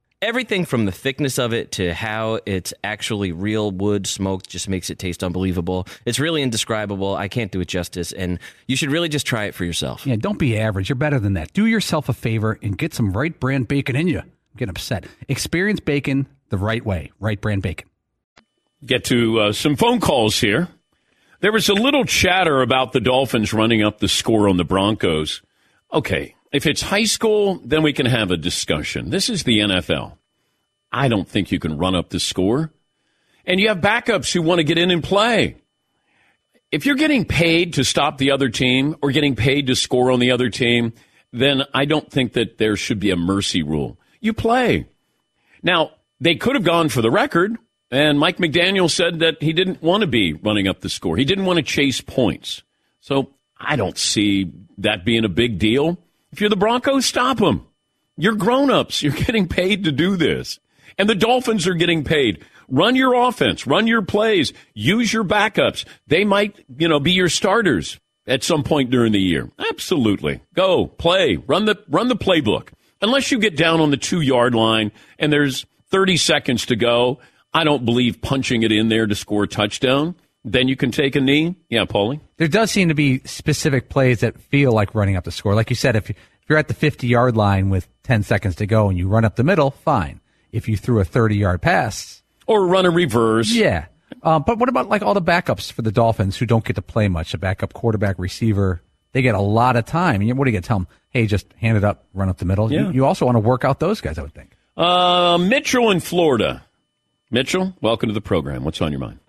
Everything 0.21 0.65
from 0.65 0.85
the 0.85 0.91
thickness 0.91 1.39
of 1.39 1.51
it 1.51 1.71
to 1.71 1.95
how 1.95 2.39
it's 2.45 2.75
actually 2.83 3.31
real 3.31 3.71
wood 3.71 4.05
smoked 4.05 4.47
just 4.47 4.69
makes 4.69 4.91
it 4.91 4.99
taste 4.99 5.23
unbelievable. 5.23 5.87
It's 6.05 6.19
really 6.19 6.43
indescribable. 6.43 7.15
I 7.15 7.27
can't 7.27 7.51
do 7.51 7.59
it 7.59 7.67
justice, 7.67 8.11
and 8.11 8.37
you 8.67 8.75
should 8.75 8.91
really 8.91 9.09
just 9.09 9.25
try 9.25 9.45
it 9.45 9.55
for 9.55 9.65
yourself. 9.65 10.05
Yeah, 10.05 10.17
don't 10.17 10.37
be 10.37 10.59
average. 10.59 10.89
You're 10.89 10.95
better 10.95 11.19
than 11.19 11.33
that. 11.33 11.53
Do 11.53 11.65
yourself 11.65 12.07
a 12.07 12.13
favor 12.13 12.59
and 12.61 12.77
get 12.77 12.93
some 12.93 13.13
Wright 13.13 13.37
brand 13.39 13.67
bacon 13.67 13.95
in 13.95 14.07
you. 14.07 14.19
I'm 14.19 14.57
getting 14.57 14.69
upset. 14.69 15.05
Experience 15.27 15.79
bacon 15.79 16.27
the 16.49 16.57
right 16.57 16.85
way. 16.85 17.11
Wright 17.19 17.41
brand 17.41 17.63
bacon. 17.63 17.89
Get 18.85 19.05
to 19.05 19.39
uh, 19.39 19.53
some 19.53 19.75
phone 19.75 19.99
calls 19.99 20.39
here. 20.39 20.67
There 21.39 21.51
was 21.51 21.67
a 21.67 21.73
little 21.73 22.05
chatter 22.05 22.61
about 22.61 22.91
the 22.91 22.99
Dolphins 22.99 23.53
running 23.53 23.81
up 23.81 23.97
the 23.97 24.07
score 24.07 24.47
on 24.47 24.57
the 24.57 24.65
Broncos. 24.65 25.41
Okay, 25.91 26.35
if 26.51 26.65
it's 26.65 26.81
high 26.81 27.05
school, 27.05 27.61
then 27.63 27.83
we 27.83 27.93
can 27.93 28.05
have 28.05 28.31
a 28.31 28.37
discussion. 28.37 29.09
This 29.09 29.29
is 29.29 29.43
the 29.43 29.59
NFL. 29.59 30.17
I 30.91 31.07
don't 31.07 31.27
think 31.27 31.51
you 31.51 31.59
can 31.59 31.77
run 31.77 31.95
up 31.95 32.09
the 32.09 32.19
score. 32.19 32.71
And 33.45 33.59
you 33.59 33.69
have 33.69 33.77
backups 33.79 34.31
who 34.33 34.41
want 34.41 34.59
to 34.59 34.63
get 34.63 34.77
in 34.77 34.91
and 34.91 35.03
play. 35.03 35.57
If 36.71 36.85
you're 36.85 36.95
getting 36.95 37.25
paid 37.25 37.73
to 37.73 37.83
stop 37.83 38.17
the 38.17 38.31
other 38.31 38.49
team 38.49 38.95
or 39.01 39.11
getting 39.11 39.35
paid 39.35 39.67
to 39.67 39.75
score 39.75 40.11
on 40.11 40.19
the 40.19 40.31
other 40.31 40.49
team, 40.49 40.93
then 41.33 41.63
I 41.73 41.85
don't 41.85 42.09
think 42.09 42.33
that 42.33 42.57
there 42.57 42.75
should 42.75 42.99
be 42.99 43.11
a 43.11 43.15
mercy 43.15 43.63
rule. 43.63 43.97
You 44.19 44.33
play. 44.33 44.87
Now, 45.63 45.91
they 46.19 46.35
could 46.35 46.55
have 46.55 46.63
gone 46.63 46.89
for 46.89 47.01
the 47.01 47.11
record, 47.11 47.57
and 47.89 48.19
Mike 48.19 48.37
McDaniel 48.37 48.89
said 48.89 49.19
that 49.19 49.41
he 49.41 49.53
didn't 49.53 49.81
want 49.81 50.01
to 50.01 50.07
be 50.07 50.33
running 50.33 50.67
up 50.67 50.81
the 50.81 50.89
score. 50.89 51.17
He 51.17 51.25
didn't 51.25 51.45
want 51.45 51.57
to 51.57 51.63
chase 51.63 51.99
points. 51.99 52.63
So 52.99 53.31
I 53.57 53.75
don't 53.75 53.97
see 53.97 54.51
that 54.77 55.03
being 55.03 55.25
a 55.25 55.29
big 55.29 55.57
deal. 55.57 55.97
If 56.31 56.41
you're 56.41 56.49
the 56.49 56.55
Broncos, 56.55 57.05
stop 57.05 57.37
them. 57.37 57.67
You're 58.17 58.35
grown 58.35 58.69
ups. 58.69 59.01
You're 59.01 59.13
getting 59.13 59.47
paid 59.47 59.83
to 59.85 59.91
do 59.91 60.15
this. 60.15 60.59
And 60.97 61.09
the 61.09 61.15
Dolphins 61.15 61.67
are 61.67 61.73
getting 61.73 62.03
paid. 62.03 62.43
Run 62.71 62.95
your 62.95 63.13
offense, 63.13 63.67
run 63.67 63.85
your 63.85 64.01
plays, 64.01 64.53
use 64.73 65.11
your 65.11 65.25
backups. 65.25 65.83
They 66.07 66.23
might, 66.23 66.63
you 66.77 66.87
know, 66.87 67.01
be 67.01 67.11
your 67.11 67.27
starters 67.27 67.99
at 68.25 68.43
some 68.43 68.63
point 68.63 68.89
during 68.89 69.11
the 69.11 69.19
year. 69.19 69.49
Absolutely. 69.69 70.39
Go, 70.53 70.87
play, 70.87 71.35
run 71.35 71.65
the 71.65 71.77
run 71.89 72.07
the 72.07 72.15
playbook. 72.15 72.69
Unless 73.01 73.29
you 73.31 73.39
get 73.39 73.57
down 73.57 73.81
on 73.81 73.91
the 73.91 73.97
2-yard 73.97 74.55
line 74.55 74.91
and 75.19 75.33
there's 75.33 75.65
30 75.89 76.15
seconds 76.15 76.65
to 76.67 76.77
go, 76.77 77.19
I 77.53 77.65
don't 77.65 77.83
believe 77.83 78.21
punching 78.21 78.63
it 78.63 78.71
in 78.71 78.87
there 78.87 79.05
to 79.05 79.15
score 79.15 79.43
a 79.43 79.47
touchdown. 79.47 80.15
Then 80.43 80.67
you 80.67 80.75
can 80.75 80.91
take 80.91 81.15
a 81.15 81.21
knee. 81.21 81.55
Yeah, 81.69 81.85
Paulie. 81.85 82.19
There 82.37 82.47
does 82.47 82.71
seem 82.71 82.87
to 82.87 82.95
be 82.95 83.19
specific 83.25 83.89
plays 83.89 84.21
that 84.21 84.39
feel 84.39 84.71
like 84.71 84.95
running 84.95 85.15
up 85.15 85.23
the 85.23 85.31
score. 85.31 85.53
Like 85.53 85.69
you 85.69 85.75
said, 85.75 85.95
if, 85.95 86.09
you, 86.09 86.15
if 86.41 86.49
you're 86.49 86.57
at 86.57 86.67
the 86.67 86.73
50 86.73 87.07
yard 87.07 87.37
line 87.37 87.69
with 87.69 87.87
10 88.03 88.23
seconds 88.23 88.55
to 88.55 88.65
go 88.65 88.89
and 88.89 88.97
you 88.97 89.07
run 89.07 89.23
up 89.25 89.35
the 89.35 89.43
middle, 89.43 89.71
fine. 89.71 90.19
If 90.51 90.67
you 90.67 90.75
threw 90.75 90.99
a 90.99 91.05
30 91.05 91.35
yard 91.35 91.61
pass, 91.61 92.23
or 92.47 92.65
run 92.65 92.85
a 92.85 92.89
reverse. 92.89 93.53
Yeah. 93.53 93.85
Um, 94.23 94.43
but 94.45 94.57
what 94.57 94.67
about 94.67 94.89
like 94.89 95.01
all 95.01 95.13
the 95.13 95.21
backups 95.21 95.71
for 95.71 95.83
the 95.83 95.91
Dolphins 95.91 96.37
who 96.37 96.45
don't 96.45 96.65
get 96.65 96.75
to 96.75 96.81
play 96.81 97.07
much? 97.07 97.33
A 97.33 97.37
backup 97.37 97.73
quarterback, 97.73 98.19
receiver, 98.19 98.81
they 99.13 99.21
get 99.21 99.35
a 99.35 99.41
lot 99.41 99.75
of 99.75 99.85
time. 99.85 100.21
And 100.21 100.37
what 100.37 100.45
do 100.45 100.51
you 100.51 100.57
get? 100.57 100.63
Tell 100.63 100.79
them, 100.79 100.87
hey, 101.09 101.27
just 101.27 101.51
hand 101.53 101.77
it 101.77 101.83
up, 101.83 102.05
run 102.13 102.29
up 102.29 102.37
the 102.37 102.45
middle. 102.45 102.71
Yeah. 102.71 102.87
You, 102.87 102.91
you 102.91 103.05
also 103.05 103.25
want 103.25 103.35
to 103.35 103.39
work 103.39 103.63
out 103.63 103.79
those 103.79 104.01
guys, 104.01 104.17
I 104.17 104.23
would 104.23 104.33
think. 104.33 104.55
Uh, 104.75 105.37
Mitchell 105.37 105.91
in 105.91 105.99
Florida. 105.99 106.63
Mitchell, 107.29 107.73
welcome 107.81 108.09
to 108.09 108.13
the 108.13 108.21
program. 108.21 108.65
What's 108.65 108.81
on 108.81 108.91
your 108.91 108.99
mind? 108.99 109.19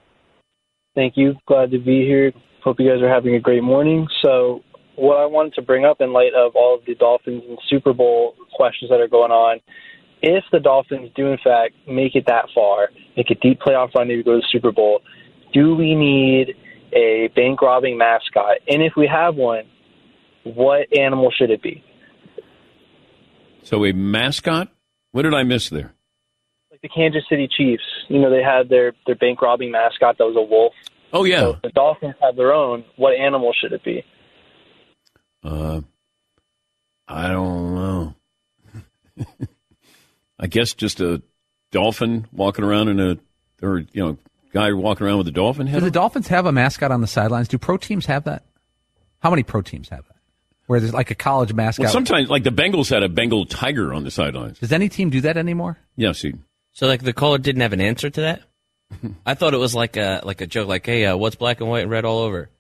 Thank 0.95 1.17
you. 1.17 1.35
Glad 1.47 1.71
to 1.71 1.79
be 1.79 2.05
here. 2.05 2.33
Hope 2.63 2.77
you 2.79 2.89
guys 2.89 3.03
are 3.03 3.09
having 3.09 3.35
a 3.35 3.41
great 3.41 3.63
morning. 3.63 4.07
So, 4.23 4.61
what 4.97 5.17
I 5.17 5.27
wanted 5.27 5.55
to 5.55 5.63
bring 5.63 5.85
up 5.85 6.01
in 6.01 6.13
light 6.13 6.35
of 6.35 6.55
all 6.55 6.75
of 6.75 6.85
the 6.85 6.95
Dolphins 6.95 7.43
and 7.49 7.59
Super 7.69 7.93
Bowl 7.93 8.35
questions 8.55 8.91
that 8.91 9.01
are 9.01 9.09
going 9.09 9.33
on, 9.33 9.59
if 10.21 10.45
the 10.53 10.61
Dolphins 10.61 11.11
do 11.17 11.29
in 11.29 11.39
fact 11.43 11.75
make 11.89 12.15
it 12.15 12.25
that 12.27 12.47
far, 12.55 12.91
make 13.17 13.31
a 13.31 13.35
deep 13.35 13.61
playoff 13.61 13.95
run, 13.95 14.09
maybe 14.09 14.23
go 14.23 14.33
to 14.33 14.39
the 14.39 14.49
Super 14.53 14.71
Bowl, 14.71 15.01
do 15.53 15.75
we 15.75 15.95
need 15.95 16.55
a 16.93 17.29
bank 17.35 17.63
robbing 17.63 17.97
mascot? 17.97 18.59
And 18.69 18.83
if 18.83 18.93
we 18.97 19.07
have 19.07 19.35
one, 19.35 19.65
what 20.45 20.87
animal 20.97 21.33
should 21.37 21.51
it 21.51 21.63
be? 21.63 21.83
So 23.63 23.85
a 23.85 23.93
mascot? 23.93 24.69
What 25.13 25.23
did 25.23 25.35
I 25.35 25.43
miss 25.43 25.71
there? 25.71 25.95
Like 26.83 26.91
the 26.91 26.95
Kansas 26.95 27.23
City 27.29 27.49
Chiefs, 27.49 27.83
you 28.09 28.21
know, 28.21 28.31
they 28.31 28.43
had 28.43 28.69
their 28.69 28.93
their 29.07 29.15
bank 29.15 29.41
robbing 29.43 29.71
mascot 29.71 30.19
that 30.19 30.25
was 30.25 30.37
a 30.37 30.43
wolf. 30.43 30.73
Oh 31.13 31.25
yeah. 31.25 31.41
So 31.41 31.51
if 31.51 31.63
the 31.63 31.69
Dolphins 31.71 32.15
have 32.23 32.37
their 32.37 32.53
own. 32.53 32.85
What 32.97 33.15
animal 33.15 33.53
should 33.59 33.73
it 33.73 33.85
be? 33.85 34.05
Uh, 35.45 35.81
I 37.09 37.29
don't 37.29 37.75
know. 37.75 38.15
I 40.39 40.47
guess 40.47 40.75
just 40.75 41.01
a 41.01 41.23
dolphin 41.71 42.27
walking 42.33 42.65
around 42.65 42.89
in 42.89 43.01
a, 43.01 43.19
or 43.63 43.79
you 43.79 44.05
know, 44.05 44.19
guy 44.53 44.73
walking 44.73 45.07
around 45.07 45.19
with 45.19 45.29
a 45.29 45.33
dolphin 45.33 45.67
Do 45.67 45.73
head. 45.73 45.83
the 45.83 45.87
on? 45.87 45.93
Dolphins 45.93 46.29
have 46.29 46.47
a 46.47 46.53
mascot 46.53 46.91
on 46.91 47.01
the 47.01 47.07
sidelines? 47.07 47.49
Do 47.49 47.59
pro 47.59 47.77
teams 47.77 48.07
have 48.07 48.25
that? 48.25 48.45
How 49.21 49.31
many 49.31 49.43
pro 49.43 49.63
teams 49.63 49.89
have 49.91 50.05
that? 50.07 50.17
Where 50.67 50.81
there's 50.81 50.95
like 50.95 51.11
a 51.11 51.15
college 51.15 51.53
mascot. 51.53 51.85
Well, 51.85 51.93
sometimes, 51.93 52.31
like 52.31 52.45
the 52.45 52.51
Bengals 52.51 52.89
had 52.89 53.03
a 53.03 53.09
Bengal 53.09 53.47
tiger 53.47 53.93
on 53.93 54.05
the 54.05 54.11
sidelines. 54.11 54.59
Does 54.59 54.73
any 54.73 54.89
team 54.89 55.11
do 55.11 55.21
that 55.23 55.37
anymore? 55.37 55.79
Yeah, 55.97 56.13
see. 56.13 56.35
So, 56.73 56.87
like, 56.87 57.03
the 57.03 57.13
caller 57.13 57.39
didn't 57.39 57.63
have 57.63 57.73
an 57.73 57.81
answer 57.81 58.09
to 58.11 58.21
that? 58.23 58.43
I 59.27 59.35
thought 59.35 59.55
it 59.55 59.59
was 59.59 59.75
like 59.75 59.97
a 59.97 60.21
like 60.25 60.41
a 60.41 60.47
joke, 60.47 60.69
like, 60.69 60.85
"Hey, 60.87 61.07
uh, 61.07 61.17
what's 61.17 61.37
black 61.37 61.61
and 61.61 61.69
white 61.71 61.83
and 61.83 61.91
red 61.91 62.05
all 62.05 62.19
over?" 62.21 62.51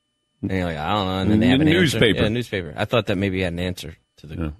And 0.40 0.50
you're 0.50 0.64
like, 0.64 0.76
"I 0.78 0.92
don't 0.92 1.06
know." 1.06 1.18
And 1.20 1.30
then 1.30 1.40
they 1.40 1.48
have 1.48 1.60
an 1.60 1.66
Newspaper. 1.66 2.06
answer. 2.06 2.22
Yeah, 2.22 2.28
newspaper. 2.28 2.74
I 2.76 2.84
thought 2.84 3.06
that 3.06 3.16
maybe 3.18 3.36
he 3.38 3.42
had 3.42 3.52
an 3.52 3.58
answer 3.58 3.96
to 4.18 4.26
the 4.26 4.52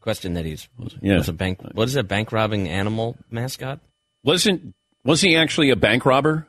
question 0.00 0.34
that 0.34 0.44
he's 0.46 0.68
Yeah. 1.02 1.18
was 1.18 1.28
a 1.28 1.32
bank. 1.34 1.60
What 1.72 1.88
is 1.88 1.96
a 1.96 2.02
bank 2.02 2.32
robbing 2.32 2.68
animal 2.68 3.16
mascot? 3.30 3.80
Wasn't 4.24 4.74
was 5.04 5.20
he 5.20 5.36
actually 5.36 5.70
a 5.70 5.76
bank 5.76 6.04
robber? 6.06 6.46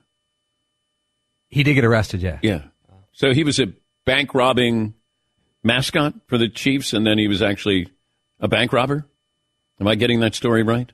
He 1.49 1.63
did 1.63 1.74
get 1.74 1.84
arrested, 1.86 2.22
yeah. 2.22 2.39
Yeah. 2.41 2.63
So 3.11 3.34
he 3.34 3.43
was 3.43 3.59
a 3.59 3.74
bank 4.05 4.34
robbing 4.34 4.93
mascot 5.63 6.13
for 6.28 6.38
the 6.38 6.47
Chiefs, 6.47 6.93
and 6.93 7.05
then 7.05 7.17
he 7.17 7.28
was 7.28 7.41
actually 7.41 7.89
a 8.39 8.47
bank 8.47 8.72
robber. 8.72 9.05
Am 9.80 9.88
I 9.88 9.95
getting 9.95 10.20
that 10.22 10.36
story 10.36 10.63
right? 10.63 10.91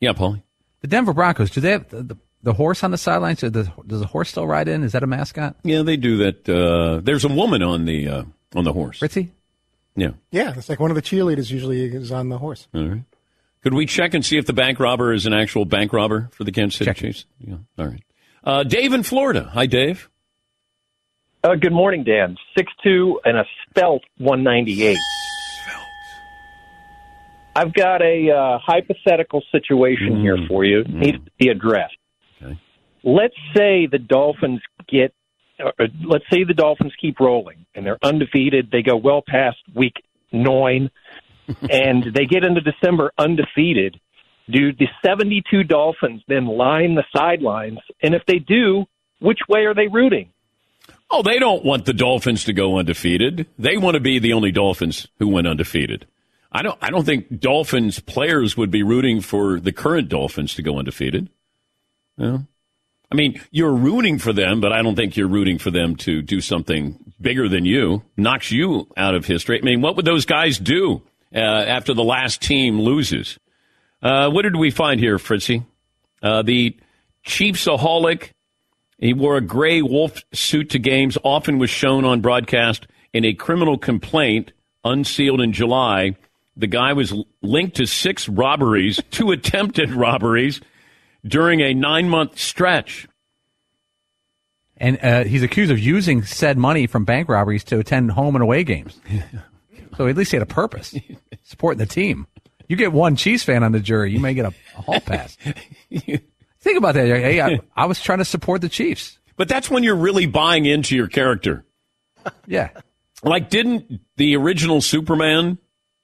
Yeah, 0.00 0.12
Paulie. 0.12 0.42
The 0.80 0.88
Denver 0.88 1.12
Broncos, 1.12 1.50
do 1.50 1.60
they 1.60 1.72
have 1.72 1.88
the, 1.88 2.02
the, 2.02 2.16
the 2.42 2.52
horse 2.52 2.84
on 2.84 2.90
the 2.90 2.98
sidelines? 2.98 3.40
Does 3.40 3.52
the, 3.52 3.72
does 3.86 4.00
the 4.00 4.06
horse 4.06 4.30
still 4.30 4.46
ride 4.46 4.68
in? 4.68 4.82
Is 4.84 4.92
that 4.92 5.02
a 5.02 5.06
mascot? 5.06 5.56
Yeah, 5.64 5.82
they 5.82 5.96
do 5.96 6.18
that. 6.18 6.48
Uh, 6.48 7.00
there's 7.02 7.24
a 7.24 7.28
woman 7.28 7.62
on 7.62 7.86
the 7.86 8.08
uh, 8.08 8.22
on 8.54 8.64
the 8.64 8.72
horse. 8.72 9.00
Ritzy? 9.00 9.30
Yeah. 9.96 10.10
Yeah, 10.30 10.54
it's 10.56 10.68
like 10.68 10.78
one 10.78 10.90
of 10.90 10.94
the 10.94 11.02
cheerleaders 11.02 11.50
usually 11.50 11.82
is 11.84 12.12
on 12.12 12.28
the 12.28 12.38
horse. 12.38 12.68
All 12.74 12.84
right. 12.84 13.02
Could 13.62 13.74
we 13.74 13.86
check 13.86 14.14
and 14.14 14.24
see 14.24 14.36
if 14.36 14.46
the 14.46 14.52
bank 14.52 14.78
robber 14.78 15.12
is 15.12 15.26
an 15.26 15.32
actual 15.32 15.64
bank 15.64 15.92
robber 15.92 16.28
for 16.32 16.44
the 16.44 16.52
Kansas 16.52 16.78
City 16.78 16.92
Chiefs? 16.92 17.24
Yeah. 17.40 17.56
All 17.78 17.86
right. 17.86 18.02
Uh, 18.44 18.62
Dave 18.62 18.92
in 18.92 19.02
Florida. 19.02 19.50
Hi, 19.54 19.66
Dave. 19.66 20.08
Uh, 21.42 21.54
good 21.56 21.72
morning, 21.72 22.04
Dan. 22.04 22.36
Six 22.56 22.72
two 22.82 23.20
and 23.24 23.36
a 23.36 23.44
spelt 23.68 24.02
198. 24.18 24.96
I've 27.56 27.72
got 27.72 28.02
a 28.02 28.30
uh, 28.30 28.58
hypothetical 28.62 29.42
situation 29.50 30.20
here 30.20 30.36
for 30.46 30.62
you. 30.62 30.84
Needs 30.84 31.24
to 31.24 31.30
be 31.38 31.48
addressed. 31.48 31.96
Let's 33.02 33.36
say 33.56 33.86
the 33.90 33.98
Dolphins 33.98 34.60
get, 34.86 35.14
uh, 35.64 35.70
let's 36.04 36.24
say 36.30 36.44
the 36.44 36.52
Dolphins 36.52 36.92
keep 37.00 37.18
rolling 37.18 37.64
and 37.74 37.86
they're 37.86 37.98
undefeated. 38.02 38.68
They 38.70 38.82
go 38.82 38.96
well 38.96 39.22
past 39.26 39.56
week 39.74 39.94
nine, 40.32 40.90
and 41.70 42.04
they 42.14 42.26
get 42.26 42.44
into 42.44 42.60
December 42.60 43.12
undefeated. 43.16 43.98
Do 44.50 44.72
the 44.72 44.88
72 45.04 45.64
Dolphins 45.64 46.22
then 46.28 46.46
line 46.46 46.94
the 46.94 47.04
sidelines? 47.16 47.78
And 48.02 48.14
if 48.14 48.22
they 48.26 48.38
do, 48.38 48.84
which 49.20 49.38
way 49.48 49.60
are 49.60 49.74
they 49.74 49.86
rooting? 49.86 50.30
Oh, 51.10 51.22
they 51.22 51.38
don't 51.38 51.64
want 51.64 51.86
the 51.86 51.94
Dolphins 51.94 52.44
to 52.44 52.52
go 52.52 52.78
undefeated. 52.78 53.46
They 53.58 53.78
want 53.78 53.94
to 53.94 54.00
be 54.00 54.18
the 54.18 54.34
only 54.34 54.52
Dolphins 54.52 55.08
who 55.18 55.28
went 55.28 55.46
undefeated. 55.46 56.06
I 56.52 56.62
don't. 56.62 56.78
I 56.80 56.90
don't 56.90 57.04
think 57.04 57.40
Dolphins 57.40 58.00
players 58.00 58.56
would 58.56 58.70
be 58.70 58.82
rooting 58.82 59.20
for 59.20 59.60
the 59.60 59.72
current 59.72 60.08
Dolphins 60.08 60.54
to 60.54 60.62
go 60.62 60.78
undefeated. 60.78 61.28
Yeah. 62.16 62.38
I 63.10 63.14
mean, 63.14 63.40
you're 63.50 63.72
rooting 63.72 64.18
for 64.18 64.32
them, 64.32 64.60
but 64.60 64.72
I 64.72 64.82
don't 64.82 64.96
think 64.96 65.16
you're 65.16 65.28
rooting 65.28 65.58
for 65.58 65.70
them 65.70 65.94
to 65.96 66.22
do 66.22 66.40
something 66.40 66.98
bigger 67.20 67.48
than 67.48 67.64
you, 67.64 68.02
knocks 68.16 68.50
you 68.50 68.88
out 68.96 69.14
of 69.14 69.24
history. 69.26 69.60
I 69.60 69.62
mean, 69.62 69.80
what 69.80 69.96
would 69.96 70.04
those 70.04 70.24
guys 70.24 70.58
do 70.58 71.02
uh, 71.34 71.38
after 71.38 71.94
the 71.94 72.02
last 72.02 72.42
team 72.42 72.80
loses? 72.80 73.38
Uh, 74.02 74.28
what 74.30 74.42
did 74.42 74.56
we 74.56 74.70
find 74.70 74.98
here, 74.98 75.18
Fritzy? 75.18 75.64
Uh, 76.22 76.42
the 76.42 76.76
Chiefsaholic. 77.24 78.30
He 78.98 79.12
wore 79.12 79.36
a 79.36 79.42
gray 79.42 79.82
wolf 79.82 80.22
suit 80.32 80.70
to 80.70 80.78
games, 80.78 81.18
often 81.22 81.58
was 81.58 81.68
shown 81.68 82.04
on 82.04 82.22
broadcast 82.22 82.86
in 83.12 83.24
a 83.24 83.34
criminal 83.34 83.76
complaint 83.76 84.52
unsealed 84.84 85.40
in 85.40 85.52
July. 85.52 86.16
The 86.56 86.66
guy 86.66 86.92
was 86.92 87.12
linked 87.42 87.76
to 87.76 87.86
six 87.86 88.28
robberies, 88.28 89.00
two 89.10 89.30
attempted 89.30 89.92
robberies 89.92 90.60
during 91.24 91.60
a 91.60 91.74
nine 91.74 92.08
month 92.08 92.38
stretch. 92.38 93.08
And 94.78 94.98
uh, 95.02 95.24
he's 95.24 95.42
accused 95.42 95.72
of 95.72 95.78
using 95.78 96.22
said 96.22 96.58
money 96.58 96.86
from 96.86 97.04
bank 97.04 97.28
robberies 97.28 97.64
to 97.64 97.78
attend 97.78 98.10
home 98.10 98.36
and 98.36 98.42
away 98.42 98.62
games. 98.62 99.00
so 99.96 100.06
at 100.06 100.16
least 100.16 100.32
he 100.32 100.36
had 100.36 100.42
a 100.42 100.46
purpose, 100.46 100.94
supporting 101.44 101.78
the 101.78 101.86
team. 101.86 102.26
You 102.68 102.76
get 102.76 102.92
one 102.92 103.16
Chiefs 103.16 103.44
fan 103.44 103.62
on 103.62 103.72
the 103.72 103.80
jury, 103.80 104.12
you 104.12 104.20
may 104.20 104.34
get 104.34 104.44
a, 104.44 104.54
a 104.76 104.82
hall 104.82 105.00
pass. 105.00 105.36
Think 105.90 106.78
about 106.78 106.94
that. 106.94 107.06
Hey, 107.06 107.40
I, 107.40 107.60
I 107.76 107.86
was 107.86 108.00
trying 108.00 108.18
to 108.18 108.24
support 108.24 108.60
the 108.60 108.68
Chiefs. 108.68 109.18
But 109.36 109.48
that's 109.48 109.70
when 109.70 109.82
you're 109.82 109.96
really 109.96 110.26
buying 110.26 110.66
into 110.66 110.96
your 110.96 111.06
character. 111.06 111.64
Yeah. 112.46 112.70
Like, 113.22 113.50
didn't 113.50 114.00
the 114.16 114.36
original 114.36 114.80
Superman 114.80 115.58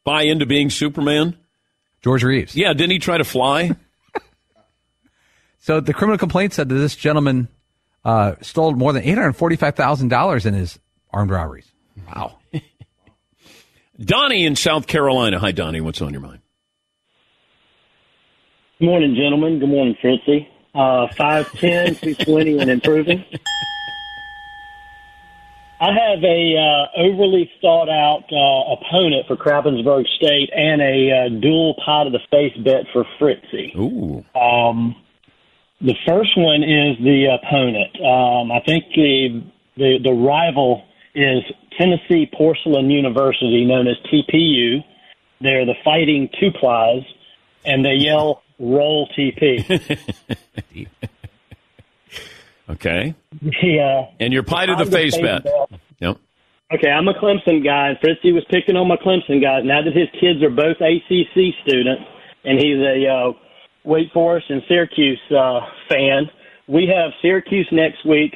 buy 0.04 0.22
into 0.22 0.46
being 0.46 0.70
Superman? 0.70 1.36
George 2.02 2.24
Reeves. 2.24 2.56
Yeah, 2.56 2.72
didn't 2.72 2.90
he 2.90 2.98
try 2.98 3.18
to 3.18 3.24
fly? 3.24 3.72
So 5.64 5.78
the 5.78 5.94
criminal 5.94 6.18
complaint 6.18 6.52
said 6.52 6.68
that 6.70 6.74
this 6.74 6.96
gentleman 6.96 7.46
uh, 8.04 8.34
stole 8.40 8.72
more 8.74 8.92
than 8.92 9.04
eight 9.04 9.14
hundred 9.16 9.34
forty-five 9.34 9.76
thousand 9.76 10.08
dollars 10.08 10.44
in 10.44 10.54
his 10.54 10.76
armed 11.12 11.30
robberies. 11.30 11.70
Wow. 12.08 12.38
Donnie 14.00 14.44
in 14.44 14.56
South 14.56 14.88
Carolina. 14.88 15.38
Hi, 15.38 15.52
Donnie. 15.52 15.80
What's 15.80 16.02
on 16.02 16.12
your 16.12 16.20
mind? 16.20 16.40
Good 18.80 18.86
morning, 18.86 19.14
gentlemen. 19.14 19.60
Good 19.60 19.68
morning, 19.68 19.96
Fritzy. 20.00 20.48
Uh, 20.74 21.06
5'10", 21.16 22.00
220, 22.00 22.58
and 22.58 22.68
improving. 22.70 23.24
I 25.82 25.88
have 25.88 26.22
a 26.22 26.54
uh, 26.56 26.86
overly 26.96 27.50
thought 27.60 27.88
out 27.88 28.22
uh, 28.30 28.74
opponent 28.74 29.26
for 29.26 29.36
Krappensburg 29.36 30.06
State 30.14 30.48
and 30.54 30.80
a 30.80 31.10
uh, 31.10 31.40
dual 31.40 31.74
pot 31.84 32.06
of 32.06 32.12
the 32.12 32.20
face 32.30 32.56
bet 32.58 32.84
for 32.92 33.04
Fritzy. 33.18 33.74
Ooh. 33.76 34.24
Um, 34.38 34.94
the 35.80 35.96
first 36.06 36.38
one 36.38 36.62
is 36.62 36.96
the 36.98 37.36
opponent. 37.36 37.96
Um, 38.00 38.52
I 38.52 38.60
think 38.64 38.84
the, 38.94 39.42
the 39.76 39.98
the 40.04 40.12
rival 40.12 40.84
is 41.16 41.42
Tennessee 41.76 42.30
Porcelain 42.32 42.88
University, 42.88 43.64
known 43.64 43.88
as 43.88 43.96
TPU. 44.06 44.84
They're 45.40 45.66
the 45.66 45.74
Fighting 45.82 46.28
Two 46.38 46.52
Plies, 46.52 47.02
and 47.64 47.84
they 47.84 47.94
yell 47.94 48.44
"Roll 48.60 49.08
TP." 49.18 50.06
Okay. 52.72 53.14
yeah. 53.62 54.06
And 54.20 54.32
you're 54.32 54.42
pie 54.42 54.66
to 54.66 54.76
the 54.76 54.90
face 54.90 55.16
bet. 55.16 55.44
Yep. 56.00 56.16
Okay, 56.74 56.88
I'm 56.88 57.06
a 57.06 57.14
Clemson 57.14 57.62
guy. 57.62 57.88
And 57.90 57.98
Fritzy 58.00 58.32
was 58.32 58.44
picking 58.50 58.76
on 58.76 58.88
my 58.88 58.96
Clemson 58.96 59.42
guys. 59.42 59.62
Now 59.64 59.82
that 59.82 59.92
his 59.94 60.08
kids 60.20 60.42
are 60.42 60.50
both 60.50 60.80
ACC 60.80 61.54
students, 61.66 62.02
and 62.44 62.58
he's 62.58 62.78
a 62.78 63.06
uh, 63.06 63.32
Wake 63.84 64.10
Forest 64.12 64.46
and 64.48 64.62
Syracuse 64.68 65.20
uh, 65.30 65.60
fan, 65.88 66.30
we 66.68 66.86
have 66.86 67.12
Syracuse 67.20 67.68
next 67.72 68.06
week, 68.06 68.34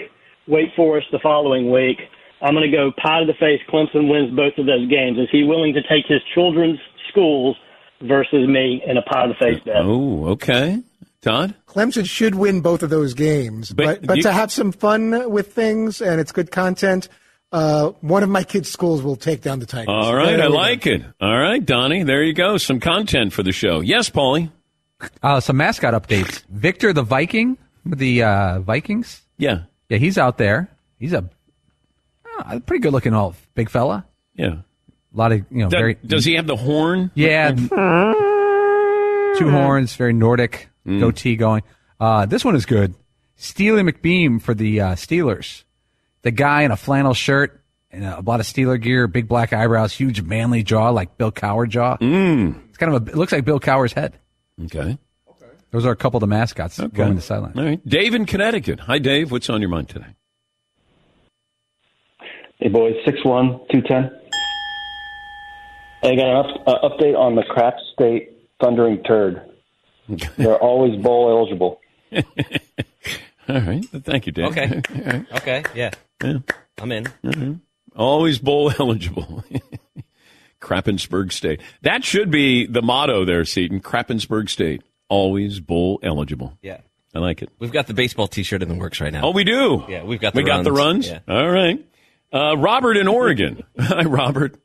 Wake 0.49 0.75
Forest 0.77 1.09
the 1.13 1.21
following 1.23 1.71
week. 1.71 1.99
I'm 2.43 2.53
going 2.53 2.71
to 2.71 2.77
go 2.77 2.93
pie 3.03 3.21
to 3.21 3.27
the 3.27 3.39
face. 3.41 3.61
Clemson 3.73 4.11
wins 4.11 4.37
both 4.37 4.53
of 4.59 4.67
those 4.67 4.87
games. 4.91 5.19
Is 5.19 5.29
he 5.33 5.45
willing 5.45 5.73
to 5.73 5.83
take 5.83 6.05
his 6.07 6.21
children's 6.35 6.79
schools 7.09 7.57
versus 8.03 8.47
me 8.47 8.83
in 8.87 8.99
a 8.99 9.03
pie 9.03 9.27
to 9.27 9.33
the 9.33 9.39
face 9.45 9.63
bet? 9.65 9.77
Oh, 9.79 10.27
okay. 10.37 10.83
Todd? 11.27 11.55
Clemson 11.67 12.07
should 12.09 12.35
win 12.37 12.61
both 12.61 12.83
of 12.83 12.91
those 12.91 13.13
games, 13.15 13.73
But 13.73 14.01
but 14.01 14.07
but, 14.07 14.17
you- 14.19 14.23
to 14.23 14.33
have 14.33 14.53
some 14.53 14.71
fun 14.73 15.31
with 15.31 15.53
things 15.53 16.01
and 16.01 16.21
it's 16.21 16.31
good 16.33 16.51
content, 16.53 17.09
uh, 17.53 17.89
one 18.01 18.23
of 18.23 18.29
my 18.29 18.45
kids' 18.45 18.71
schools 18.71 19.03
will 19.03 19.17
take 19.17 19.43
down 19.43 19.59
the 19.59 19.67
Tigers. 19.67 19.89
All 19.89 20.15
right. 20.15 20.29
I 20.41 20.47
we 20.47 20.53
go. 20.53 20.57
like 20.57 20.87
it. 20.87 21.03
All 21.21 21.37
right, 21.39 21.65
Donnie. 21.65 22.03
There 22.05 22.23
you 22.23 22.33
go. 22.33 22.59
Some 22.59 22.79
content 22.81 23.33
for 23.33 23.43
the 23.43 23.53
show. 23.53 23.81
Yes, 23.81 24.09
Paulie. 24.09 24.51
Uh, 25.23 25.41
some 25.41 25.57
mascot 25.57 25.95
updates. 25.95 26.43
Victor 26.49 26.93
the 26.93 27.03
Viking, 27.03 27.59
the 27.85 28.23
uh, 28.23 28.61
Vikings. 28.61 29.21
Yeah. 29.37 29.63
Yeah, 29.89 29.99
he's 29.99 30.17
out 30.19 30.39
there. 30.39 30.71
He's 30.99 31.13
a, 31.13 31.29
uh, 32.39 32.61
pretty 32.61 32.81
good 32.83 32.93
looking 32.93 33.15
old 33.15 33.35
big 33.55 33.69
fella. 33.69 34.07
Yeah. 34.35 34.59
A 35.15 35.17
lot 35.17 35.33
of, 35.33 35.39
you 35.51 35.59
know, 35.65 35.69
Does, 35.71 35.79
very. 35.81 35.95
does 36.07 36.25
he 36.25 36.35
have 36.37 36.47
the 36.47 36.57
horn? 36.57 37.11
Yeah. 37.15 37.53
Two 39.39 39.51
horns, 39.51 39.95
very 39.97 40.13
Nordic 40.15 40.69
Mm. 40.87 41.01
goatee 41.01 41.37
going. 41.37 41.63
Uh, 41.99 42.27
this 42.27 42.45
one 42.45 42.55
is 42.57 42.67
good. 42.67 42.95
Steely 43.37 43.83
McBeam 43.83 44.41
for 44.41 44.55
the 44.55 44.81
uh, 44.81 44.95
Steelers. 44.95 45.65
The 46.23 46.31
guy 46.31 46.63
in 46.63 46.71
a 46.71 46.77
flannel 46.77 47.15
shirt 47.15 47.61
and 47.91 48.05
a 48.05 48.21
lot 48.21 48.41
of 48.41 48.47
Steeler 48.47 48.81
gear, 48.81 49.07
big 49.07 49.29
black 49.29 49.53
eyebrows, 49.53 49.93
huge 49.93 50.23
manly 50.23 50.63
jaw 50.63 50.91
like 50.91 51.17
Bill 51.19 51.33
Cowher 51.33 51.69
jaw. 51.69 51.97
Mm. 51.99 52.69
It's 52.69 52.79
kind 52.79 52.95
of 52.95 53.07
a, 53.07 53.11
it 53.11 53.17
looks 53.17 53.33
like 53.33 53.45
Bill 53.45 53.61
Cowher's 53.61 53.93
head. 53.93 54.19
Okay. 54.65 54.99
Those 55.73 55.85
are 55.85 55.91
a 55.93 55.97
couple 55.97 56.19
of 56.19 56.21
the 56.23 56.27
mascots 56.29 56.79
Okay. 56.81 56.97
going 56.97 57.11
to 57.11 57.15
the 57.17 57.21
sideline. 57.21 57.53
All 57.59 57.65
right. 57.65 57.87
Dave 57.87 58.15
in 58.15 58.25
Connecticut. 58.25 58.81
Hi, 58.81 58.99
Dave. 58.99 59.31
What's 59.31 59.51
on 59.51 59.61
your 59.61 59.69
mind 59.69 59.89
today? 59.89 60.07
Hey, 62.59 62.69
boys, 62.69 62.95
six 63.05 63.19
one 63.25 63.61
two 63.71 63.83
ten. 63.83 64.11
I 66.03 66.15
got 66.15 66.27
an 66.27 66.37
up, 66.37 66.47
uh, 66.67 66.89
update 66.89 67.17
on 67.19 67.35
the 67.35 67.43
Crap 67.43 67.75
State 67.93 68.31
Thundering 68.63 69.03
Turd. 69.03 69.43
They're 70.37 70.57
always 70.59 71.01
bowl 71.03 71.31
eligible. 71.31 71.81
All 73.49 73.61
right. 73.61 73.85
Thank 73.85 74.27
you, 74.27 74.33
Dave. 74.33 74.47
Okay. 74.47 74.83
All 74.95 75.03
right. 75.13 75.27
Okay, 75.37 75.65
yeah. 75.75 75.91
Yeah. 76.23 76.39
I'm 76.79 76.93
in. 76.93 77.05
Mhm. 77.25 77.61
Always 77.95 78.39
bowl 78.39 78.73
eligible. 78.79 79.45
Krappensburg 80.61 81.33
State. 81.33 81.61
That 81.83 82.05
should 82.05 82.31
be 82.31 82.67
the 82.67 82.83
motto 82.83 83.25
there, 83.25 83.45
Seton. 83.45 83.81
Krappensburg 83.81 84.49
State. 84.49 84.83
always 85.09 85.61
bowl 85.61 86.01
eligible. 86.03 86.59
Yeah. 86.63 86.81
I 87.15 87.21
like 87.21 87.41
it. 87.43 87.49
We've 87.59 87.73
got 87.73 87.87
the 87.87 87.95
baseball 87.95 88.27
T-shirt 88.29 88.63
in 88.63 88.69
the 88.69 88.75
works 88.75 89.01
right 89.01 89.13
now. 89.13 89.23
Oh, 89.25 89.31
we 89.31 89.45
do. 89.45 89.85
Yeah, 89.89 90.03
we've 90.03 90.21
got 90.21 90.35
the 90.35 90.41
we 90.41 90.45
got 90.45 90.65
the 90.65 90.73
runs. 90.73 91.09
Yeah. 91.09 91.21
All 91.29 91.49
right. 91.51 91.83
Uh, 92.33 92.57
Robert 92.59 92.97
in 92.99 93.09
Oregon. 93.09 93.63
Hi, 93.79 94.03
Robert. 94.03 94.57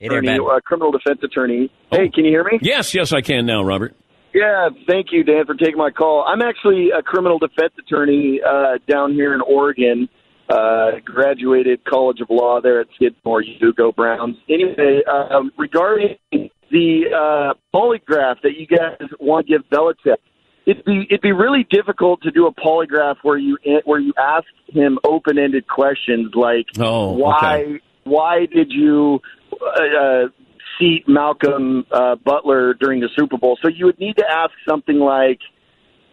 attorney, 0.00 0.38
uh, 0.38 0.60
criminal 0.64 0.92
defense 0.92 1.18
attorney. 1.22 1.70
Hey, 1.90 2.08
can 2.08 2.24
you 2.24 2.30
hear 2.30 2.44
me? 2.44 2.58
Yes, 2.62 2.94
yes, 2.94 3.12
I 3.12 3.20
can 3.20 3.44
now, 3.44 3.62
Robert. 3.62 3.94
Yeah, 4.32 4.68
thank 4.86 5.08
you, 5.10 5.24
Dan, 5.24 5.46
for 5.46 5.54
taking 5.54 5.76
my 5.78 5.90
call. 5.90 6.24
I'm 6.26 6.42
actually 6.42 6.90
a 6.96 7.02
criminal 7.02 7.38
defense 7.38 7.72
attorney 7.78 8.40
uh, 8.46 8.78
down 8.86 9.12
here 9.12 9.34
in 9.34 9.40
Oregon. 9.40 10.08
Uh, 10.48 10.98
graduated 11.04 11.84
College 11.84 12.20
of 12.20 12.28
Law 12.28 12.60
there 12.60 12.80
at 12.80 12.88
Skidmore. 12.96 13.42
You 13.42 13.72
go 13.72 13.92
Browns. 13.92 14.36
Anyway, 14.48 15.00
uh, 15.06 15.42
regarding 15.56 16.16
the 16.32 17.04
uh, 17.14 17.54
polygraph 17.72 18.42
that 18.42 18.56
you 18.56 18.66
guys 18.66 19.08
want 19.20 19.46
to 19.46 19.52
give 19.52 19.62
Belichick, 19.70 20.16
it'd 20.66 20.84
be 20.84 21.06
it'd 21.08 21.20
be 21.20 21.32
really 21.32 21.66
difficult 21.70 22.22
to 22.22 22.30
do 22.30 22.46
a 22.46 22.52
polygraph 22.52 23.16
where 23.22 23.38
you 23.38 23.58
where 23.84 24.00
you 24.00 24.12
ask 24.18 24.46
him 24.68 24.98
open 25.04 25.38
ended 25.38 25.68
questions 25.68 26.32
like 26.34 26.66
oh, 26.78 27.12
why 27.12 27.62
okay. 27.62 27.80
why 28.04 28.46
did 28.46 28.72
you 28.72 29.20
uh, 29.52 30.26
Malcolm 31.06 31.84
uh, 31.90 32.16
Butler 32.16 32.74
during 32.74 33.00
the 33.00 33.08
Super 33.16 33.38
Bowl? 33.38 33.58
So 33.62 33.68
you 33.68 33.86
would 33.86 33.98
need 33.98 34.16
to 34.16 34.24
ask 34.28 34.52
something 34.68 34.98
like, 34.98 35.40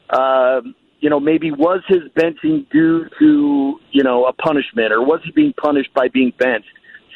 uh, 0.10 0.62
you 1.00 1.10
know, 1.10 1.20
maybe 1.20 1.52
was 1.52 1.82
his 1.88 2.02
benching 2.16 2.70
due 2.72 3.06
to 3.20 3.80
you 3.92 4.04
know 4.04 4.26
a 4.26 4.34
punishment, 4.34 4.92
or 4.92 5.02
was 5.02 5.22
he 5.24 5.32
being 5.32 5.54
punished 5.54 5.94
by 5.94 6.08
being 6.08 6.34
benched? 6.38 6.70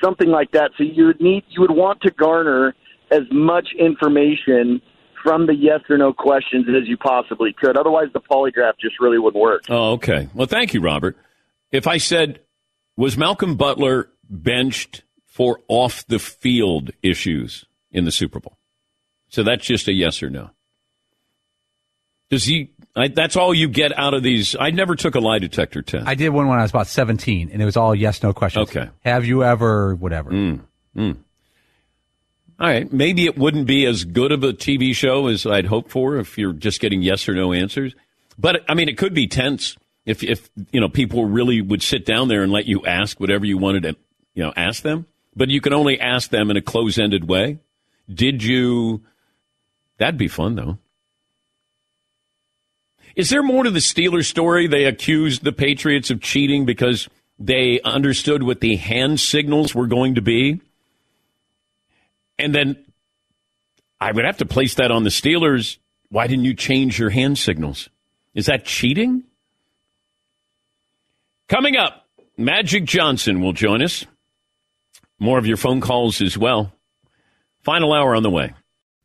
Something 0.04 0.30
like 0.30 0.52
that. 0.52 0.72
So 0.78 0.84
you 0.84 1.06
would 1.06 1.22
need 1.22 1.43
you 1.49 1.62
would 1.62 1.72
want 1.72 2.02
to 2.02 2.12
garner 2.12 2.76
as 3.12 3.24
much 3.32 3.68
information 3.78 4.82
from 5.24 5.45
the 5.45 5.56
yes 5.56 5.82
or 5.89 5.97
no 5.97 6.14
questions 6.14 6.66
as 6.70 6.88
you 6.88 6.97
possibly 6.97 7.54
could. 7.54 7.78
Otherwise, 7.78 8.08
the 8.14 8.22
polygraph 8.22 8.74
just 8.82 8.99
really 8.99 9.20
wouldn't 9.20 9.41
work. 9.41 9.64
Oh, 9.70 9.93
okay. 9.93 10.30
Well, 10.34 10.47
thank 10.47 10.74
you, 10.74 10.82
Robert. 10.82 11.18
If 11.72 11.88
I 11.88 11.97
said, 11.97 12.39
was 12.97 13.18
Malcolm 13.18 13.56
Butler 13.56 14.10
benched 14.30 15.04
for 15.32 15.61
off 15.67 16.05
the 16.07 16.19
field 16.19 16.91
issues 17.01 17.65
in 17.91 18.05
the 18.05 18.11
Super 18.11 18.39
Bowl? 18.39 18.57
So 19.29 19.43
that's 19.43 19.65
just 19.65 19.88
a 19.88 19.93
yes 19.93 20.21
or 20.21 20.29
no. 20.29 20.51
Does 22.29 22.43
he? 22.43 22.71
I, 22.95 23.07
that's 23.07 23.36
all 23.36 23.53
you 23.53 23.69
get 23.69 23.97
out 23.97 24.13
of 24.13 24.23
these. 24.23 24.55
I 24.59 24.71
never 24.71 24.95
took 24.95 25.15
a 25.15 25.19
lie 25.19 25.39
detector 25.39 25.82
test. 25.82 26.07
I 26.07 26.15
did 26.15 26.29
one 26.29 26.47
when 26.47 26.59
I 26.59 26.61
was 26.61 26.71
about 26.71 26.88
17, 26.88 27.49
and 27.51 27.61
it 27.61 27.65
was 27.65 27.77
all 27.77 27.95
yes, 27.95 28.21
no 28.21 28.34
questions. 28.34 28.69
Okay. 28.69 28.89
Have 29.01 29.25
you 29.25 29.43
ever, 29.43 29.95
whatever. 29.95 30.32
Mm, 30.32 30.61
mm. 30.95 31.17
All 32.59 32.67
right. 32.67 32.91
Maybe 32.91 33.25
it 33.25 33.38
wouldn't 33.38 33.65
be 33.65 33.86
as 33.86 34.03
good 34.03 34.32
of 34.32 34.43
a 34.43 34.53
TV 34.53 34.93
show 34.93 35.27
as 35.27 35.45
I'd 35.45 35.65
hoped 35.65 35.91
for 35.91 36.17
if 36.17 36.38
you're 36.38 36.53
just 36.53 36.79
getting 36.79 37.01
yes 37.01 37.27
or 37.27 37.34
no 37.34 37.53
answers. 37.53 37.95
But 38.38 38.63
I 38.69 38.75
mean, 38.75 38.88
it 38.88 38.97
could 38.97 39.13
be 39.13 39.27
tense 39.27 39.77
if, 40.05 40.23
if, 40.23 40.49
you 40.71 40.79
know, 40.79 40.89
people 40.89 41.25
really 41.25 41.61
would 41.61 41.82
sit 41.82 42.05
down 42.05 42.27
there 42.27 42.43
and 42.43 42.51
let 42.51 42.65
you 42.65 42.86
ask 42.86 43.19
whatever 43.19 43.45
you 43.45 43.57
wanted 43.57 43.84
to, 43.84 43.95
you 44.36 44.43
know, 44.43 44.53
ask 44.55 44.84
them. 44.84 45.05
But 45.36 45.49
you 45.49 45.61
can 45.61 45.73
only 45.73 45.99
ask 45.99 46.29
them 46.29 46.51
in 46.51 46.57
a 46.57 46.61
close 46.61 46.97
ended 46.97 47.27
way. 47.27 47.59
Did 48.13 48.43
you? 48.43 49.01
That'd 49.97 50.17
be 50.17 50.27
fun, 50.27 50.55
though. 50.55 50.77
Is 53.15 53.29
there 53.29 53.43
more 53.43 53.63
to 53.63 53.71
the 53.71 53.79
Steelers 53.79 54.25
story? 54.25 54.67
They 54.67 54.86
accused 54.86 55.43
the 55.43 55.51
Patriots 55.51 56.09
of 56.09 56.21
cheating 56.21 56.65
because 56.65 57.09
they 57.39 57.82
understood 57.84 58.43
what 58.43 58.61
the 58.61 58.75
hand 58.75 59.19
signals 59.19 59.75
were 59.75 59.88
going 59.88 60.15
to 60.15 60.21
be. 60.21 60.61
And 62.39 62.55
then 62.55 62.86
I 63.99 64.11
would 64.11 64.25
have 64.25 64.38
to 64.38 64.45
place 64.45 64.75
that 64.75 64.91
on 64.91 65.03
the 65.03 65.09
Steelers. 65.09 65.77
Why 66.09 66.27
didn't 66.27 66.45
you 66.45 66.53
change 66.53 66.99
your 66.99 67.09
hand 67.09 67.38
signals? 67.38 67.89
Is 68.34 68.45
that 68.47 68.65
cheating? 68.65 69.23
Coming 71.47 71.75
up, 71.75 72.07
Magic 72.38 72.86
Johnson 72.86 73.41
will 73.41 73.53
join 73.53 73.82
us. 73.82 74.05
More 75.22 75.38
of 75.38 75.45
your 75.45 75.55
phone 75.55 75.82
calls 75.82 76.19
as 76.19 76.36
well. 76.36 76.74
Final 77.63 77.93
hour 77.93 78.15
on 78.15 78.24
the 78.24 78.32
way. 78.32 78.55